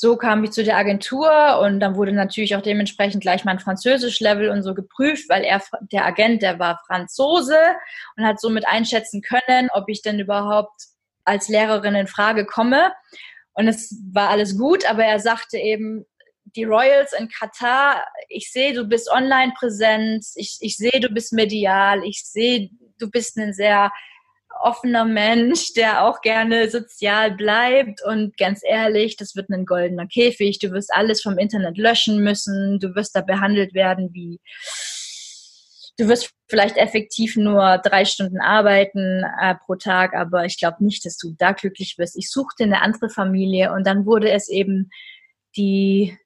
So 0.00 0.16
kam 0.16 0.44
ich 0.44 0.52
zu 0.52 0.62
der 0.62 0.76
Agentur 0.76 1.58
und 1.60 1.80
dann 1.80 1.96
wurde 1.96 2.12
natürlich 2.12 2.54
auch 2.54 2.62
dementsprechend 2.62 3.20
gleich 3.20 3.44
mein 3.44 3.58
Französisch-Level 3.58 4.48
und 4.48 4.62
so 4.62 4.72
geprüft, 4.72 5.28
weil 5.28 5.42
er, 5.42 5.60
der 5.90 6.06
Agent, 6.06 6.40
der 6.42 6.60
war 6.60 6.80
Franzose 6.86 7.58
und 8.16 8.24
hat 8.24 8.40
somit 8.40 8.64
einschätzen 8.68 9.22
können, 9.22 9.70
ob 9.72 9.88
ich 9.88 10.00
denn 10.02 10.20
überhaupt 10.20 10.82
als 11.24 11.48
Lehrerin 11.48 11.96
in 11.96 12.06
Frage 12.06 12.46
komme. 12.46 12.92
Und 13.58 13.66
es 13.66 13.92
war 14.12 14.30
alles 14.30 14.56
gut, 14.56 14.88
aber 14.88 15.04
er 15.04 15.18
sagte 15.18 15.58
eben, 15.58 16.06
die 16.54 16.62
Royals 16.62 17.12
in 17.18 17.28
Katar, 17.28 18.06
ich 18.28 18.52
sehe, 18.52 18.72
du 18.72 18.84
bist 18.84 19.10
online 19.10 19.52
präsent, 19.58 20.24
ich, 20.36 20.58
ich 20.60 20.76
sehe, 20.76 21.00
du 21.00 21.08
bist 21.08 21.32
medial, 21.32 22.04
ich 22.04 22.22
sehe, 22.24 22.70
du 23.00 23.10
bist 23.10 23.36
ein 23.36 23.52
sehr 23.52 23.90
offener 24.62 25.04
Mensch, 25.04 25.72
der 25.74 26.04
auch 26.04 26.20
gerne 26.20 26.70
sozial 26.70 27.32
bleibt. 27.32 28.00
Und 28.04 28.36
ganz 28.36 28.60
ehrlich, 28.64 29.16
das 29.16 29.34
wird 29.34 29.50
ein 29.50 29.66
goldener 29.66 30.06
Käfig, 30.06 30.60
du 30.60 30.70
wirst 30.70 30.94
alles 30.94 31.20
vom 31.20 31.36
Internet 31.36 31.78
löschen 31.78 32.22
müssen, 32.22 32.78
du 32.78 32.94
wirst 32.94 33.16
da 33.16 33.22
behandelt 33.22 33.74
werden 33.74 34.10
wie 34.12 34.38
du 35.98 36.08
wirst 36.08 36.32
vielleicht 36.48 36.76
effektiv 36.76 37.36
nur 37.36 37.78
drei 37.78 38.04
Stunden 38.04 38.40
arbeiten 38.40 39.24
äh, 39.40 39.56
pro 39.66 39.74
Tag, 39.74 40.14
aber 40.14 40.44
ich 40.44 40.58
glaube 40.58 40.82
nicht, 40.84 41.04
dass 41.04 41.18
du 41.18 41.34
da 41.36 41.52
glücklich 41.52 41.98
wirst. 41.98 42.16
Ich 42.16 42.30
suchte 42.30 42.64
eine 42.64 42.80
andere 42.82 43.10
Familie 43.10 43.72
und 43.72 43.86
dann 43.86 44.06
wurde 44.06 44.30
es 44.30 44.48
eben 44.48 44.90
die 45.56 46.16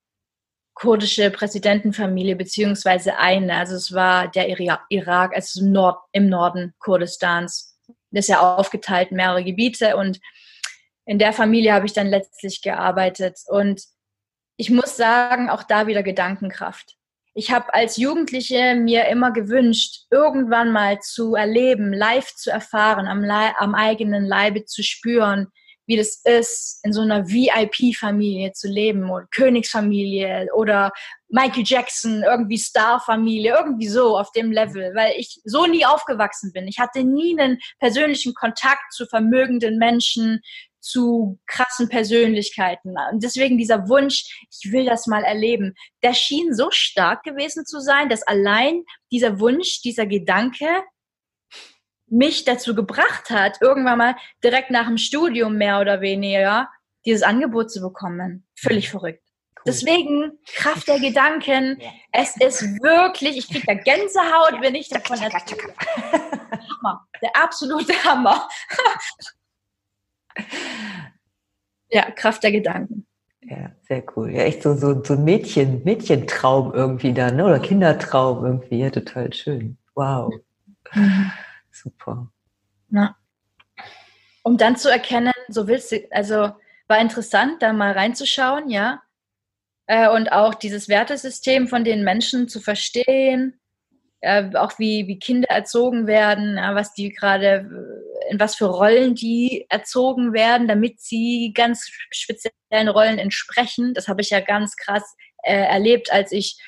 kurdische 0.74 1.30
Präsidentenfamilie 1.30 2.36
beziehungsweise 2.36 3.18
eine. 3.18 3.56
Also 3.56 3.74
es 3.74 3.92
war 3.92 4.28
der 4.28 4.48
Irak, 4.48 5.34
also 5.34 5.64
Nord, 5.64 5.98
im 6.12 6.28
Norden 6.28 6.74
Kurdistans. 6.78 7.78
Das 8.10 8.24
ist 8.24 8.28
ja 8.28 8.56
aufgeteilt 8.56 9.10
in 9.10 9.16
mehrere 9.16 9.42
Gebiete 9.42 9.96
und 9.96 10.20
in 11.06 11.18
der 11.18 11.32
Familie 11.32 11.72
habe 11.72 11.86
ich 11.86 11.94
dann 11.94 12.06
letztlich 12.06 12.62
gearbeitet 12.62 13.38
und 13.48 13.82
ich 14.56 14.70
muss 14.70 14.96
sagen, 14.96 15.50
auch 15.50 15.62
da 15.62 15.86
wieder 15.86 16.02
Gedankenkraft. 16.02 16.96
Ich 17.34 17.50
habe 17.50 17.72
als 17.72 17.96
Jugendliche 17.96 18.74
mir 18.74 19.08
immer 19.08 19.32
gewünscht, 19.32 20.06
irgendwann 20.10 20.70
mal 20.70 21.00
zu 21.00 21.34
erleben, 21.34 21.92
live 21.92 22.34
zu 22.34 22.50
erfahren, 22.50 23.06
am, 23.06 23.24
am 23.58 23.74
eigenen 23.74 24.26
Leibe 24.26 24.64
zu 24.66 24.82
spüren, 24.82 25.48
wie 25.86 25.96
das 25.96 26.20
ist, 26.24 26.80
in 26.84 26.92
so 26.92 27.00
einer 27.00 27.28
VIP-Familie 27.28 28.52
zu 28.52 28.68
leben 28.68 29.10
oder 29.10 29.26
Königsfamilie 29.30 30.48
oder 30.54 30.92
Michael 31.28 31.64
Jackson, 31.66 32.22
irgendwie 32.22 32.58
Star-Familie, 32.58 33.56
irgendwie 33.58 33.88
so 33.88 34.16
auf 34.18 34.30
dem 34.32 34.52
Level, 34.52 34.94
weil 34.94 35.14
ich 35.16 35.40
so 35.44 35.66
nie 35.66 35.84
aufgewachsen 35.84 36.52
bin. 36.52 36.68
Ich 36.68 36.78
hatte 36.78 37.02
nie 37.02 37.38
einen 37.38 37.58
persönlichen 37.80 38.34
Kontakt 38.34 38.92
zu 38.92 39.06
vermögenden 39.06 39.78
Menschen, 39.78 40.40
zu 40.82 41.38
krassen 41.46 41.88
Persönlichkeiten. 41.88 42.94
Und 43.12 43.22
deswegen 43.22 43.56
dieser 43.56 43.88
Wunsch, 43.88 44.46
ich 44.50 44.72
will 44.72 44.84
das 44.84 45.06
mal 45.06 45.22
erleben, 45.22 45.74
der 46.02 46.12
schien 46.12 46.54
so 46.54 46.70
stark 46.70 47.22
gewesen 47.22 47.64
zu 47.64 47.80
sein, 47.80 48.08
dass 48.08 48.22
allein 48.24 48.82
dieser 49.10 49.38
Wunsch, 49.40 49.80
dieser 49.80 50.06
Gedanke 50.06 50.66
mich 52.06 52.44
dazu 52.44 52.74
gebracht 52.74 53.30
hat, 53.30 53.62
irgendwann 53.62 53.98
mal 53.98 54.16
direkt 54.44 54.70
nach 54.70 54.86
dem 54.86 54.98
Studium 54.98 55.56
mehr 55.56 55.80
oder 55.80 56.00
weniger 56.02 56.68
dieses 57.06 57.22
Angebot 57.22 57.70
zu 57.70 57.80
bekommen. 57.80 58.46
Völlig 58.54 58.90
verrückt. 58.90 59.22
Cool. 59.56 59.62
Deswegen 59.66 60.38
Kraft 60.54 60.88
der 60.88 60.98
Gedanken. 60.98 61.80
Ja. 61.80 61.90
Es 62.10 62.36
ist 62.36 62.62
wirklich, 62.82 63.38
ich 63.38 63.48
kriege 63.48 63.66
da 63.66 63.74
Gänsehaut, 63.74 64.54
ja. 64.54 64.60
wenn 64.60 64.74
ich 64.74 64.88
davon 64.88 65.18
erzähle. 65.20 65.74
Hammer, 66.12 67.06
der 67.22 67.36
absolute 67.36 67.94
Hammer. 68.04 68.48
Ja, 71.88 72.10
Kraft 72.10 72.42
der 72.42 72.52
Gedanken. 72.52 73.06
Ja, 73.42 73.72
sehr 73.82 74.04
cool. 74.16 74.30
Ja, 74.30 74.42
echt 74.42 74.62
so, 74.62 74.74
so, 74.74 75.02
so 75.02 75.14
ein 75.14 75.24
Mädchen, 75.24 75.82
Mädchentraum 75.84 76.72
irgendwie 76.72 77.12
dann, 77.12 77.36
ne? 77.36 77.44
oder 77.44 77.58
Kindertraum 77.58 78.44
irgendwie. 78.44 78.78
Ja, 78.78 78.90
total 78.90 79.32
schön. 79.32 79.76
Wow. 79.94 80.32
Mhm. 80.92 81.32
Super. 81.70 82.30
Ja. 82.90 83.16
Um 84.42 84.56
dann 84.58 84.76
zu 84.76 84.90
erkennen, 84.90 85.32
so 85.48 85.66
willst 85.66 85.92
du, 85.92 86.06
also 86.10 86.52
war 86.88 87.00
interessant, 87.00 87.62
da 87.62 87.72
mal 87.72 87.92
reinzuschauen, 87.92 88.70
ja. 88.70 89.02
Äh, 89.86 90.08
und 90.08 90.30
auch 90.30 90.54
dieses 90.54 90.88
Wertesystem 90.88 91.68
von 91.68 91.84
den 91.84 92.04
Menschen 92.04 92.48
zu 92.48 92.60
verstehen, 92.60 93.60
äh, 94.22 94.54
auch 94.56 94.78
wie, 94.78 95.06
wie 95.06 95.18
Kinder 95.18 95.48
erzogen 95.48 96.06
werden, 96.06 96.56
ja, 96.56 96.74
was 96.74 96.94
die 96.94 97.10
gerade, 97.10 97.68
in 98.30 98.40
was 98.40 98.54
für 98.54 98.66
Rollen 98.66 99.14
die 99.14 99.66
erzogen 99.68 100.32
werden, 100.32 100.66
damit 100.66 101.00
sie 101.00 101.52
ganz 101.54 101.90
speziellen 102.10 102.88
Rollen 102.88 103.18
entsprechen. 103.18 103.94
Das 103.94 104.08
habe 104.08 104.22
ich 104.22 104.30
ja 104.30 104.40
ganz 104.40 104.76
krass 104.76 105.16
äh, 105.42 105.54
erlebt, 105.54 106.12
als 106.12 106.32
ich 106.32 106.58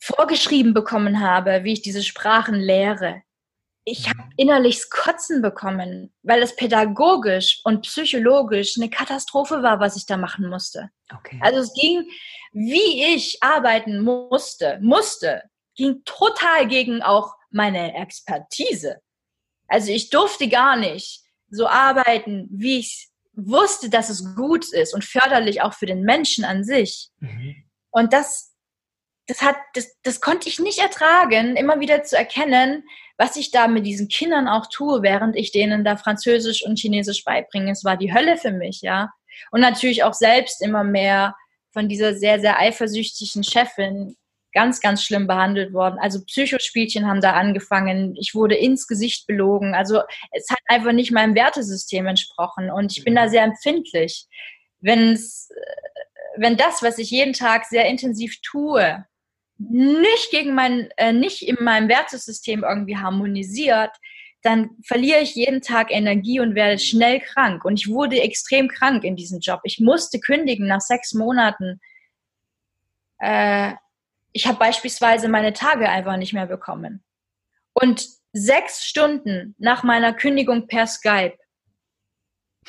vorgeschrieben 0.00 0.74
bekommen 0.74 1.20
habe, 1.20 1.64
wie 1.64 1.72
ich 1.72 1.82
diese 1.82 2.02
Sprachen 2.02 2.54
lehre 2.54 3.22
ich 3.90 4.08
habe 4.08 4.22
innerlichs 4.36 4.90
Kotzen 4.90 5.40
bekommen, 5.40 6.12
weil 6.22 6.42
es 6.42 6.54
pädagogisch 6.54 7.60
und 7.64 7.82
psychologisch 7.82 8.76
eine 8.76 8.90
Katastrophe 8.90 9.62
war, 9.62 9.80
was 9.80 9.96
ich 9.96 10.06
da 10.06 10.16
machen 10.16 10.48
musste. 10.48 10.90
Okay. 11.14 11.38
Also 11.42 11.60
es 11.60 11.72
ging, 11.72 12.06
wie 12.52 13.14
ich 13.14 13.38
arbeiten 13.42 14.00
musste, 14.00 14.78
musste, 14.82 15.42
ging 15.78 16.02
total 16.04 16.66
gegen 16.68 17.02
auch 17.02 17.34
meine 17.50 17.94
Expertise. 17.94 19.00
Also 19.68 19.90
ich 19.90 20.10
durfte 20.10 20.48
gar 20.48 20.76
nicht 20.76 21.22
so 21.48 21.66
arbeiten, 21.66 22.48
wie 22.50 22.80
ich 22.80 23.08
wusste, 23.32 23.88
dass 23.88 24.10
es 24.10 24.34
gut 24.34 24.70
ist 24.72 24.92
und 24.92 25.04
förderlich 25.04 25.62
auch 25.62 25.72
für 25.72 25.86
den 25.86 26.02
Menschen 26.02 26.44
an 26.44 26.64
sich. 26.64 27.08
Mhm. 27.20 27.64
Und 27.90 28.12
das, 28.12 28.52
das 29.26 29.40
hat, 29.40 29.56
das, 29.74 29.96
das 30.02 30.20
konnte 30.20 30.48
ich 30.48 30.58
nicht 30.58 30.80
ertragen, 30.80 31.56
immer 31.56 31.80
wieder 31.80 32.02
zu 32.02 32.16
erkennen, 32.18 32.84
was 33.16 33.36
ich 33.36 33.50
da 33.50 33.68
mit 33.68 33.86
diesen 33.86 34.08
Kindern 34.08 34.48
auch 34.48 34.66
tue, 34.66 35.02
während 35.02 35.36
ich 35.36 35.52
denen 35.52 35.84
da 35.84 35.96
Französisch 35.96 36.64
und 36.64 36.78
Chinesisch 36.78 37.24
beibringe. 37.24 37.70
Es 37.70 37.84
war 37.84 37.96
die 37.96 38.12
Hölle 38.12 38.36
für 38.36 38.52
mich, 38.52 38.80
ja. 38.82 39.10
Und 39.50 39.60
natürlich 39.60 40.02
auch 40.02 40.14
selbst 40.14 40.60
immer 40.62 40.82
mehr 40.84 41.36
von 41.72 41.88
dieser 41.88 42.14
sehr, 42.14 42.40
sehr 42.40 42.58
eifersüchtigen 42.58 43.44
Chefin 43.44 44.16
ganz, 44.58 44.80
ganz 44.80 45.04
schlimm 45.04 45.28
behandelt 45.28 45.72
worden. 45.72 46.00
Also 46.00 46.24
Psychospielchen 46.24 47.06
haben 47.06 47.20
da 47.20 47.34
angefangen. 47.34 48.16
Ich 48.18 48.34
wurde 48.34 48.56
ins 48.56 48.88
Gesicht 48.88 49.28
belogen. 49.28 49.72
Also 49.72 50.00
es 50.32 50.50
hat 50.50 50.58
einfach 50.66 50.90
nicht 50.90 51.12
meinem 51.12 51.36
Wertesystem 51.36 52.04
entsprochen. 52.08 52.68
Und 52.68 52.90
ich 52.90 53.04
bin 53.04 53.14
da 53.14 53.28
sehr 53.28 53.44
empfindlich. 53.44 54.26
Wenn's, 54.80 55.48
wenn 56.36 56.56
das, 56.56 56.82
was 56.82 56.98
ich 56.98 57.12
jeden 57.12 57.34
Tag 57.34 57.66
sehr 57.66 57.86
intensiv 57.86 58.40
tue, 58.42 59.06
nicht 59.58 60.32
gegen 60.32 60.56
mein, 60.56 60.88
äh, 60.96 61.12
nicht 61.12 61.46
in 61.46 61.58
meinem 61.60 61.88
Wertesystem 61.88 62.64
irgendwie 62.64 62.96
harmonisiert, 62.96 63.92
dann 64.42 64.70
verliere 64.84 65.20
ich 65.20 65.36
jeden 65.36 65.62
Tag 65.62 65.92
Energie 65.92 66.40
und 66.40 66.56
werde 66.56 66.80
schnell 66.80 67.20
krank. 67.20 67.64
Und 67.64 67.78
ich 67.78 67.88
wurde 67.88 68.20
extrem 68.20 68.66
krank 68.66 69.04
in 69.04 69.14
diesem 69.14 69.38
Job. 69.38 69.60
Ich 69.62 69.78
musste 69.78 70.18
kündigen 70.18 70.66
nach 70.66 70.80
sechs 70.80 71.14
Monaten. 71.14 71.80
Äh, 73.20 73.74
ich 74.32 74.46
habe 74.46 74.58
beispielsweise 74.58 75.28
meine 75.28 75.52
Tage 75.52 75.88
einfach 75.88 76.16
nicht 76.16 76.32
mehr 76.32 76.46
bekommen. 76.46 77.04
Und 77.72 78.06
sechs 78.32 78.84
Stunden 78.84 79.54
nach 79.58 79.82
meiner 79.82 80.12
Kündigung 80.12 80.66
per 80.66 80.86
Skype 80.86 81.38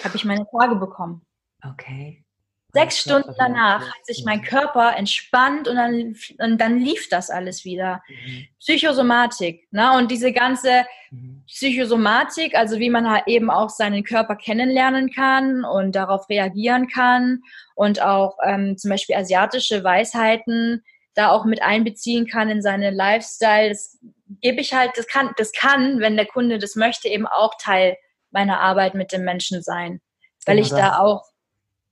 habe 0.03 0.15
ich 0.15 0.25
meine 0.25 0.45
Tage 0.57 0.75
bekommen. 0.75 1.25
Okay. 1.63 2.23
Sechs 2.71 2.99
Stunden 2.99 3.33
danach 3.39 3.81
hat 3.81 4.05
sich 4.05 4.23
mein 4.25 4.43
Körper 4.43 4.95
entspannt 4.95 5.67
und 5.67 5.75
dann, 5.75 6.15
und 6.37 6.61
dann 6.61 6.77
lief 6.77 7.09
das 7.09 7.31
alles 7.31 7.65
wieder. 7.65 8.03
Mhm. 8.07 8.45
Psychosomatik, 8.59 9.67
ne? 9.71 9.97
Und 9.97 10.11
diese 10.11 10.31
ganze 10.31 10.85
mhm. 11.09 11.43
Psychosomatik, 11.47 12.53
also 12.53 12.77
wie 12.77 12.91
man 12.91 13.09
halt 13.09 13.23
eben 13.25 13.49
auch 13.49 13.71
seinen 13.71 14.03
Körper 14.03 14.35
kennenlernen 14.35 15.11
kann 15.11 15.65
und 15.65 15.95
darauf 15.95 16.29
reagieren 16.29 16.87
kann 16.87 17.41
und 17.73 18.03
auch 18.03 18.37
ähm, 18.45 18.77
zum 18.77 18.91
Beispiel 18.91 19.15
asiatische 19.15 19.83
Weisheiten 19.83 20.83
da 21.15 21.31
auch 21.31 21.45
mit 21.45 21.61
einbeziehen 21.61 22.27
kann 22.27 22.49
in 22.49 22.61
seine 22.61 22.91
Lifestyle. 22.91 23.69
Das 23.69 23.97
gebe 24.41 24.61
ich 24.61 24.73
halt, 24.73 24.91
das 24.95 25.07
kann, 25.07 25.31
das 25.37 25.51
kann, 25.51 25.99
wenn 25.99 26.15
der 26.15 26.25
Kunde 26.25 26.59
das 26.59 26.75
möchte, 26.75 27.07
eben 27.07 27.27
auch 27.27 27.53
Teil 27.59 27.97
meiner 28.31 28.59
Arbeit 28.59 28.95
mit 28.95 29.11
dem 29.11 29.23
Menschen 29.23 29.61
sein. 29.61 30.01
Weil 30.45 30.57
genau 30.57 30.67
ich 30.67 30.73
da 30.73 30.99
auch, 30.99 31.25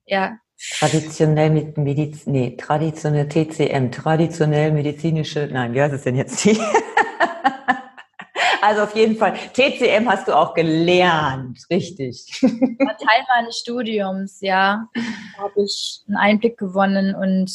ja, 0.05 0.37
Traditionell 0.79 1.51
mit 1.51 1.77
Mediz 1.77 2.25
nee, 2.25 2.57
traditionell 2.57 3.29
TCM, 3.29 3.91
traditionell 3.91 4.71
medizinische, 4.71 5.47
nein, 5.51 5.75
wie 5.75 5.81
heißt 5.81 5.93
es 5.93 6.01
denn 6.01 6.15
jetzt 6.15 6.43
die? 6.43 6.59
also 8.61 8.81
auf 8.81 8.95
jeden 8.95 9.17
Fall, 9.17 9.33
TCM 9.53 10.09
hast 10.09 10.27
du 10.27 10.35
auch 10.35 10.55
gelernt, 10.55 11.59
richtig. 11.69 12.25
War 12.41 12.97
Teil 12.97 13.23
meines 13.35 13.59
Studiums, 13.59 14.41
ja. 14.41 14.87
Da 14.95 15.43
habe 15.43 15.61
ich 15.61 16.01
einen 16.07 16.17
Einblick 16.17 16.57
gewonnen 16.57 17.13
und 17.13 17.51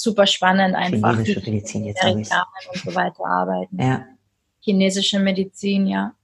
super 0.00 0.26
spannend 0.26 0.74
einfach. 0.74 1.16
Chinesische 1.16 1.50
Medizin 1.50 1.84
jetzt 1.84 2.04
und 2.04 2.26
so 2.26 2.94
weiter 2.94 3.24
arbeiten. 3.24 3.80
Ja. 3.80 4.06
Chinesische 4.60 5.18
Medizin, 5.18 5.86
ja. 5.86 6.14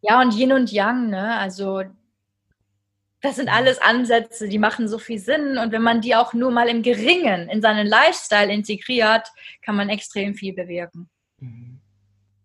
ja, 0.00 0.20
und 0.20 0.34
Yin 0.34 0.52
und 0.52 0.70
Yang, 0.70 1.10
ne? 1.10 1.36
Also 1.36 1.82
das 3.24 3.36
sind 3.36 3.48
alles 3.48 3.80
Ansätze, 3.80 4.48
die 4.48 4.58
machen 4.58 4.86
so 4.86 4.98
viel 4.98 5.18
Sinn. 5.18 5.56
Und 5.56 5.72
wenn 5.72 5.82
man 5.82 6.02
die 6.02 6.14
auch 6.14 6.34
nur 6.34 6.50
mal 6.50 6.68
im 6.68 6.82
Geringen 6.82 7.48
in 7.48 7.62
seinen 7.62 7.86
Lifestyle 7.86 8.52
integriert, 8.52 9.28
kann 9.62 9.76
man 9.76 9.88
extrem 9.88 10.34
viel 10.34 10.52
bewirken. 10.52 11.08
Mhm. 11.38 11.80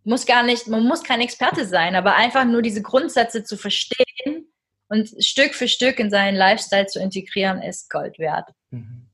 Muss 0.06 0.26
gar 0.26 0.42
nicht, 0.44 0.68
man 0.68 0.86
muss 0.86 1.04
kein 1.04 1.20
Experte 1.20 1.66
sein, 1.66 1.96
aber 1.96 2.16
einfach 2.16 2.46
nur 2.46 2.62
diese 2.62 2.82
Grundsätze 2.82 3.44
zu 3.44 3.58
verstehen 3.58 4.48
und 4.88 5.10
Stück 5.24 5.54
für 5.54 5.68
Stück 5.68 6.00
in 6.00 6.10
seinen 6.10 6.38
Lifestyle 6.38 6.88
zu 6.88 7.00
integrieren, 7.00 7.62
ist 7.62 7.90
Gold 7.90 8.18
wert. 8.18 8.50
Mhm. 8.72 9.09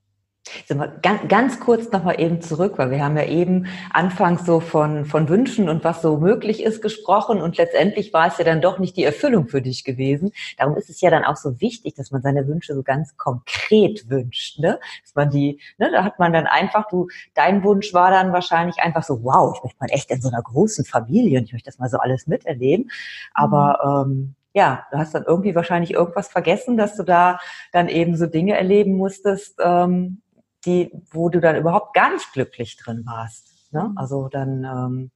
Ganz, 1.01 1.27
ganz 1.27 1.59
kurz 1.59 1.91
nochmal 1.91 2.21
eben 2.21 2.39
zurück, 2.39 2.73
weil 2.77 2.91
wir 2.91 3.03
haben 3.03 3.17
ja 3.17 3.25
eben 3.25 3.65
anfangs 3.91 4.45
so 4.45 4.59
von, 4.59 5.05
von 5.05 5.27
Wünschen 5.27 5.69
und 5.69 5.83
was 5.83 6.03
so 6.03 6.17
möglich 6.17 6.61
ist 6.63 6.83
gesprochen 6.83 7.41
und 7.41 7.57
letztendlich 7.57 8.13
war 8.13 8.27
es 8.27 8.37
ja 8.37 8.45
dann 8.45 8.61
doch 8.61 8.77
nicht 8.77 8.95
die 8.95 9.03
Erfüllung 9.03 9.47
für 9.47 9.61
dich 9.61 9.83
gewesen. 9.83 10.31
Darum 10.57 10.77
ist 10.77 10.89
es 10.89 11.01
ja 11.01 11.09
dann 11.09 11.23
auch 11.25 11.35
so 11.35 11.59
wichtig, 11.61 11.95
dass 11.95 12.11
man 12.11 12.21
seine 12.21 12.47
Wünsche 12.47 12.75
so 12.75 12.83
ganz 12.83 13.17
konkret 13.17 14.09
wünscht, 14.09 14.59
ne? 14.59 14.79
Dass 15.01 15.15
man 15.15 15.31
die, 15.31 15.59
ne, 15.79 15.89
da 15.91 16.03
hat 16.03 16.19
man 16.19 16.31
dann 16.31 16.45
einfach, 16.45 16.87
du, 16.89 17.07
dein 17.33 17.63
Wunsch 17.63 17.93
war 17.93 18.11
dann 18.11 18.31
wahrscheinlich 18.31 18.79
einfach 18.79 19.03
so, 19.03 19.23
wow, 19.23 19.55
ich 19.55 19.63
möchte 19.63 19.79
mal 19.79 19.89
echt 19.89 20.11
in 20.11 20.21
so 20.21 20.29
einer 20.29 20.43
großen 20.43 20.85
Familie 20.85 21.39
und 21.39 21.45
ich 21.45 21.53
möchte 21.53 21.69
das 21.69 21.79
mal 21.79 21.89
so 21.89 21.97
alles 21.97 22.27
miterleben. 22.27 22.91
Aber 23.33 24.05
mhm. 24.05 24.11
ähm, 24.11 24.35
ja, 24.53 24.85
du 24.91 24.97
hast 24.97 25.13
dann 25.13 25.25
irgendwie 25.25 25.53
wahrscheinlich 25.53 25.91
irgendwas 25.91 26.29
vergessen, 26.29 26.77
dass 26.77 26.95
du 26.95 27.03
da 27.03 27.39
dann 27.73 27.89
eben 27.89 28.15
so 28.15 28.25
Dinge 28.25 28.55
erleben 28.55 28.95
musstest, 28.95 29.59
ähm, 29.61 30.21
die, 30.65 30.91
wo 31.11 31.29
du 31.29 31.39
dann 31.39 31.55
überhaupt 31.55 31.93
gar 31.93 32.11
nicht 32.11 32.31
glücklich 32.33 32.77
drin 32.77 33.03
warst. 33.05 33.71
Ne? 33.71 33.89
Mhm. 33.89 33.97
Also 33.97 34.27
dann, 34.29 34.63
ähm, 34.63 35.11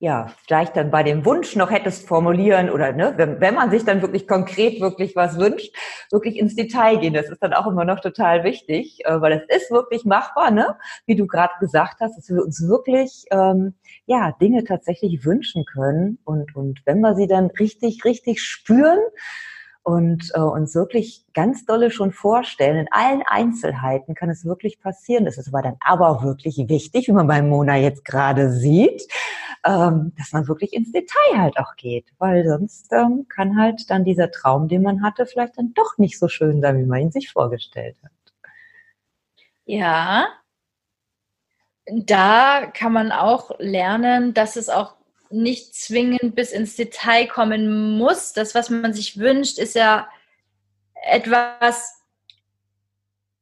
ja, 0.00 0.26
vielleicht 0.46 0.76
dann 0.76 0.90
bei 0.90 1.02
dem 1.02 1.24
Wunsch 1.24 1.56
noch 1.56 1.70
hättest 1.70 2.06
formulieren 2.06 2.68
oder 2.68 2.92
ne, 2.92 3.14
wenn, 3.16 3.40
wenn 3.40 3.54
man 3.54 3.70
sich 3.70 3.84
dann 3.84 4.02
wirklich 4.02 4.28
konkret 4.28 4.80
wirklich 4.80 5.16
was 5.16 5.38
wünscht, 5.38 5.74
wirklich 6.10 6.36
ins 6.36 6.56
Detail 6.56 6.98
gehen. 6.98 7.14
Das 7.14 7.30
ist 7.30 7.42
dann 7.42 7.54
auch 7.54 7.66
immer 7.66 7.86
noch 7.86 8.00
total 8.00 8.44
wichtig, 8.44 8.98
äh, 9.04 9.20
weil 9.20 9.32
es 9.32 9.62
ist 9.62 9.70
wirklich 9.70 10.04
machbar, 10.04 10.50
ne? 10.50 10.76
Wie 11.06 11.14
du 11.14 11.26
gerade 11.26 11.54
gesagt 11.58 12.00
hast, 12.00 12.18
dass 12.18 12.28
wir 12.28 12.42
uns 12.42 12.68
wirklich 12.68 13.24
ähm, 13.30 13.74
ja 14.04 14.32
Dinge 14.40 14.64
tatsächlich 14.64 15.24
wünschen 15.24 15.64
können 15.64 16.18
und 16.24 16.54
und 16.54 16.82
wenn 16.84 17.00
wir 17.00 17.14
sie 17.14 17.28
dann 17.28 17.46
richtig 17.46 18.04
richtig 18.04 18.42
spüren, 18.42 18.98
und 19.84 20.32
äh, 20.34 20.40
uns 20.40 20.74
wirklich 20.74 21.24
ganz 21.34 21.66
dolle 21.66 21.90
schon 21.90 22.10
vorstellen. 22.10 22.78
In 22.78 22.88
allen 22.90 23.22
Einzelheiten 23.26 24.14
kann 24.14 24.30
es 24.30 24.46
wirklich 24.46 24.80
passieren. 24.80 25.26
Das 25.26 25.36
ist 25.36 25.48
aber 25.48 25.60
dann 25.60 25.76
aber 25.80 26.22
wirklich 26.22 26.56
wichtig, 26.68 27.06
wie 27.06 27.12
man 27.12 27.26
bei 27.26 27.42
Mona 27.42 27.76
jetzt 27.76 28.02
gerade 28.04 28.50
sieht, 28.50 29.06
ähm, 29.64 30.12
dass 30.16 30.32
man 30.32 30.48
wirklich 30.48 30.72
ins 30.72 30.90
Detail 30.90 31.38
halt 31.38 31.58
auch 31.58 31.76
geht, 31.76 32.06
weil 32.18 32.46
sonst 32.48 32.92
ähm, 32.92 33.26
kann 33.28 33.58
halt 33.58 33.90
dann 33.90 34.04
dieser 34.04 34.30
Traum, 34.30 34.68
den 34.68 34.82
man 34.82 35.02
hatte, 35.02 35.26
vielleicht 35.26 35.58
dann 35.58 35.74
doch 35.74 35.98
nicht 35.98 36.18
so 36.18 36.28
schön 36.28 36.62
sein, 36.62 36.78
wie 36.78 36.86
man 36.86 37.00
ihn 37.02 37.12
sich 37.12 37.30
vorgestellt 37.30 37.96
hat. 38.02 38.10
Ja, 39.66 40.28
da 41.86 42.66
kann 42.72 42.92
man 42.92 43.12
auch 43.12 43.50
lernen, 43.58 44.32
dass 44.32 44.56
es 44.56 44.70
auch 44.70 44.96
nicht 45.34 45.74
zwingend 45.74 46.34
bis 46.34 46.52
ins 46.52 46.76
Detail 46.76 47.26
kommen 47.26 47.96
muss. 47.98 48.32
Das, 48.32 48.54
was 48.54 48.70
man 48.70 48.92
sich 48.92 49.18
wünscht, 49.18 49.58
ist 49.58 49.74
ja 49.74 50.08
etwas, 51.06 51.92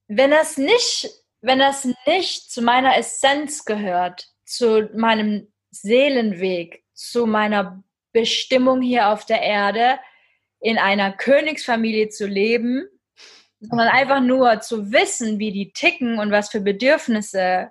wenn 0.09 0.30
das 0.30 0.57
nicht, 0.57 1.11
wenn 1.40 1.59
das 1.59 1.86
nicht 2.07 2.51
zu 2.51 2.62
meiner 2.62 2.97
Essenz 2.97 3.64
gehört, 3.64 4.28
zu 4.45 4.88
meinem 4.95 5.53
Seelenweg, 5.70 6.84
zu 6.95 7.26
meiner 7.26 7.82
Bestimmung 8.12 8.82
hier 8.82 9.09
auf 9.09 9.24
der 9.24 9.40
Erde, 9.40 9.99
in 10.61 10.78
einer 10.78 11.12
Königsfamilie 11.12 12.09
zu 12.09 12.26
leben, 12.26 12.86
sondern 13.61 13.88
einfach 13.88 14.20
nur 14.20 14.61
zu 14.61 14.93
wissen, 14.93 15.38
wie 15.38 15.53
die 15.53 15.72
ticken 15.72 16.18
und 16.18 16.30
was 16.30 16.51
für 16.51 16.61
Bedürfnisse 16.61 17.70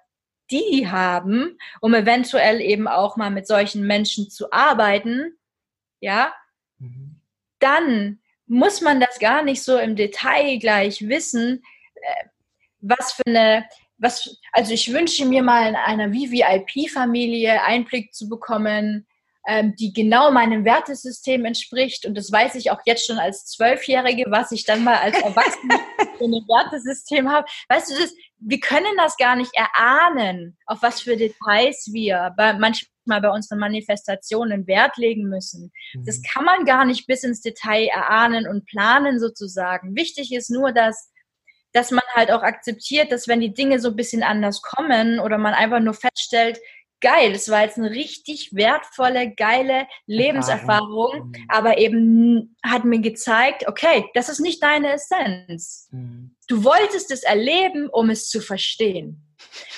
die 0.51 0.87
haben, 0.89 1.57
um 1.79 1.93
eventuell 1.93 2.61
eben 2.61 2.87
auch 2.87 3.17
mal 3.17 3.31
mit 3.31 3.47
solchen 3.47 3.85
Menschen 3.85 4.29
zu 4.29 4.51
arbeiten, 4.51 5.37
ja, 5.99 6.33
mhm. 6.79 7.21
dann 7.59 8.19
muss 8.47 8.81
man 8.81 8.99
das 8.99 9.19
gar 9.19 9.43
nicht 9.43 9.63
so 9.63 9.77
im 9.77 9.95
Detail 9.95 10.57
gleich 10.59 11.07
wissen, 11.07 11.63
äh, 11.95 12.25
was 12.81 13.13
für 13.13 13.25
eine, 13.25 13.65
was, 13.97 14.37
also 14.51 14.73
ich 14.73 14.91
wünsche 14.91 15.25
mir 15.25 15.43
mal 15.43 15.69
in 15.69 15.75
einer 15.75 16.09
VVIP-Familie 16.09 17.63
Einblick 17.63 18.13
zu 18.13 18.27
bekommen, 18.27 19.07
ähm, 19.51 19.75
die 19.75 19.91
genau 19.91 20.31
meinem 20.31 20.63
Wertesystem 20.63 21.43
entspricht. 21.43 22.05
Und 22.05 22.17
das 22.17 22.31
weiß 22.31 22.55
ich 22.55 22.71
auch 22.71 22.79
jetzt 22.85 23.05
schon 23.05 23.17
als 23.19 23.45
Zwölfjährige, 23.47 24.23
was 24.29 24.53
ich 24.53 24.63
dann 24.63 24.85
mal 24.85 24.95
als 24.95 25.17
Erwachsene 25.17 25.73
für 26.17 26.23
ein 26.23 26.47
Wertesystem 26.47 27.29
habe. 27.29 27.45
Weißt 27.67 27.91
du, 27.91 27.99
das, 27.99 28.13
wir 28.39 28.61
können 28.61 28.95
das 28.95 29.17
gar 29.17 29.35
nicht 29.35 29.51
erahnen, 29.53 30.57
auf 30.67 30.81
was 30.81 31.01
für 31.01 31.17
Details 31.17 31.89
wir 31.91 32.33
bei, 32.37 32.53
manchmal 32.53 33.19
bei 33.19 33.29
unseren 33.29 33.59
Manifestationen 33.59 34.67
Wert 34.67 34.95
legen 34.95 35.27
müssen. 35.27 35.73
Das 36.05 36.19
mhm. 36.19 36.23
kann 36.31 36.45
man 36.45 36.63
gar 36.63 36.85
nicht 36.85 37.05
bis 37.05 37.25
ins 37.25 37.41
Detail 37.41 37.87
erahnen 37.87 38.47
und 38.47 38.65
planen 38.67 39.19
sozusagen. 39.19 39.97
Wichtig 39.97 40.31
ist 40.31 40.49
nur, 40.49 40.71
dass 40.71 41.09
dass 41.73 41.89
man 41.89 42.03
halt 42.13 42.31
auch 42.31 42.41
akzeptiert, 42.41 43.13
dass 43.13 43.29
wenn 43.29 43.39
die 43.39 43.53
Dinge 43.53 43.79
so 43.79 43.91
ein 43.91 43.95
bisschen 43.95 44.23
anders 44.23 44.61
kommen 44.61 45.21
oder 45.21 45.37
man 45.37 45.53
einfach 45.53 45.79
nur 45.79 45.93
feststellt, 45.93 46.59
geil, 47.01 47.33
es 47.33 47.49
war 47.49 47.63
jetzt 47.63 47.77
eine 47.77 47.91
richtig 47.91 48.53
wertvolle, 48.53 49.33
geile 49.35 49.87
Lebenserfahrung, 50.05 51.27
mhm. 51.27 51.45
aber 51.49 51.77
eben 51.77 52.55
hat 52.63 52.85
mir 52.85 52.99
gezeigt, 52.99 53.67
okay, 53.67 54.05
das 54.13 54.29
ist 54.29 54.39
nicht 54.39 54.63
deine 54.63 54.93
Essenz. 54.93 55.89
Mhm. 55.91 56.35
Du 56.47 56.63
wolltest 56.63 57.11
es 57.11 57.23
erleben, 57.23 57.89
um 57.89 58.09
es 58.09 58.29
zu 58.29 58.39
verstehen. 58.39 59.27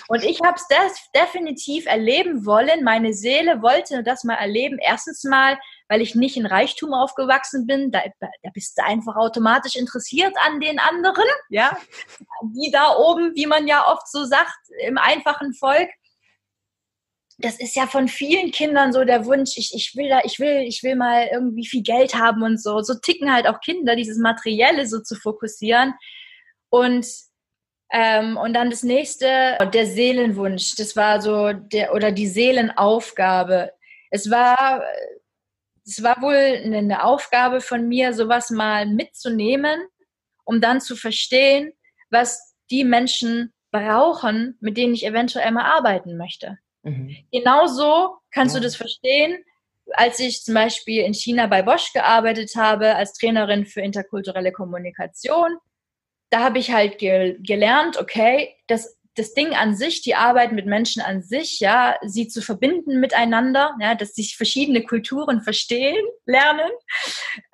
Und 0.07 0.23
ich 0.23 0.41
habe 0.41 0.57
es 0.57 0.67
definitiv 1.15 1.85
erleben 1.85 2.45
wollen. 2.45 2.83
Meine 2.83 3.13
Seele 3.13 3.61
wollte 3.61 4.03
das 4.03 4.23
mal 4.23 4.35
erleben. 4.35 4.77
Erstens 4.79 5.23
mal, 5.23 5.57
weil 5.87 6.01
ich 6.01 6.15
nicht 6.15 6.37
in 6.37 6.45
Reichtum 6.45 6.93
aufgewachsen 6.93 7.65
bin. 7.65 7.91
Da, 7.91 8.01
da 8.19 8.49
bist 8.53 8.77
du 8.77 8.83
einfach 8.83 9.15
automatisch 9.15 9.75
interessiert 9.75 10.33
an 10.45 10.59
den 10.59 10.79
anderen, 10.79 11.23
ja. 11.49 11.77
Die 12.43 12.71
da 12.71 12.95
oben, 12.97 13.33
wie 13.35 13.45
man 13.45 13.67
ja 13.67 13.87
oft 13.87 14.09
so 14.11 14.25
sagt, 14.25 14.57
im 14.85 14.97
einfachen 14.97 15.53
Volk 15.53 15.89
das 17.37 17.59
ist 17.59 17.75
ja 17.75 17.87
von 17.87 18.07
vielen 18.07 18.51
Kindern 18.51 18.93
so 18.93 19.03
der 19.03 19.25
Wunsch, 19.25 19.57
ich, 19.57 19.73
ich 19.73 19.95
will 19.95 20.09
da, 20.09 20.21
ich 20.23 20.39
will, 20.39 20.61
ich 20.67 20.83
will 20.83 20.95
mal 20.95 21.27
irgendwie 21.31 21.65
viel 21.65 21.81
Geld 21.83 22.15
haben 22.15 22.43
und 22.43 22.61
so. 22.61 22.81
So 22.81 22.93
ticken 22.95 23.33
halt 23.33 23.47
auch 23.47 23.59
Kinder, 23.59 23.95
dieses 23.95 24.17
Materielle 24.17 24.87
so 24.87 25.01
zu 25.01 25.15
fokussieren. 25.15 25.93
Und, 26.69 27.05
ähm, 27.91 28.37
und 28.37 28.53
dann 28.53 28.69
das 28.69 28.83
nächste, 28.83 29.57
der 29.73 29.85
Seelenwunsch, 29.87 30.75
das 30.75 30.95
war 30.95 31.21
so 31.21 31.53
der, 31.53 31.93
oder 31.93 32.11
die 32.11 32.27
Seelenaufgabe. 32.27 33.71
Es 34.11 34.29
war, 34.29 34.83
es 35.85 36.03
war 36.03 36.21
wohl 36.21 36.33
eine 36.33 37.03
Aufgabe 37.03 37.61
von 37.61 37.87
mir, 37.87 38.13
sowas 38.13 38.51
mal 38.51 38.85
mitzunehmen, 38.85 39.81
um 40.45 40.61
dann 40.61 40.81
zu 40.81 40.95
verstehen, 40.95 41.73
was 42.09 42.55
die 42.69 42.83
Menschen 42.83 43.53
brauchen, 43.71 44.57
mit 44.61 44.77
denen 44.77 44.93
ich 44.93 45.05
eventuell 45.05 45.51
mal 45.51 45.65
arbeiten 45.65 46.15
möchte. 46.15 46.57
Mhm. 46.83 47.15
Genauso 47.31 48.17
kannst 48.31 48.55
ja. 48.55 48.59
du 48.59 48.65
das 48.65 48.75
verstehen, 48.75 49.43
als 49.91 50.19
ich 50.19 50.43
zum 50.43 50.53
Beispiel 50.53 51.03
in 51.03 51.13
China 51.13 51.47
bei 51.47 51.61
Bosch 51.61 51.91
gearbeitet 51.93 52.55
habe, 52.55 52.95
als 52.95 53.13
Trainerin 53.13 53.65
für 53.65 53.81
interkulturelle 53.81 54.51
Kommunikation. 54.51 55.57
Da 56.29 56.39
habe 56.39 56.59
ich 56.59 56.71
halt 56.71 56.97
ge 56.97 57.37
gelernt, 57.41 57.97
okay, 57.97 58.55
das, 58.67 58.97
das 59.15 59.33
Ding 59.33 59.53
an 59.53 59.75
sich, 59.75 60.01
die 60.01 60.15
Arbeit 60.15 60.51
mit 60.51 60.65
Menschen 60.65 61.01
an 61.01 61.21
sich, 61.21 61.59
ja, 61.59 61.97
sie 62.01 62.27
zu 62.27 62.41
verbinden 62.41 62.99
miteinander, 62.99 63.75
ja, 63.79 63.93
dass 63.95 64.15
sich 64.15 64.35
verschiedene 64.35 64.83
Kulturen 64.83 65.41
verstehen, 65.41 66.03
lernen. 66.25 66.71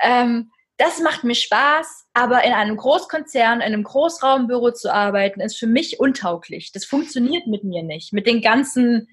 Ähm, 0.02 0.52
das 0.78 1.02
macht 1.02 1.26
mir 1.26 1.36
Spaß, 1.36 2.06
aber 2.14 2.46
in 2.46 2.54
einem 2.54 2.78
Großkonzern, 2.78 3.60
in 3.60 3.66
einem 3.66 3.84
Großraumbüro 3.84 4.72
zu 4.72 4.94
arbeiten, 4.94 5.42
ist 5.42 5.58
für 5.58 5.68
mich 5.68 6.00
untauglich. 6.00 6.72
Das 6.72 6.86
funktioniert 6.86 7.48
mit 7.48 7.66
mir 7.66 7.84
nicht. 7.84 8.14
Mit 8.14 8.26
den 8.28 8.42
ganzen 8.42 9.10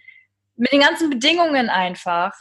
mit 0.56 0.72
den 0.72 0.80
ganzen 0.80 1.10
Bedingungen 1.10 1.68
einfach. 1.68 2.32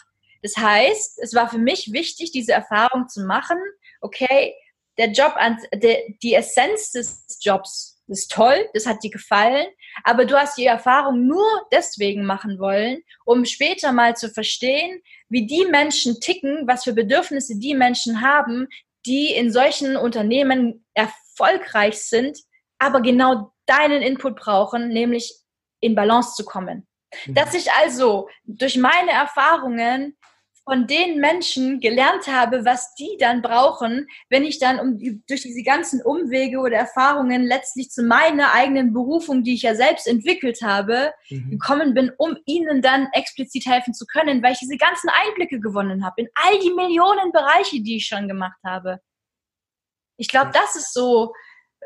Das 0.41 0.57
heißt, 0.57 1.20
es 1.22 1.34
war 1.34 1.49
für 1.49 1.57
mich 1.57 1.91
wichtig, 1.91 2.32
diese 2.32 2.53
Erfahrung 2.53 3.07
zu 3.07 3.26
machen. 3.26 3.57
Okay, 4.01 4.53
der 4.97 5.11
Job, 5.11 5.34
an, 5.36 5.57
der, 5.74 5.99
die 6.22 6.34
Essenz 6.34 6.91
des 6.91 7.39
Jobs 7.41 8.01
ist 8.07 8.32
toll, 8.32 8.70
das 8.74 8.86
hat 8.86 9.03
dir 9.03 9.09
gefallen, 9.09 9.66
aber 10.03 10.26
du 10.26 10.38
hast 10.38 10.57
die 10.57 10.66
Erfahrung 10.66 11.26
nur 11.26 11.45
deswegen 11.72 12.26
machen 12.26 12.59
wollen, 12.59 13.01
um 13.26 13.45
später 13.45 13.91
mal 13.91 14.16
zu 14.16 14.30
verstehen, 14.30 15.01
wie 15.30 15.47
die 15.47 15.66
Menschen 15.66 16.20
ticken, 16.20 16.68
was 16.68 16.84
für 16.84 16.93
Bedürfnisse 16.93 17.57
die 17.57 17.74
Menschen 17.74 18.22
haben, 18.22 18.68
die 19.05 19.34
in 19.34 19.51
solchen 19.51 19.97
Unternehmen 19.97 20.86
erfolgreich 20.93 22.01
sind, 22.01 22.39
aber 22.78 23.01
genau 23.01 23.51
deinen 23.66 24.01
Input 24.01 24.36
brauchen, 24.36 24.89
nämlich 24.89 25.34
in 25.80 25.95
Balance 25.95 26.36
zu 26.36 26.45
kommen. 26.45 26.88
Dass 27.28 27.53
ich 27.53 27.72
also 27.72 28.30
durch 28.45 28.78
meine 28.78 29.11
Erfahrungen 29.11 30.18
von 30.66 30.88
den 30.88 31.20
Menschen 31.20 31.80
gelernt 31.80 32.28
habe, 32.28 32.66
was 32.66 32.95
die 32.95 33.18
dann 33.20 33.43
brauchen, 33.43 34.07
wenn 34.30 34.43
ich 34.43 34.57
dann 34.57 34.80
um, 34.80 34.97
durch 35.28 35.43
diese 35.43 35.61
ganzen 35.61 36.01
Umwege 36.01 36.57
oder 36.57 36.78
Erfahrungen 36.78 37.43
letztlich 37.43 37.91
zu 37.91 38.01
meiner 38.03 38.51
eigenen 38.51 38.91
Berufung, 38.91 39.43
die 39.43 39.53
ich 39.53 39.61
ja 39.61 39.76
selbst 39.76 40.07
entwickelt 40.07 40.61
habe, 40.63 41.13
mhm. 41.30 41.51
gekommen 41.51 41.93
bin, 41.93 42.11
um 42.18 42.36
ihnen 42.47 42.82
dann 42.82 43.07
explizit 43.13 43.68
helfen 43.68 43.93
zu 43.93 44.07
können, 44.07 44.41
weil 44.41 44.53
ich 44.53 44.59
diese 44.59 44.78
ganzen 44.78 45.09
Einblicke 45.09 45.59
gewonnen 45.59 46.03
habe 46.03 46.22
in 46.22 46.30
all 46.34 46.59
die 46.59 46.74
Millionen 46.74 47.32
Bereiche, 47.32 47.82
die 47.82 47.97
ich 47.97 48.07
schon 48.07 48.28
gemacht 48.28 48.59
habe. 48.66 48.99
Ich 50.18 50.30
glaube, 50.30 50.49
das 50.51 50.76
ist 50.76 50.93
so 50.93 51.34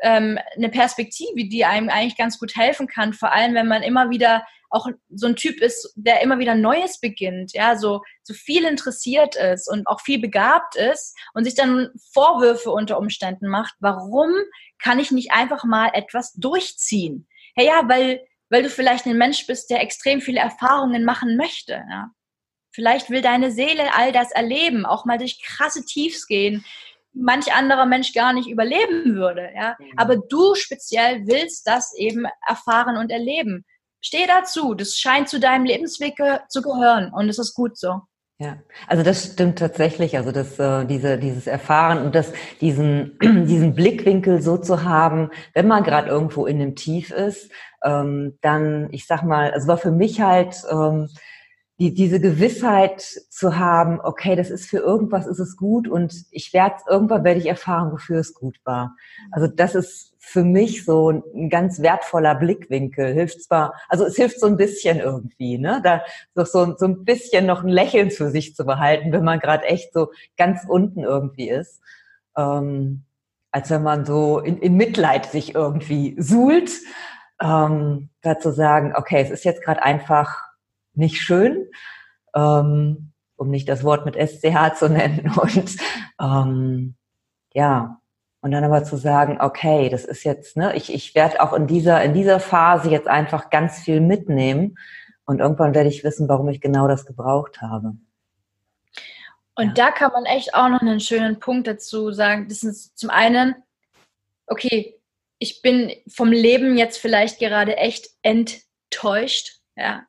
ähm, 0.02 0.38
eine 0.56 0.68
Perspektive, 0.68 1.48
die 1.48 1.64
einem 1.64 1.88
eigentlich 1.88 2.16
ganz 2.16 2.38
gut 2.38 2.56
helfen 2.56 2.86
kann, 2.86 3.12
vor 3.12 3.32
allem 3.32 3.54
wenn 3.54 3.68
man 3.68 3.82
immer 3.82 4.10
wieder 4.10 4.44
auch 4.70 4.88
so 5.08 5.26
ein 5.26 5.36
Typ 5.36 5.60
ist, 5.60 5.92
der 5.96 6.22
immer 6.22 6.38
wieder 6.38 6.54
Neues 6.54 7.00
beginnt, 7.00 7.52
ja, 7.52 7.76
so, 7.76 8.02
so 8.22 8.32
viel 8.32 8.64
interessiert 8.64 9.34
ist 9.36 9.68
und 9.68 9.86
auch 9.86 10.00
viel 10.00 10.20
begabt 10.20 10.76
ist 10.76 11.16
und 11.34 11.44
sich 11.44 11.54
dann 11.54 11.90
Vorwürfe 12.12 12.70
unter 12.70 12.98
Umständen 12.98 13.48
macht, 13.48 13.74
warum 13.80 14.30
kann 14.78 15.00
ich 15.00 15.10
nicht 15.10 15.32
einfach 15.32 15.64
mal 15.64 15.90
etwas 15.92 16.32
durchziehen? 16.34 17.26
Hey, 17.56 17.66
ja, 17.66 17.82
weil, 17.88 18.24
weil 18.48 18.62
du 18.62 18.70
vielleicht 18.70 19.06
ein 19.06 19.18
Mensch 19.18 19.46
bist, 19.46 19.70
der 19.70 19.82
extrem 19.82 20.20
viele 20.20 20.40
Erfahrungen 20.40 21.04
machen 21.04 21.36
möchte, 21.36 21.82
ja. 21.90 22.10
Vielleicht 22.72 23.10
will 23.10 23.20
deine 23.20 23.50
Seele 23.50 23.92
all 23.96 24.12
das 24.12 24.30
erleben, 24.30 24.86
auch 24.86 25.04
mal 25.04 25.18
durch 25.18 25.42
krasse 25.42 25.84
Tiefs 25.84 26.28
gehen, 26.28 26.64
manch 27.12 27.52
anderer 27.52 27.86
Mensch 27.86 28.12
gar 28.12 28.32
nicht 28.32 28.48
überleben 28.48 29.14
würde. 29.14 29.50
Ja? 29.54 29.76
Mhm. 29.78 29.92
Aber 29.96 30.16
du 30.16 30.54
speziell 30.54 31.26
willst 31.26 31.66
das 31.66 31.94
eben 31.96 32.26
erfahren 32.46 32.96
und 32.96 33.10
erleben. 33.10 33.64
Steh 34.00 34.26
dazu, 34.26 34.74
das 34.74 34.96
scheint 34.96 35.28
zu 35.28 35.40
deinem 35.40 35.64
Lebensweg 35.64 36.16
zu 36.48 36.62
gehören 36.62 37.12
und 37.12 37.28
es 37.28 37.38
ist 37.38 37.54
gut 37.54 37.76
so. 37.76 38.00
Ja, 38.40 38.56
also 38.86 39.02
das 39.02 39.32
stimmt 39.34 39.58
tatsächlich. 39.58 40.16
Also 40.16 40.32
das, 40.32 40.58
äh, 40.58 40.86
diese, 40.86 41.18
dieses 41.18 41.46
Erfahren 41.46 42.02
und 42.06 42.14
das, 42.14 42.32
diesen, 42.62 43.18
diesen 43.22 43.74
Blickwinkel 43.74 44.40
so 44.40 44.56
zu 44.56 44.84
haben, 44.84 45.28
wenn 45.52 45.68
man 45.68 45.84
gerade 45.84 46.08
irgendwo 46.08 46.46
in 46.46 46.56
einem 46.56 46.74
Tief 46.74 47.10
ist, 47.10 47.52
ähm, 47.84 48.38
dann, 48.40 48.88
ich 48.92 49.06
sag 49.06 49.24
mal, 49.24 49.50
also 49.50 49.68
war 49.68 49.76
für 49.76 49.90
mich 49.90 50.22
halt 50.22 50.56
ähm, 50.70 51.10
die, 51.80 51.94
diese 51.94 52.20
Gewissheit 52.20 53.00
zu 53.00 53.58
haben, 53.58 54.00
okay, 54.02 54.36
das 54.36 54.50
ist 54.50 54.68
für 54.68 54.76
irgendwas 54.78 55.26
ist 55.26 55.38
es 55.38 55.56
gut 55.56 55.88
und 55.88 56.26
ich 56.30 56.52
werde 56.52 56.76
irgendwann 56.86 57.24
werde 57.24 57.40
ich 57.40 57.46
erfahren, 57.46 57.90
wofür 57.90 58.18
es 58.18 58.34
gut 58.34 58.60
war. 58.64 58.96
Also 59.30 59.46
das 59.46 59.74
ist 59.74 60.14
für 60.18 60.44
mich 60.44 60.84
so 60.84 61.10
ein 61.10 61.48
ganz 61.48 61.80
wertvoller 61.80 62.34
Blickwinkel. 62.34 63.14
Hilft 63.14 63.42
zwar, 63.44 63.72
also 63.88 64.04
es 64.04 64.16
hilft 64.16 64.38
so 64.40 64.46
ein 64.46 64.58
bisschen 64.58 65.00
irgendwie, 65.00 65.56
ne, 65.56 65.80
da 65.82 66.02
so, 66.34 66.76
so, 66.76 66.84
ein 66.84 67.04
bisschen 67.06 67.46
noch 67.46 67.62
ein 67.62 67.70
Lächeln 67.70 68.10
für 68.10 68.30
sich 68.30 68.54
zu 68.54 68.66
behalten, 68.66 69.10
wenn 69.10 69.24
man 69.24 69.40
gerade 69.40 69.64
echt 69.64 69.94
so 69.94 70.12
ganz 70.36 70.66
unten 70.68 71.02
irgendwie 71.02 71.48
ist. 71.48 71.80
Ähm, 72.36 73.04
als 73.52 73.70
wenn 73.70 73.82
man 73.82 74.04
so 74.04 74.38
in, 74.38 74.58
in 74.58 74.76
Mitleid 74.76 75.24
sich 75.26 75.54
irgendwie 75.54 76.14
suhlt, 76.18 76.70
ähm, 77.40 78.10
da 78.20 78.38
zu 78.38 78.52
sagen, 78.52 78.92
okay, 78.94 79.22
es 79.22 79.30
ist 79.30 79.44
jetzt 79.44 79.64
gerade 79.64 79.82
einfach 79.82 80.49
nicht 80.94 81.20
schön, 81.20 81.66
ähm, 82.34 83.12
um 83.36 83.50
nicht 83.50 83.68
das 83.68 83.84
Wort 83.84 84.04
mit 84.04 84.16
SCH 84.16 84.74
zu 84.76 84.88
nennen. 84.88 85.30
Und 85.36 85.76
ähm, 86.20 86.94
ja, 87.54 88.00
und 88.42 88.52
dann 88.52 88.64
aber 88.64 88.84
zu 88.84 88.96
sagen, 88.96 89.38
okay, 89.40 89.88
das 89.90 90.04
ist 90.04 90.24
jetzt, 90.24 90.56
ne, 90.56 90.74
ich, 90.74 90.92
ich 90.92 91.14
werde 91.14 91.42
auch 91.42 91.52
in 91.52 91.66
dieser, 91.66 92.02
in 92.02 92.14
dieser 92.14 92.40
Phase 92.40 92.88
jetzt 92.88 93.06
einfach 93.06 93.50
ganz 93.50 93.80
viel 93.80 94.00
mitnehmen 94.00 94.78
und 95.26 95.40
irgendwann 95.40 95.74
werde 95.74 95.90
ich 95.90 96.04
wissen, 96.04 96.28
warum 96.28 96.48
ich 96.48 96.60
genau 96.60 96.88
das 96.88 97.04
gebraucht 97.04 97.60
habe. 97.60 97.96
Und 99.54 99.66
ja. 99.68 99.72
da 99.74 99.90
kann 99.90 100.12
man 100.12 100.24
echt 100.24 100.54
auch 100.54 100.68
noch 100.68 100.80
einen 100.80 101.00
schönen 101.00 101.38
Punkt 101.38 101.66
dazu 101.66 102.12
sagen. 102.12 102.48
Das 102.48 102.62
ist 102.62 102.96
zum 102.98 103.10
einen, 103.10 103.54
okay, 104.46 104.98
ich 105.38 105.60
bin 105.60 105.92
vom 106.08 106.32
Leben 106.32 106.78
jetzt 106.78 106.98
vielleicht 106.98 107.38
gerade 107.38 107.76
echt 107.76 108.08
enttäuscht, 108.22 109.60
ja, 109.76 110.04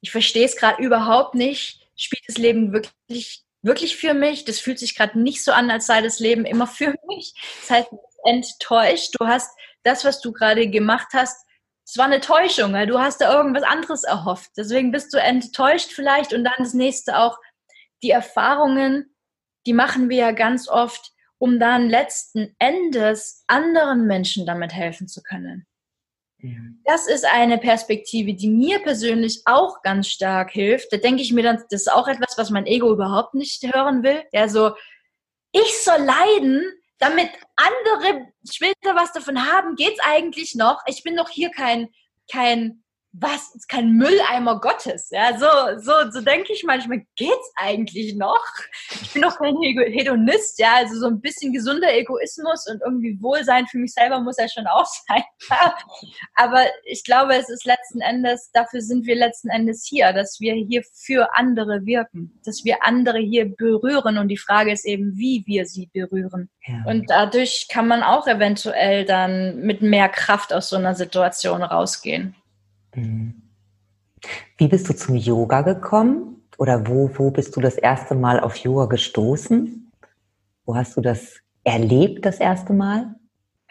ich 0.00 0.10
verstehe 0.10 0.44
es 0.44 0.56
gerade 0.56 0.82
überhaupt 0.82 1.34
nicht. 1.34 1.88
Spielt 1.96 2.24
das 2.28 2.38
Leben 2.38 2.72
wirklich, 2.72 3.42
wirklich 3.62 3.96
für 3.96 4.14
mich? 4.14 4.44
Das 4.44 4.60
fühlt 4.60 4.78
sich 4.78 4.94
gerade 4.96 5.18
nicht 5.18 5.42
so 5.42 5.52
an, 5.52 5.70
als 5.70 5.86
sei 5.86 6.02
das 6.02 6.20
Leben 6.20 6.44
immer 6.44 6.66
für 6.66 6.94
mich. 7.08 7.34
Das 7.60 7.70
heißt, 7.70 7.88
enttäuscht. 8.26 9.14
Du 9.18 9.26
hast 9.26 9.50
das, 9.82 10.04
was 10.04 10.20
du 10.20 10.32
gerade 10.32 10.68
gemacht 10.68 11.08
hast, 11.12 11.46
es 11.86 11.96
war 11.96 12.06
eine 12.06 12.20
Täuschung, 12.20 12.72
weil 12.72 12.88
du 12.88 12.98
hast 12.98 13.20
da 13.20 13.32
irgendwas 13.32 13.62
anderes 13.62 14.02
erhofft. 14.02 14.50
Deswegen 14.56 14.90
bist 14.90 15.14
du 15.14 15.18
enttäuscht 15.18 15.92
vielleicht 15.92 16.34
und 16.34 16.42
dann 16.42 16.54
das 16.58 16.74
nächste 16.74 17.16
auch. 17.18 17.38
Die 18.02 18.10
Erfahrungen, 18.10 19.14
die 19.66 19.72
machen 19.72 20.08
wir 20.10 20.16
ja 20.16 20.32
ganz 20.32 20.68
oft, 20.68 21.12
um 21.38 21.60
dann 21.60 21.88
letzten 21.88 22.54
Endes 22.58 23.44
anderen 23.46 24.06
Menschen 24.06 24.46
damit 24.46 24.72
helfen 24.72 25.06
zu 25.06 25.22
können. 25.22 25.66
Das 26.84 27.08
ist 27.08 27.24
eine 27.24 27.58
Perspektive, 27.58 28.34
die 28.34 28.48
mir 28.48 28.78
persönlich 28.80 29.42
auch 29.46 29.82
ganz 29.82 30.08
stark 30.08 30.50
hilft. 30.50 30.92
Da 30.92 30.98
denke 30.98 31.22
ich 31.22 31.32
mir 31.32 31.42
dann, 31.42 31.56
das 31.70 31.82
ist 31.82 31.92
auch 31.92 32.08
etwas, 32.08 32.36
was 32.36 32.50
mein 32.50 32.66
Ego 32.66 32.92
überhaupt 32.92 33.34
nicht 33.34 33.62
hören 33.74 34.02
will. 34.02 34.22
Ja, 34.32 34.48
so, 34.48 34.72
ich 35.52 35.82
soll 35.82 36.02
leiden, 36.02 36.62
damit 36.98 37.30
andere 37.56 38.28
später 38.48 38.94
was 38.94 39.12
davon 39.12 39.50
haben, 39.50 39.76
geht's 39.76 40.00
eigentlich 40.04 40.54
noch? 40.54 40.82
Ich 40.86 41.02
bin 41.02 41.16
doch 41.16 41.28
hier 41.28 41.50
kein, 41.50 41.88
kein 42.30 42.82
was, 43.12 43.52
kein 43.68 43.92
Mülleimer 43.92 44.60
Gottes. 44.60 45.08
Ja, 45.10 45.38
so, 45.38 45.46
so, 45.78 46.10
so 46.10 46.20
denke 46.20 46.52
ich 46.52 46.64
manchmal, 46.64 47.06
geht's 47.16 47.52
eigentlich 47.56 48.14
noch? 48.14 48.44
Ich 49.16 49.22
bin 49.22 49.30
doch 49.30 49.38
kein 49.38 49.56
Hedonist, 49.94 50.58
ja, 50.58 50.74
also 50.76 51.00
so 51.00 51.06
ein 51.06 51.20
bisschen 51.22 51.50
gesunder 51.50 51.90
Egoismus 51.96 52.66
und 52.68 52.82
irgendwie 52.84 53.16
Wohlsein 53.22 53.66
für 53.66 53.78
mich 53.78 53.94
selber 53.94 54.20
muss 54.20 54.36
ja 54.36 54.46
schon 54.46 54.66
auch 54.66 54.84
sein. 55.08 55.22
Aber 56.34 56.60
ich 56.84 57.02
glaube, 57.02 57.34
es 57.34 57.48
ist 57.48 57.64
letzten 57.64 58.02
Endes, 58.02 58.50
dafür 58.52 58.82
sind 58.82 59.06
wir 59.06 59.16
letzten 59.16 59.48
Endes 59.48 59.86
hier, 59.88 60.12
dass 60.12 60.38
wir 60.38 60.52
hier 60.54 60.82
für 60.92 61.34
andere 61.34 61.86
wirken, 61.86 62.38
dass 62.44 62.64
wir 62.64 62.84
andere 62.86 63.18
hier 63.18 63.56
berühren 63.56 64.18
und 64.18 64.28
die 64.28 64.36
Frage 64.36 64.70
ist 64.70 64.84
eben, 64.84 65.16
wie 65.16 65.44
wir 65.46 65.64
sie 65.64 65.88
berühren. 65.94 66.50
Ja. 66.66 66.84
Und 66.84 67.08
dadurch 67.08 67.68
kann 67.70 67.88
man 67.88 68.02
auch 68.02 68.26
eventuell 68.26 69.06
dann 69.06 69.60
mit 69.60 69.80
mehr 69.80 70.10
Kraft 70.10 70.52
aus 70.52 70.68
so 70.68 70.76
einer 70.76 70.94
Situation 70.94 71.62
rausgehen. 71.62 72.34
Mhm. 72.94 73.42
Wie 74.58 74.68
bist 74.68 74.90
du 74.90 74.94
zum 74.94 75.14
Yoga 75.16 75.62
gekommen? 75.62 76.35
Oder 76.58 76.86
wo, 76.86 77.10
wo 77.14 77.30
bist 77.30 77.56
du 77.56 77.60
das 77.60 77.76
erste 77.76 78.14
Mal 78.14 78.40
auf 78.40 78.56
Yoga 78.56 78.86
gestoßen? 78.86 79.92
Wo 80.64 80.74
hast 80.74 80.96
du 80.96 81.00
das 81.00 81.36
erlebt, 81.64 82.24
das 82.24 82.38
erste 82.38 82.72
Mal? 82.72 83.14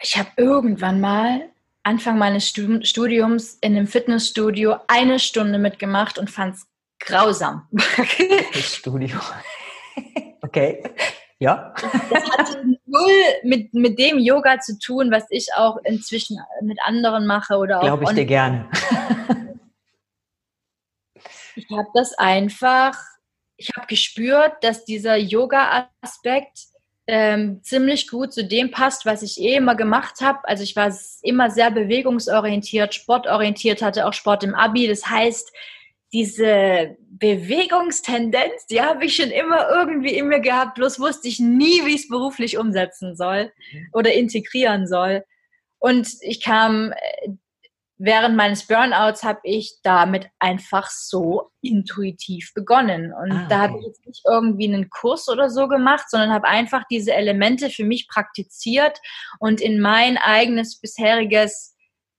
Ich 0.00 0.16
habe 0.16 0.28
irgendwann 0.36 1.00
mal 1.00 1.42
Anfang 1.82 2.18
meines 2.18 2.48
Studiums 2.48 3.58
in 3.60 3.76
einem 3.76 3.86
Fitnessstudio 3.86 4.76
eine 4.88 5.18
Stunde 5.18 5.58
mitgemacht 5.58 6.18
und 6.18 6.30
fand 6.30 6.56
es 6.56 6.66
grausam. 6.98 7.68
Studio. 8.52 9.18
Okay. 10.42 10.82
Ja. 11.38 11.74
Das 12.10 12.30
hatte 12.30 12.64
null 12.86 13.10
mit, 13.44 13.74
mit 13.74 13.98
dem 13.98 14.18
Yoga 14.18 14.58
zu 14.58 14.78
tun, 14.78 15.10
was 15.10 15.24
ich 15.30 15.48
auch 15.54 15.76
inzwischen 15.84 16.38
mit 16.62 16.78
anderen 16.82 17.26
mache 17.26 17.56
oder 17.56 17.78
auch. 17.78 17.82
Glaube 17.82 18.04
ich 18.04 18.10
dir 18.10 18.26
gerne. 18.26 18.68
Ich 21.56 21.66
habe 21.70 21.88
das 21.94 22.12
einfach, 22.14 22.96
ich 23.56 23.70
habe 23.76 23.86
gespürt, 23.86 24.52
dass 24.62 24.84
dieser 24.84 25.16
Yoga-Aspekt 25.16 26.58
ähm, 27.08 27.60
ziemlich 27.62 28.08
gut 28.08 28.32
zu 28.32 28.44
dem 28.44 28.70
passt, 28.70 29.06
was 29.06 29.22
ich 29.22 29.40
eh 29.40 29.54
immer 29.54 29.76
gemacht 29.76 30.20
habe. 30.20 30.40
Also 30.44 30.62
ich 30.62 30.74
war 30.74 30.92
immer 31.22 31.50
sehr 31.50 31.70
bewegungsorientiert, 31.70 32.94
sportorientiert, 32.94 33.82
hatte 33.82 34.06
auch 34.06 34.12
Sport 34.12 34.44
im 34.44 34.54
Abi. 34.54 34.88
Das 34.88 35.06
heißt, 35.06 35.52
diese 36.12 36.96
Bewegungstendenz, 37.08 38.66
die 38.66 38.80
habe 38.80 39.04
ich 39.04 39.16
schon 39.16 39.30
immer 39.30 39.68
irgendwie 39.70 40.14
in 40.14 40.28
mir 40.28 40.40
gehabt, 40.40 40.76
bloß 40.76 41.00
wusste 41.00 41.28
ich 41.28 41.40
nie, 41.40 41.84
wie 41.84 41.94
ich 41.94 42.02
es 42.02 42.08
beruflich 42.08 42.58
umsetzen 42.58 43.16
soll 43.16 43.52
mhm. 43.72 43.88
oder 43.92 44.12
integrieren 44.12 44.86
soll. 44.86 45.24
Und 45.78 46.08
ich 46.22 46.42
kam, 46.42 46.92
äh, 46.92 47.28
während 47.98 48.36
meines 48.36 48.66
Burnouts 48.66 49.24
habe 49.24 49.40
ich 49.42 49.78
damit 49.82 50.28
einfach 50.38 50.90
so 50.90 51.50
intuitiv 51.62 52.52
begonnen. 52.54 53.12
Und 53.12 53.32
ah, 53.32 53.36
okay. 53.36 53.46
da 53.48 53.58
habe 53.60 53.78
ich 53.78 53.86
jetzt 53.86 54.06
nicht 54.06 54.22
irgendwie 54.28 54.72
einen 54.72 54.90
Kurs 54.90 55.28
oder 55.28 55.50
so 55.50 55.68
gemacht, 55.68 56.10
sondern 56.10 56.32
habe 56.32 56.46
einfach 56.46 56.84
diese 56.90 57.14
Elemente 57.14 57.70
für 57.70 57.84
mich 57.84 58.08
praktiziert 58.08 58.98
und 59.38 59.60
in 59.60 59.80
mein 59.80 60.18
eigenes 60.18 60.78
bisheriges 60.78 61.74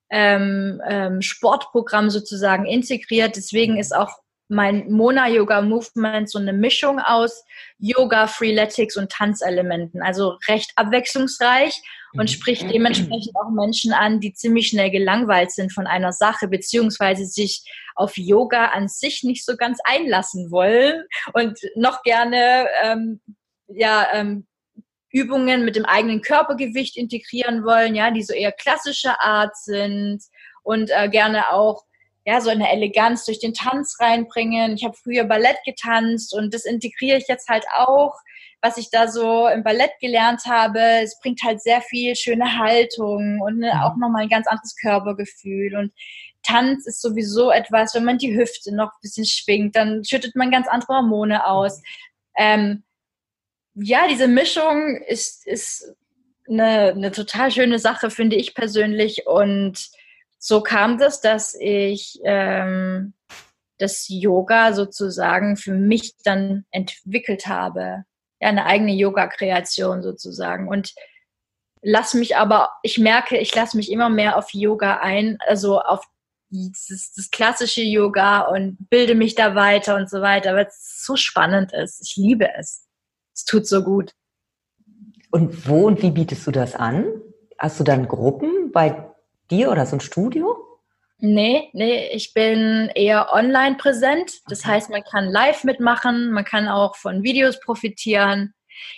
ähm, 0.10 0.82
ähm, 0.88 1.22
Sportprogramm 1.22 2.10
sozusagen 2.10 2.66
integriert. 2.66 3.36
Deswegen 3.36 3.78
ist 3.78 3.96
auch 3.96 4.12
mein 4.50 4.90
Mona 4.92 5.28
Yoga 5.28 5.62
Movement 5.62 6.30
so 6.30 6.40
eine 6.40 6.54
Mischung 6.54 7.00
aus 7.00 7.44
Yoga, 7.80 8.28
Freeletics 8.28 8.96
und 8.96 9.12
Tanzelementen. 9.12 10.02
Also 10.02 10.38
recht 10.48 10.72
abwechslungsreich 10.76 11.82
und 12.14 12.24
mhm. 12.24 12.28
spricht 12.28 12.72
dementsprechend 12.72 13.36
auch 13.36 13.50
Menschen 13.52 13.94
an, 13.94 14.20
die 14.20 14.34
ziemlich 14.34 14.70
schnell 14.70 14.90
gelangweilt 14.90 15.52
sind 15.52 15.74
von 15.74 15.88
einer 15.88 16.14
Sache, 16.14 16.48
beziehungsweise 16.48 17.26
sich 17.26 17.64
auf 17.96 18.18
Yoga 18.18 18.68
an 18.68 18.88
sich 18.88 19.24
nicht 19.24 19.46
so 19.46 19.58
ganz 19.58 19.80
einlassen 19.84 20.52
wollen 20.52 21.04
und 21.34 21.60
noch 21.76 22.04
gerne 22.04 22.68
ähm, 22.84 23.20
ja, 23.68 24.08
ähm, 24.14 24.48
Übungen 25.12 25.66
mit 25.66 25.76
dem 25.76 25.86
eigenen 25.86 26.22
Körpergewicht 26.22 26.98
integrieren 26.98 27.64
wollen, 27.64 27.96
ja, 27.96 28.12
die 28.12 28.24
so 28.24 28.34
eher 28.34 28.52
klassischer 28.52 29.22
Art 29.22 29.58
sind 29.58 30.22
und 30.64 30.90
äh, 30.92 31.10
gerne 31.10 31.52
auch 31.52 31.84
ja, 32.28 32.42
so 32.42 32.50
eine 32.50 32.70
Eleganz 32.70 33.24
durch 33.24 33.40
den 33.40 33.54
Tanz 33.54 33.96
reinbringen. 34.02 34.76
Ich 34.76 34.84
habe 34.84 34.98
früher 35.02 35.24
Ballett 35.24 35.56
getanzt 35.66 36.36
und 36.36 36.54
das 36.54 36.66
integriere 36.66 37.18
ich 37.18 37.30
jetzt 37.30 37.48
halt 37.48 37.64
auch, 37.74 38.16
was 38.62 38.78
ich 38.78 38.90
da 38.92 39.08
so 39.08 39.48
im 39.48 39.64
Ballett 39.64 39.94
gelernt 40.02 40.42
habe. 40.46 40.78
Es 41.02 41.18
bringt 41.22 41.42
halt 41.42 41.62
sehr 41.62 41.80
viel 41.80 42.18
schöne 42.18 42.58
Haltung 42.58 43.40
und 43.40 43.60
ne, 43.60 43.72
auch 43.82 43.96
nochmal 43.96 44.24
ein 44.24 44.30
ganz 44.30 44.46
anderes 44.46 44.76
Körpergefühl 44.76 45.78
und 45.78 45.94
Tanz 46.44 46.86
ist 46.86 47.02
sowieso 47.02 47.50
etwas, 47.50 47.96
wenn 47.96 48.04
man 48.04 48.18
die 48.18 48.36
Hüfte 48.36 48.76
noch 48.76 48.88
ein 48.88 49.02
bisschen 49.02 49.26
schwingt, 49.26 49.78
dann 49.78 50.04
schüttet 50.04 50.36
man 50.36 50.52
ganz 50.52 50.68
andere 50.68 50.96
Hormone 50.96 51.46
aus. 51.46 51.82
Ähm, 52.38 52.84
ja, 53.74 54.08
diese 54.10 54.28
Mischung 54.28 54.98
ist, 55.08 55.48
ist 55.48 55.96
eine, 56.50 56.90
eine 56.90 57.12
total 57.12 57.52
schöne 57.52 57.80
Sache, 57.80 58.10
finde 58.10 58.36
ich 58.36 58.54
persönlich. 58.54 59.28
Und 59.28 59.90
so 60.48 60.62
kam 60.62 60.98
das, 60.98 61.20
dass 61.20 61.56
ich 61.60 62.20
ähm, 62.24 63.14
das 63.80 64.06
Yoga 64.08 64.74
sozusagen 64.74 65.58
für 65.58 65.74
mich 65.74 66.16
dann 66.24 66.66
entwickelt 66.72 67.48
habe. 67.48 68.06
Ja, 68.40 68.50
eine 68.50 68.66
eigene 68.66 68.94
Yoga-Kreation 68.94 70.04
sozusagen. 70.04 70.68
Und 70.68 70.94
lass 71.82 72.14
mich 72.14 72.38
aber, 72.38 72.72
ich 72.84 72.98
merke, 72.98 73.38
ich 73.38 73.54
lasse 73.54 73.76
mich 73.76 73.92
immer 73.92 74.10
mehr 74.10 74.38
auf 74.38 74.54
Yoga 74.54 75.00
ein, 75.00 75.38
also 75.48 75.82
auf 75.82 76.06
dieses, 76.50 77.14
das 77.14 77.30
klassische 77.30 77.82
Yoga 77.82 78.42
und 78.42 78.78
bilde 78.90 79.16
mich 79.16 79.36
da 79.36 79.56
weiter 79.56 79.96
und 79.96 80.10
so 80.10 80.22
weiter, 80.22 80.54
weil 80.56 80.68
es 80.68 81.04
so 81.04 81.16
spannend 81.16 81.74
ist. 81.74 82.02
Ich 82.02 82.16
liebe 82.16 82.48
es 82.58 82.88
es 83.38 83.46
tut 83.46 83.68
so 83.68 83.84
gut. 83.84 84.14
Und 85.30 85.68
wo 85.68 85.86
und 85.86 86.02
wie 86.02 86.12
bietest 86.12 86.48
du 86.48 86.52
das 86.52 86.76
an? 86.76 87.06
Hast 87.60 87.80
du 87.80 87.84
dann 87.84 88.08
Gruppen 88.08 88.72
bei 88.72 89.07
dir 89.52 89.72
oder 89.72 89.86
so 89.86 89.98
ein 89.98 90.02
Studio? 90.02 90.68
Nee, 91.20 91.70
nee, 91.74 92.10
ich 92.10 92.34
bin 92.34 92.92
eher 92.94 93.34
online 93.34 93.78
präsent. 93.78 94.34
Das 94.48 94.60
okay. 94.60 94.70
heißt, 94.74 94.90
man 94.92 95.04
kann 95.04 95.26
live 95.26 95.64
mitmachen, 95.64 96.32
man 96.32 96.46
kann 96.46 96.68
auch 96.68 96.96
von 96.96 97.24
Videos 97.24 97.60
profitieren. 97.60 98.54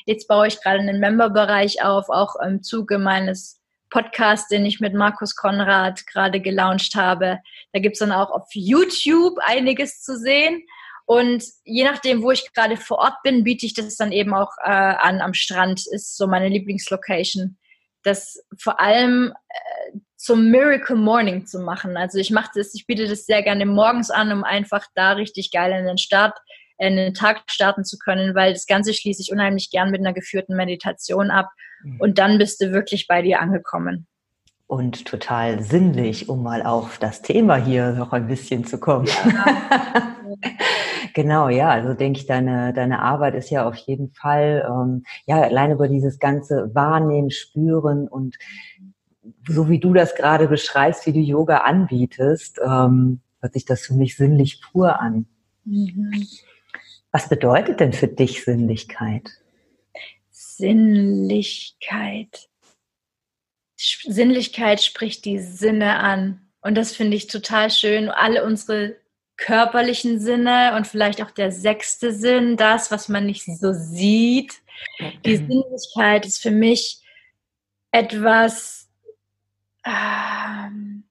Jetzt 0.06 0.28
baue 0.28 0.48
ich 0.48 0.62
gerade 0.62 0.80
einen 0.80 1.00
Member-Bereich 1.00 1.84
auf, 1.84 2.10
auch 2.10 2.36
im 2.46 2.62
Zuge 2.62 2.98
meines 2.98 3.62
Podcasts, 3.90 4.50
den 4.50 4.66
ich 4.66 4.82
mit 4.82 4.94
Markus 4.94 5.36
Konrad 5.36 6.06
gerade 6.08 6.42
gelauncht 6.42 6.96
habe. 6.96 7.40
Da 7.72 7.80
gibt 7.80 7.94
es 7.94 8.00
dann 8.00 8.12
auch 8.12 8.32
auf 8.32 8.48
YouTube 8.52 9.38
einiges 9.42 10.02
zu 10.02 10.18
sehen. 10.18 10.64
Und 11.06 11.44
je 11.64 11.86
nachdem, 11.86 12.22
wo 12.22 12.32
ich 12.32 12.54
gerade 12.54 12.78
vor 12.78 13.00
Ort 13.00 13.16
bin, 13.24 13.44
biete 13.44 13.66
ich 13.66 13.74
das 13.74 13.96
dann 13.96 14.12
eben 14.12 14.34
auch 14.34 14.52
äh, 14.64 14.70
an 14.70 15.22
am 15.22 15.34
Strand, 15.34 15.88
ist 15.88 16.18
so 16.18 16.28
meine 16.28 16.50
Lieblingslocation. 16.50 17.58
Das 18.04 18.46
vor 18.58 18.80
allem 18.80 19.34
äh, 19.50 19.98
zum 20.20 20.52
Miracle 20.52 20.98
Morning 20.98 21.46
zu 21.46 21.60
machen. 21.60 21.96
Also 21.96 22.18
ich 22.18 22.30
mache 22.30 22.52
das, 22.54 22.76
ich 22.76 22.86
biete 22.86 23.08
das 23.08 23.26
sehr 23.26 23.42
gerne 23.42 23.66
morgens 23.66 24.12
an, 24.12 24.34
um 24.34 24.44
einfach 24.44 24.86
da 24.94 25.14
richtig 25.14 25.50
geil 25.50 25.72
in 25.72 25.86
den 25.86 25.98
Start, 25.98 26.38
in 26.78 26.98
den 26.98 27.14
Tag 27.14 27.44
starten 27.48 27.86
zu 27.86 27.98
können, 27.98 28.36
weil 28.36 28.52
das 28.52 28.68
Ganze 28.68 28.94
schließe 28.94 29.22
ich 29.22 29.32
unheimlich 29.32 29.72
gern 29.72 29.92
mit 29.92 30.02
einer 30.02 30.14
geführten 30.14 30.58
Meditation 30.58 31.32
ab. 31.32 31.48
Mhm. 31.84 32.02
Und 32.02 32.20
dann 32.20 32.38
bist 32.38 32.60
du 32.62 32.74
wirklich 32.74 33.08
bei 33.08 33.22
dir 33.22 33.40
angekommen 33.40 34.08
und 34.70 35.06
total 35.06 35.64
sinnlich, 35.64 36.30
um 36.30 36.44
mal 36.44 36.62
auf 36.62 37.00
das 37.00 37.24
Thema 37.24 37.56
hier 37.56 37.94
noch 37.94 38.14
ein 38.14 38.28
bisschen 38.28 38.66
zu 38.66 38.80
kommen. 38.80 39.08
Ja. 39.08 40.16
genau, 41.16 41.50
ja, 41.50 41.70
also 41.70 41.96
denke 41.96 42.20
ich, 42.20 42.28
deine, 42.28 42.72
deine 42.72 43.02
Arbeit 43.02 43.34
ist 43.34 43.50
ja 43.50 43.68
auf 43.68 43.76
jeden 43.76 44.12
Fall, 44.12 44.64
ähm, 44.70 45.06
ja, 45.26 45.42
allein 45.42 45.72
über 45.72 45.88
dieses 45.88 46.20
ganze 46.20 46.70
Wahrnehmen, 46.76 47.32
Spüren 47.32 48.08
und 48.08 48.38
so 49.48 49.70
wie 49.70 49.80
du 49.80 49.94
das 49.94 50.16
gerade 50.16 50.48
beschreibst, 50.48 51.06
wie 51.06 51.14
du 51.14 51.20
Yoga 51.20 51.60
anbietest, 51.60 52.60
ähm, 52.64 53.22
hört 53.42 53.54
sich 53.54 53.66
das 53.66 53.82
für 53.82 53.94
mich 53.94 54.18
sinnlich 54.18 54.62
pur 54.62 55.00
an. 55.00 55.26
Mhm. 55.66 56.28
Was 57.12 57.30
bedeutet 57.30 57.80
denn 57.80 57.94
für 57.94 58.08
dich 58.08 58.44
Sinnlichkeit? 58.44 59.32
Sinnlichkeit. 60.30 62.50
Sinnlichkeit 63.78 64.84
spricht 64.84 65.26
die 65.26 65.40
Sinne 65.40 66.00
an. 66.00 66.42
Und 66.62 66.76
das 66.76 66.96
finde 66.96 67.16
ich 67.16 67.28
total 67.28 67.72
schön. 67.72 68.10
Alle 68.10 68.44
unsere 68.44 68.98
körperlichen 69.38 70.20
Sinne 70.20 70.76
und 70.76 70.86
vielleicht 70.86 71.24
auch 71.24 71.32
der 71.32 71.52
sechste 71.52 72.14
Sinn, 72.14 72.58
das, 72.58 72.92
was 72.92 73.08
man 73.08 73.26
nicht 73.26 73.46
so 73.46 73.72
sieht. 73.74 74.62
Die 75.26 75.38
Sinnlichkeit 75.38 76.26
ist 76.26 76.42
für 76.42 76.52
mich 76.52 77.02
etwas, 77.92 78.79
ähm, 79.90 81.04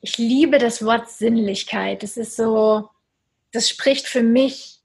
ich 0.00 0.18
liebe 0.18 0.58
das 0.58 0.84
Wort 0.84 1.10
Sinnlichkeit. 1.10 2.02
Das 2.02 2.16
ist 2.16 2.36
so, 2.36 2.90
das 3.52 3.68
spricht 3.68 4.06
für 4.06 4.22
mich 4.22 4.80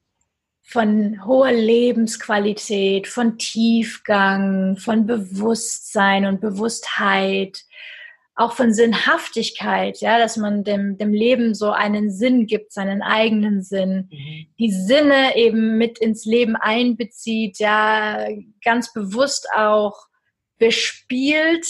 von 0.61 1.25
hoher 1.25 1.51
Lebensqualität, 1.51 3.07
von 3.07 3.37
Tiefgang, 3.39 4.77
von 4.77 5.07
Bewusstsein 5.07 6.25
und 6.25 6.41
Bewusstheit, 6.41 7.63
auch 8.35 8.53
von 8.53 8.71
Sinnhaftigkeit, 8.71 9.99
ja, 9.99 10.17
dass 10.17 10.37
man 10.37 10.63
dem, 10.63 10.97
dem 10.97 11.11
Leben 11.11 11.55
so 11.55 11.71
einen 11.71 12.09
Sinn 12.09 12.45
gibt, 12.45 12.71
seinen 12.71 13.01
eigenen 13.01 13.63
Sinn, 13.63 14.07
mhm. 14.11 14.45
die 14.59 14.71
Sinne 14.71 15.35
eben 15.35 15.77
mit 15.77 15.99
ins 15.99 16.23
Leben 16.23 16.55
einbezieht, 16.55 17.59
ja, 17.59 18.27
ganz 18.63 18.93
bewusst 18.93 19.49
auch 19.53 20.07
bespielt. 20.57 21.65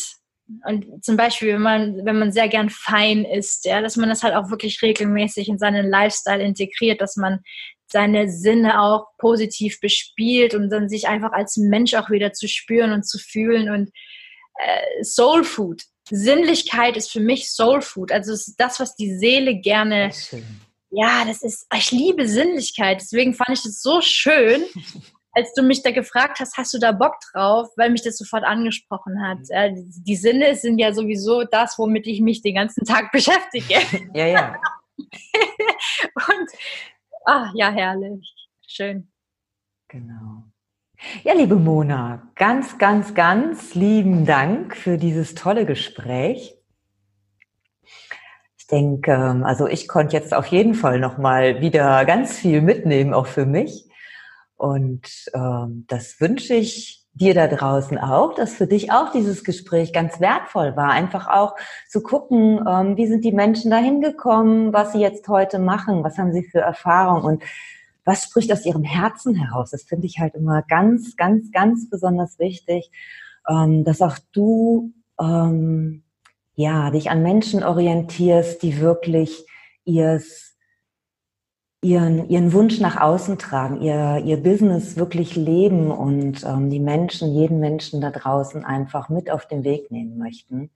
Und 0.65 1.03
zum 1.03 1.15
Beispiel, 1.15 1.53
wenn 1.53 1.61
man, 1.61 2.05
wenn 2.05 2.19
man 2.19 2.31
sehr 2.31 2.47
gern 2.47 2.69
fein 2.69 3.23
isst, 3.23 3.65
ja, 3.65 3.81
dass 3.81 3.97
man 3.97 4.09
das 4.09 4.23
halt 4.23 4.35
auch 4.35 4.49
wirklich 4.49 4.81
regelmäßig 4.81 5.47
in 5.47 5.59
seinen 5.59 5.89
Lifestyle 5.89 6.43
integriert, 6.43 7.01
dass 7.01 7.15
man 7.17 7.39
seine 7.91 8.31
Sinne 8.31 8.81
auch 8.81 9.07
positiv 9.17 9.79
bespielt 9.79 10.53
und 10.53 10.69
dann 10.69 10.89
sich 10.89 11.07
einfach 11.07 11.31
als 11.31 11.57
Mensch 11.57 11.93
auch 11.93 12.09
wieder 12.09 12.33
zu 12.33 12.47
spüren 12.47 12.91
und 12.91 13.03
zu 13.03 13.17
fühlen 13.17 13.69
und 13.69 13.89
äh, 14.55 15.03
Soul 15.03 15.43
Food. 15.43 15.83
Sinnlichkeit 16.09 16.97
ist 16.97 17.11
für 17.11 17.19
mich 17.19 17.49
Soul 17.51 17.81
Food. 17.81 18.11
Also 18.11 18.33
es 18.33 18.47
ist 18.47 18.59
das, 18.59 18.79
was 18.79 18.95
die 18.95 19.15
Seele 19.15 19.55
gerne. 19.55 20.11
Ja, 20.91 21.23
das 21.25 21.43
ist, 21.43 21.67
ich 21.75 21.91
liebe 21.91 22.27
Sinnlichkeit. 22.27 23.01
Deswegen 23.01 23.33
fand 23.33 23.57
ich 23.57 23.65
es 23.65 23.81
so 23.81 24.01
schön, 24.01 24.63
als 25.39 25.53
du 25.53 25.63
mich 25.63 25.81
da 25.83 25.91
gefragt 25.91 26.39
hast, 26.39 26.57
hast 26.57 26.73
du 26.73 26.79
da 26.79 26.91
Bock 26.91 27.15
drauf, 27.31 27.69
weil 27.77 27.89
mich 27.89 28.03
das 28.03 28.17
sofort 28.17 28.43
angesprochen 28.43 29.21
hat. 29.21 29.39
Mhm. 29.49 29.91
Die 30.05 30.15
Sinne 30.15 30.55
sind 30.55 30.79
ja 30.79 30.93
sowieso 30.93 31.43
das, 31.43 31.77
womit 31.77 32.07
ich 32.07 32.21
mich 32.21 32.41
den 32.41 32.55
ganzen 32.55 32.85
Tag 32.85 33.11
beschäftige. 33.13 33.75
Ja, 34.13 34.25
ja. 34.27 34.55
und 36.15 36.49
Ah, 37.25 37.51
ja, 37.53 37.69
herrlich. 37.69 38.33
Schön. 38.65 39.07
Genau. 39.87 40.45
Ja, 41.23 41.33
liebe 41.33 41.55
Mona, 41.55 42.31
ganz, 42.33 42.79
ganz, 42.79 43.13
ganz 43.13 43.75
lieben 43.75 44.25
Dank 44.25 44.75
für 44.75 44.97
dieses 44.97 45.35
tolle 45.35 45.67
Gespräch. 45.67 46.57
Ich 48.57 48.65
denke, 48.65 49.11
ähm, 49.11 49.43
also 49.43 49.67
ich 49.67 49.87
konnte 49.87 50.15
jetzt 50.15 50.33
auf 50.33 50.47
jeden 50.47 50.73
Fall 50.73 50.99
noch 50.99 51.19
mal 51.19 51.61
wieder 51.61 52.03
ganz 52.05 52.37
viel 52.37 52.61
mitnehmen, 52.61 53.13
auch 53.13 53.27
für 53.27 53.45
mich. 53.45 53.88
Und 54.59 55.31
ähm, 55.33 55.85
das 55.87 56.19
wünsche 56.19 56.53
ich 56.53 57.05
dir 57.13 57.33
da 57.33 57.47
draußen 57.47 57.97
auch, 57.97 58.35
dass 58.35 58.55
für 58.55 58.67
dich 58.67 58.91
auch 58.91 59.09
dieses 59.13 59.45
Gespräch 59.45 59.93
ganz 59.93 60.19
wertvoll 60.19 60.75
war. 60.75 60.89
Einfach 60.89 61.29
auch 61.29 61.55
zu 61.87 62.03
gucken, 62.03 62.59
ähm, 62.67 62.97
wie 62.97 63.07
sind 63.07 63.23
die 63.23 63.31
Menschen 63.31 63.71
da 63.71 63.77
hingekommen, 63.77 64.73
was 64.73 64.91
sie 64.91 64.99
jetzt 64.99 65.29
heute 65.29 65.59
machen, 65.59 66.03
was 66.03 66.17
haben 66.17 66.33
sie 66.33 66.43
für 66.43 66.59
Erfahrungen 66.59 67.23
und 67.23 67.43
was 68.03 68.25
spricht 68.25 68.51
aus 68.51 68.65
ihrem 68.65 68.83
Herzen 68.83 69.33
heraus. 69.33 69.71
Das 69.71 69.83
finde 69.83 70.07
ich 70.07 70.19
halt 70.19 70.35
immer 70.35 70.61
ganz, 70.63 71.15
ganz, 71.15 71.51
ganz 71.51 71.89
besonders 71.89 72.37
wichtig, 72.37 72.91
ähm, 73.47 73.85
dass 73.85 74.01
auch 74.01 74.17
du 74.33 74.91
ähm, 75.21 76.03
ja 76.55 76.91
dich 76.91 77.09
an 77.09 77.23
Menschen 77.23 77.63
orientierst, 77.63 78.61
die 78.61 78.81
wirklich 78.81 79.45
ihrs 79.85 80.48
ihren, 81.81 82.27
ihren 82.29 82.51
Wunsch 82.53 82.79
nach 82.79 82.99
außen 82.99 83.37
tragen, 83.37 83.81
ihr, 83.81 84.21
ihr 84.25 84.41
Business 84.41 84.97
wirklich 84.97 85.35
leben 85.35 85.91
und 85.91 86.43
ähm, 86.43 86.69
die 86.69 86.79
Menschen, 86.79 87.33
jeden 87.33 87.59
Menschen 87.59 88.01
da 88.01 88.11
draußen 88.11 88.65
einfach 88.65 89.09
mit 89.09 89.31
auf 89.31 89.47
den 89.47 89.63
Weg 89.63 89.89
nehmen 89.89 90.17
möchten, 90.17 90.71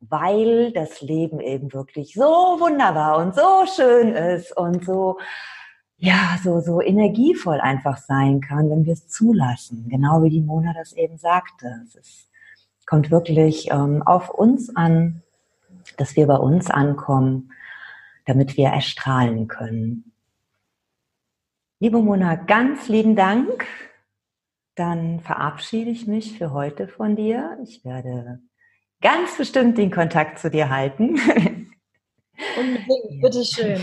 weil 0.00 0.72
das 0.72 1.02
Leben 1.02 1.40
eben 1.40 1.72
wirklich 1.72 2.14
so 2.14 2.24
wunderbar 2.24 3.18
und 3.18 3.34
so 3.34 3.66
schön 3.76 4.14
ist 4.14 4.56
und 4.56 4.84
so, 4.84 5.18
ja, 5.98 6.36
so, 6.42 6.60
so 6.60 6.80
energievoll 6.80 7.60
einfach 7.60 7.98
sein 7.98 8.40
kann, 8.40 8.70
wenn 8.70 8.86
wir 8.86 8.94
es 8.94 9.08
zulassen. 9.08 9.86
Genau 9.88 10.22
wie 10.22 10.30
die 10.30 10.40
Mona 10.40 10.72
das 10.74 10.92
eben 10.94 11.18
sagte. 11.18 11.82
Es 11.84 11.94
ist, 11.94 12.28
kommt 12.86 13.10
wirklich 13.10 13.70
ähm, 13.70 14.02
auf 14.02 14.30
uns 14.30 14.74
an, 14.74 15.22
dass 15.98 16.16
wir 16.16 16.26
bei 16.26 16.36
uns 16.36 16.70
ankommen, 16.70 17.52
damit 18.26 18.56
wir 18.56 18.68
erstrahlen 18.68 19.46
können. 19.46 20.11
Liebe 21.82 21.98
Mona, 21.98 22.36
ganz 22.36 22.86
lieben 22.86 23.16
Dank. 23.16 23.66
Dann 24.76 25.18
verabschiede 25.18 25.90
ich 25.90 26.06
mich 26.06 26.38
für 26.38 26.52
heute 26.52 26.86
von 26.86 27.16
dir. 27.16 27.58
Ich 27.64 27.84
werde 27.84 28.38
ganz 29.00 29.36
bestimmt 29.36 29.78
den 29.78 29.90
Kontakt 29.90 30.38
zu 30.38 30.48
dir 30.48 30.70
halten. 30.70 31.16
Unbedingt, 32.56 33.20
bitteschön. 33.20 33.80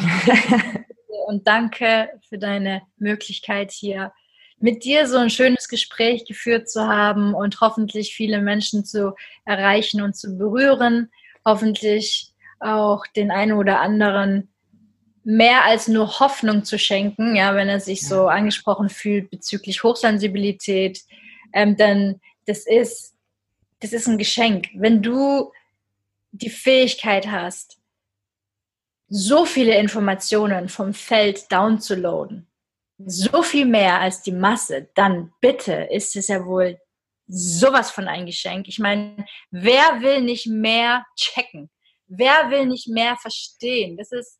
Und 1.28 1.46
danke 1.46 2.10
für 2.30 2.38
deine 2.38 2.84
Möglichkeit 2.96 3.72
hier 3.72 4.14
mit 4.60 4.86
dir 4.86 5.06
so 5.06 5.18
ein 5.18 5.30
schönes 5.30 5.68
Gespräch 5.68 6.26
geführt 6.26 6.70
zu 6.70 6.88
haben 6.88 7.34
und 7.34 7.60
hoffentlich 7.60 8.16
viele 8.16 8.40
Menschen 8.40 8.86
zu 8.86 9.14
erreichen 9.44 10.02
und 10.02 10.16
zu 10.16 10.38
berühren. 10.38 11.12
Hoffentlich 11.44 12.32
auch 12.62 13.06
den 13.08 13.30
einen 13.30 13.58
oder 13.58 13.82
anderen 13.82 14.49
mehr 15.30 15.64
als 15.64 15.88
nur 15.88 16.20
Hoffnung 16.20 16.64
zu 16.64 16.80
schenken, 16.80 17.36
ja, 17.36 17.54
wenn 17.54 17.70
er 17.70 17.80
sich 17.80 18.08
so 18.08 18.28
angesprochen 18.30 18.90
fühlt 18.90 19.30
bezüglich 19.30 19.84
Hochsensibilität, 19.84 21.04
ähm, 21.54 21.78
denn 21.78 22.20
das 22.48 22.66
ist, 22.66 23.14
das 23.80 23.94
ist 23.94 24.08
ein 24.08 24.18
Geschenk. 24.18 24.70
Wenn 24.74 25.04
du 25.04 25.52
die 26.32 26.50
Fähigkeit 26.50 27.28
hast, 27.28 27.78
so 29.08 29.46
viele 29.46 29.78
Informationen 29.78 30.68
vom 30.68 30.96
Feld 30.96 31.52
downzuladen, 31.52 32.48
so 32.98 33.44
viel 33.44 33.68
mehr 33.68 34.00
als 34.02 34.24
die 34.24 34.32
Masse, 34.32 34.90
dann 34.96 35.32
bitte 35.42 35.90
ist 35.92 36.16
es 36.16 36.28
ja 36.28 36.44
wohl 36.44 36.80
sowas 37.28 37.92
von 37.92 38.08
ein 38.08 38.26
Geschenk. 38.26 38.68
Ich 38.68 38.80
meine, 38.80 39.28
wer 39.52 40.02
will 40.02 40.22
nicht 40.22 40.48
mehr 40.48 41.06
checken? 41.16 41.70
Wer 42.08 42.50
will 42.50 42.66
nicht 42.66 42.88
mehr 42.88 43.16
verstehen? 43.18 43.96
Das 43.96 44.12
ist, 44.12 44.39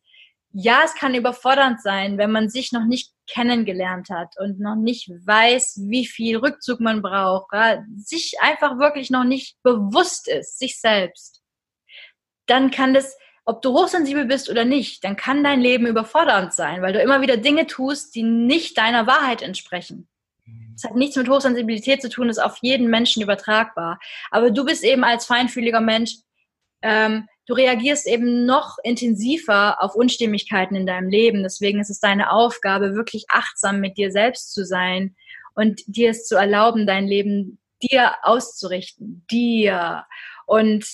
ja, 0.52 0.82
es 0.84 0.94
kann 0.94 1.14
überfordernd 1.14 1.80
sein, 1.80 2.18
wenn 2.18 2.32
man 2.32 2.48
sich 2.48 2.72
noch 2.72 2.84
nicht 2.84 3.12
kennengelernt 3.28 4.10
hat 4.10 4.34
und 4.38 4.58
noch 4.58 4.74
nicht 4.74 5.08
weiß, 5.08 5.82
wie 5.88 6.06
viel 6.06 6.38
Rückzug 6.38 6.80
man 6.80 7.02
braucht, 7.02 7.52
ja, 7.52 7.82
sich 7.96 8.34
einfach 8.40 8.78
wirklich 8.78 9.10
noch 9.10 9.24
nicht 9.24 9.56
bewusst 9.62 10.28
ist, 10.28 10.58
sich 10.58 10.80
selbst. 10.80 11.40
Dann 12.46 12.70
kann 12.70 12.94
das 12.94 13.16
ob 13.50 13.62
du 13.62 13.72
hochsensibel 13.72 14.26
bist 14.26 14.48
oder 14.48 14.64
nicht, 14.64 15.02
dann 15.02 15.16
kann 15.16 15.42
dein 15.42 15.60
Leben 15.60 15.86
überfordernd 15.86 16.52
sein, 16.52 16.82
weil 16.82 16.92
du 16.92 17.02
immer 17.02 17.20
wieder 17.20 17.36
Dinge 17.36 17.66
tust, 17.66 18.14
die 18.14 18.22
nicht 18.22 18.78
deiner 18.78 19.08
Wahrheit 19.08 19.42
entsprechen. 19.42 20.08
Das 20.74 20.84
hat 20.84 20.96
nichts 20.96 21.16
mit 21.16 21.28
Hochsensibilität 21.28 22.00
zu 22.00 22.08
tun, 22.08 22.28
ist 22.28 22.38
auf 22.38 22.58
jeden 22.62 22.88
Menschen 22.88 23.22
übertragbar. 23.22 23.98
Aber 24.30 24.50
du 24.50 24.64
bist 24.64 24.84
eben 24.84 25.02
als 25.04 25.26
feinfühliger 25.26 25.80
Mensch, 25.80 26.14
ähm, 26.82 27.28
du 27.50 27.56
reagierst 27.56 28.06
eben 28.06 28.46
noch 28.46 28.78
intensiver 28.84 29.82
auf 29.82 29.96
Unstimmigkeiten 29.96 30.76
in 30.76 30.86
deinem 30.86 31.08
Leben. 31.08 31.42
Deswegen 31.42 31.80
ist 31.80 31.90
es 31.90 31.98
deine 31.98 32.30
Aufgabe, 32.30 32.94
wirklich 32.94 33.24
achtsam 33.28 33.80
mit 33.80 33.98
dir 33.98 34.12
selbst 34.12 34.52
zu 34.52 34.64
sein 34.64 35.16
und 35.54 35.82
dir 35.86 36.10
es 36.10 36.26
zu 36.26 36.36
erlauben, 36.36 36.86
dein 36.86 37.08
Leben 37.08 37.58
dir 37.82 38.14
auszurichten, 38.22 39.26
dir. 39.30 40.04
Und 40.46 40.86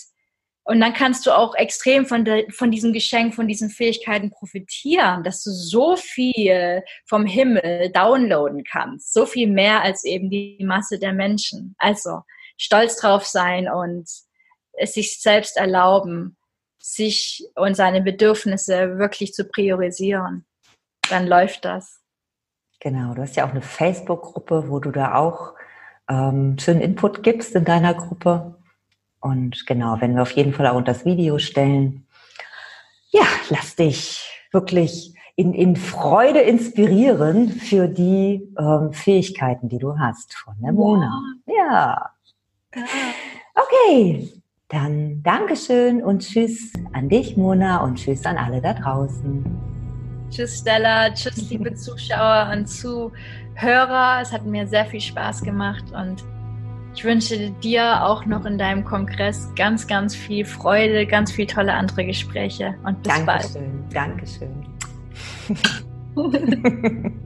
und 0.68 0.80
dann 0.80 0.94
kannst 0.94 1.24
du 1.26 1.30
auch 1.30 1.54
extrem 1.54 2.06
von, 2.06 2.24
de, 2.24 2.50
von 2.50 2.72
diesem 2.72 2.92
Geschenk, 2.92 3.36
von 3.36 3.46
diesen 3.46 3.70
Fähigkeiten 3.70 4.30
profitieren, 4.30 5.22
dass 5.22 5.44
du 5.44 5.52
so 5.52 5.94
viel 5.94 6.82
vom 7.04 7.24
Himmel 7.24 7.92
downloaden 7.92 8.64
kannst. 8.64 9.12
So 9.12 9.26
viel 9.26 9.46
mehr 9.46 9.82
als 9.82 10.02
eben 10.02 10.28
die 10.28 10.58
Masse 10.64 10.98
der 10.98 11.12
Menschen. 11.12 11.76
Also 11.78 12.22
stolz 12.56 12.96
drauf 12.96 13.24
sein 13.24 13.68
und 13.68 14.10
es 14.72 14.94
sich 14.94 15.20
selbst 15.20 15.56
erlauben, 15.56 16.35
sich 16.94 17.48
und 17.56 17.76
seine 17.76 18.00
Bedürfnisse 18.00 18.98
wirklich 18.98 19.32
zu 19.32 19.44
priorisieren. 19.44 20.46
Dann 21.10 21.26
läuft 21.26 21.64
das. 21.64 22.00
Genau, 22.80 23.14
du 23.14 23.22
hast 23.22 23.36
ja 23.36 23.46
auch 23.46 23.50
eine 23.50 23.62
Facebook-Gruppe, 23.62 24.68
wo 24.68 24.78
du 24.78 24.90
da 24.90 25.14
auch 25.14 25.54
ähm, 26.08 26.56
schönen 26.58 26.80
Input 26.80 27.22
gibst 27.22 27.54
in 27.54 27.64
deiner 27.64 27.94
Gruppe. 27.94 28.54
Und 29.20 29.66
genau, 29.66 30.00
wenn 30.00 30.14
wir 30.14 30.22
auf 30.22 30.32
jeden 30.32 30.52
Fall 30.52 30.68
auch 30.68 30.80
das 30.82 31.04
Video 31.04 31.38
stellen, 31.38 32.06
ja, 33.10 33.24
lass 33.48 33.76
dich 33.76 34.46
wirklich 34.52 35.14
in, 35.34 35.54
in 35.54 35.74
Freude 35.74 36.40
inspirieren 36.40 37.48
für 37.50 37.88
die 37.88 38.54
ähm, 38.58 38.92
Fähigkeiten, 38.92 39.68
die 39.68 39.78
du 39.78 39.98
hast 39.98 40.34
von 40.34 40.54
der 40.60 40.72
Mona. 40.72 41.10
Ja. 41.46 42.12
ja. 42.74 42.82
Okay, 43.54 44.35
dann 44.68 45.22
Dankeschön 45.22 46.02
und 46.02 46.20
Tschüss 46.20 46.72
an 46.92 47.08
dich, 47.08 47.36
Mona, 47.36 47.82
und 47.84 47.96
Tschüss 47.96 48.24
an 48.26 48.36
alle 48.36 48.60
da 48.60 48.74
draußen. 48.74 49.44
Tschüss, 50.30 50.58
Stella. 50.58 51.10
Tschüss, 51.12 51.50
liebe 51.50 51.72
Zuschauer 51.74 52.50
und 52.52 52.66
Zuhörer. 52.66 54.20
Es 54.22 54.32
hat 54.32 54.44
mir 54.44 54.66
sehr 54.66 54.86
viel 54.86 55.00
Spaß 55.00 55.42
gemacht 55.42 55.84
und 55.92 56.24
ich 56.94 57.04
wünsche 57.04 57.50
dir 57.62 58.02
auch 58.02 58.24
noch 58.24 58.44
in 58.44 58.58
deinem 58.58 58.84
Kongress 58.84 59.48
ganz, 59.54 59.86
ganz 59.86 60.16
viel 60.16 60.44
Freude, 60.44 61.06
ganz 61.06 61.30
viel 61.30 61.46
tolle 61.46 61.72
andere 61.72 62.06
Gespräche 62.06 62.74
und 62.84 63.02
bis 63.02 63.12
Dankeschön, 63.12 63.84
bald. 63.92 63.94
Dankeschön. 63.94 64.66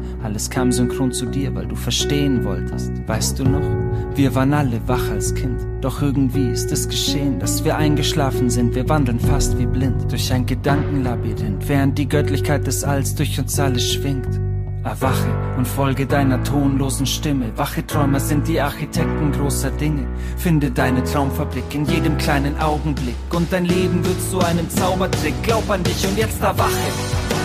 Alles 0.23 0.49
kam 0.49 0.71
synchron 0.71 1.11
zu 1.11 1.25
dir, 1.25 1.53
weil 1.55 1.65
du 1.65 1.75
verstehen 1.75 2.43
wolltest. 2.43 2.91
Weißt 3.07 3.39
du 3.39 3.43
noch? 3.43 4.15
Wir 4.15 4.35
waren 4.35 4.53
alle 4.53 4.79
wach 4.87 5.09
als 5.09 5.33
Kind. 5.33 5.59
Doch 5.81 6.01
irgendwie 6.01 6.49
ist 6.49 6.71
es 6.71 6.87
geschehen, 6.87 7.39
dass 7.39 7.63
wir 7.63 7.75
eingeschlafen 7.77 8.49
sind. 8.49 8.75
Wir 8.75 8.87
wandeln 8.87 9.19
fast 9.19 9.57
wie 9.57 9.65
blind 9.65 10.11
durch 10.11 10.31
ein 10.31 10.45
Gedankenlabyrinth, 10.45 11.67
während 11.67 11.97
die 11.97 12.07
Göttlichkeit 12.07 12.67
des 12.67 12.83
Alls 12.83 13.15
durch 13.15 13.39
uns 13.39 13.59
alle 13.59 13.79
schwingt. 13.79 14.39
Erwache 14.83 15.29
und 15.57 15.67
folge 15.67 16.07
deiner 16.07 16.43
tonlosen 16.43 17.05
Stimme. 17.05 17.55
Wache 17.55 17.85
Träumer 17.85 18.19
sind 18.19 18.47
die 18.47 18.59
Architekten 18.59 19.31
großer 19.31 19.69
Dinge. 19.71 20.07
Finde 20.37 20.71
deine 20.71 21.03
Traumfabrik 21.03 21.73
in 21.73 21.85
jedem 21.85 22.17
kleinen 22.17 22.59
Augenblick. 22.59 23.15
Und 23.31 23.51
dein 23.53 23.65
Leben 23.65 24.03
wird 24.03 24.21
zu 24.21 24.39
einem 24.39 24.69
Zaubertrick. 24.69 25.35
Glaub 25.43 25.69
an 25.69 25.83
dich 25.83 26.07
und 26.07 26.17
jetzt 26.17 26.41
erwache. 26.41 27.40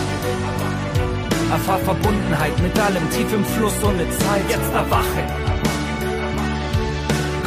Erfahr 1.51 1.79
Verbundenheit 1.79 2.59
mit 2.59 2.77
allem 2.77 3.09
tief 3.09 3.31
im 3.33 3.45
Fluss 3.45 3.73
ohne 3.81 4.09
Zeit. 4.09 4.43
Jetzt 4.49 4.73
erwache. 4.73 5.23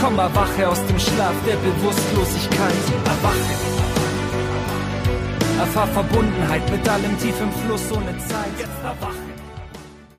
Komm, 0.01 0.18
erwache 0.18 0.68
aus 0.68 0.84
dem 0.86 0.98
Schlaf 0.98 1.34
der 1.46 1.57
Bewusstlosigkeit. 1.57 2.84
Erwache. 3.05 3.53
Erfahr 5.59 5.86
Verbundenheit 5.88 6.70
mit 6.70 6.88
allem 6.88 7.18
tief 7.18 7.34
im 7.42 7.53
Fluss 7.62 7.92
ohne 7.92 8.16
Zeit. 8.18 8.55
Jetzt 8.59 8.82
erwache. 8.82 9.30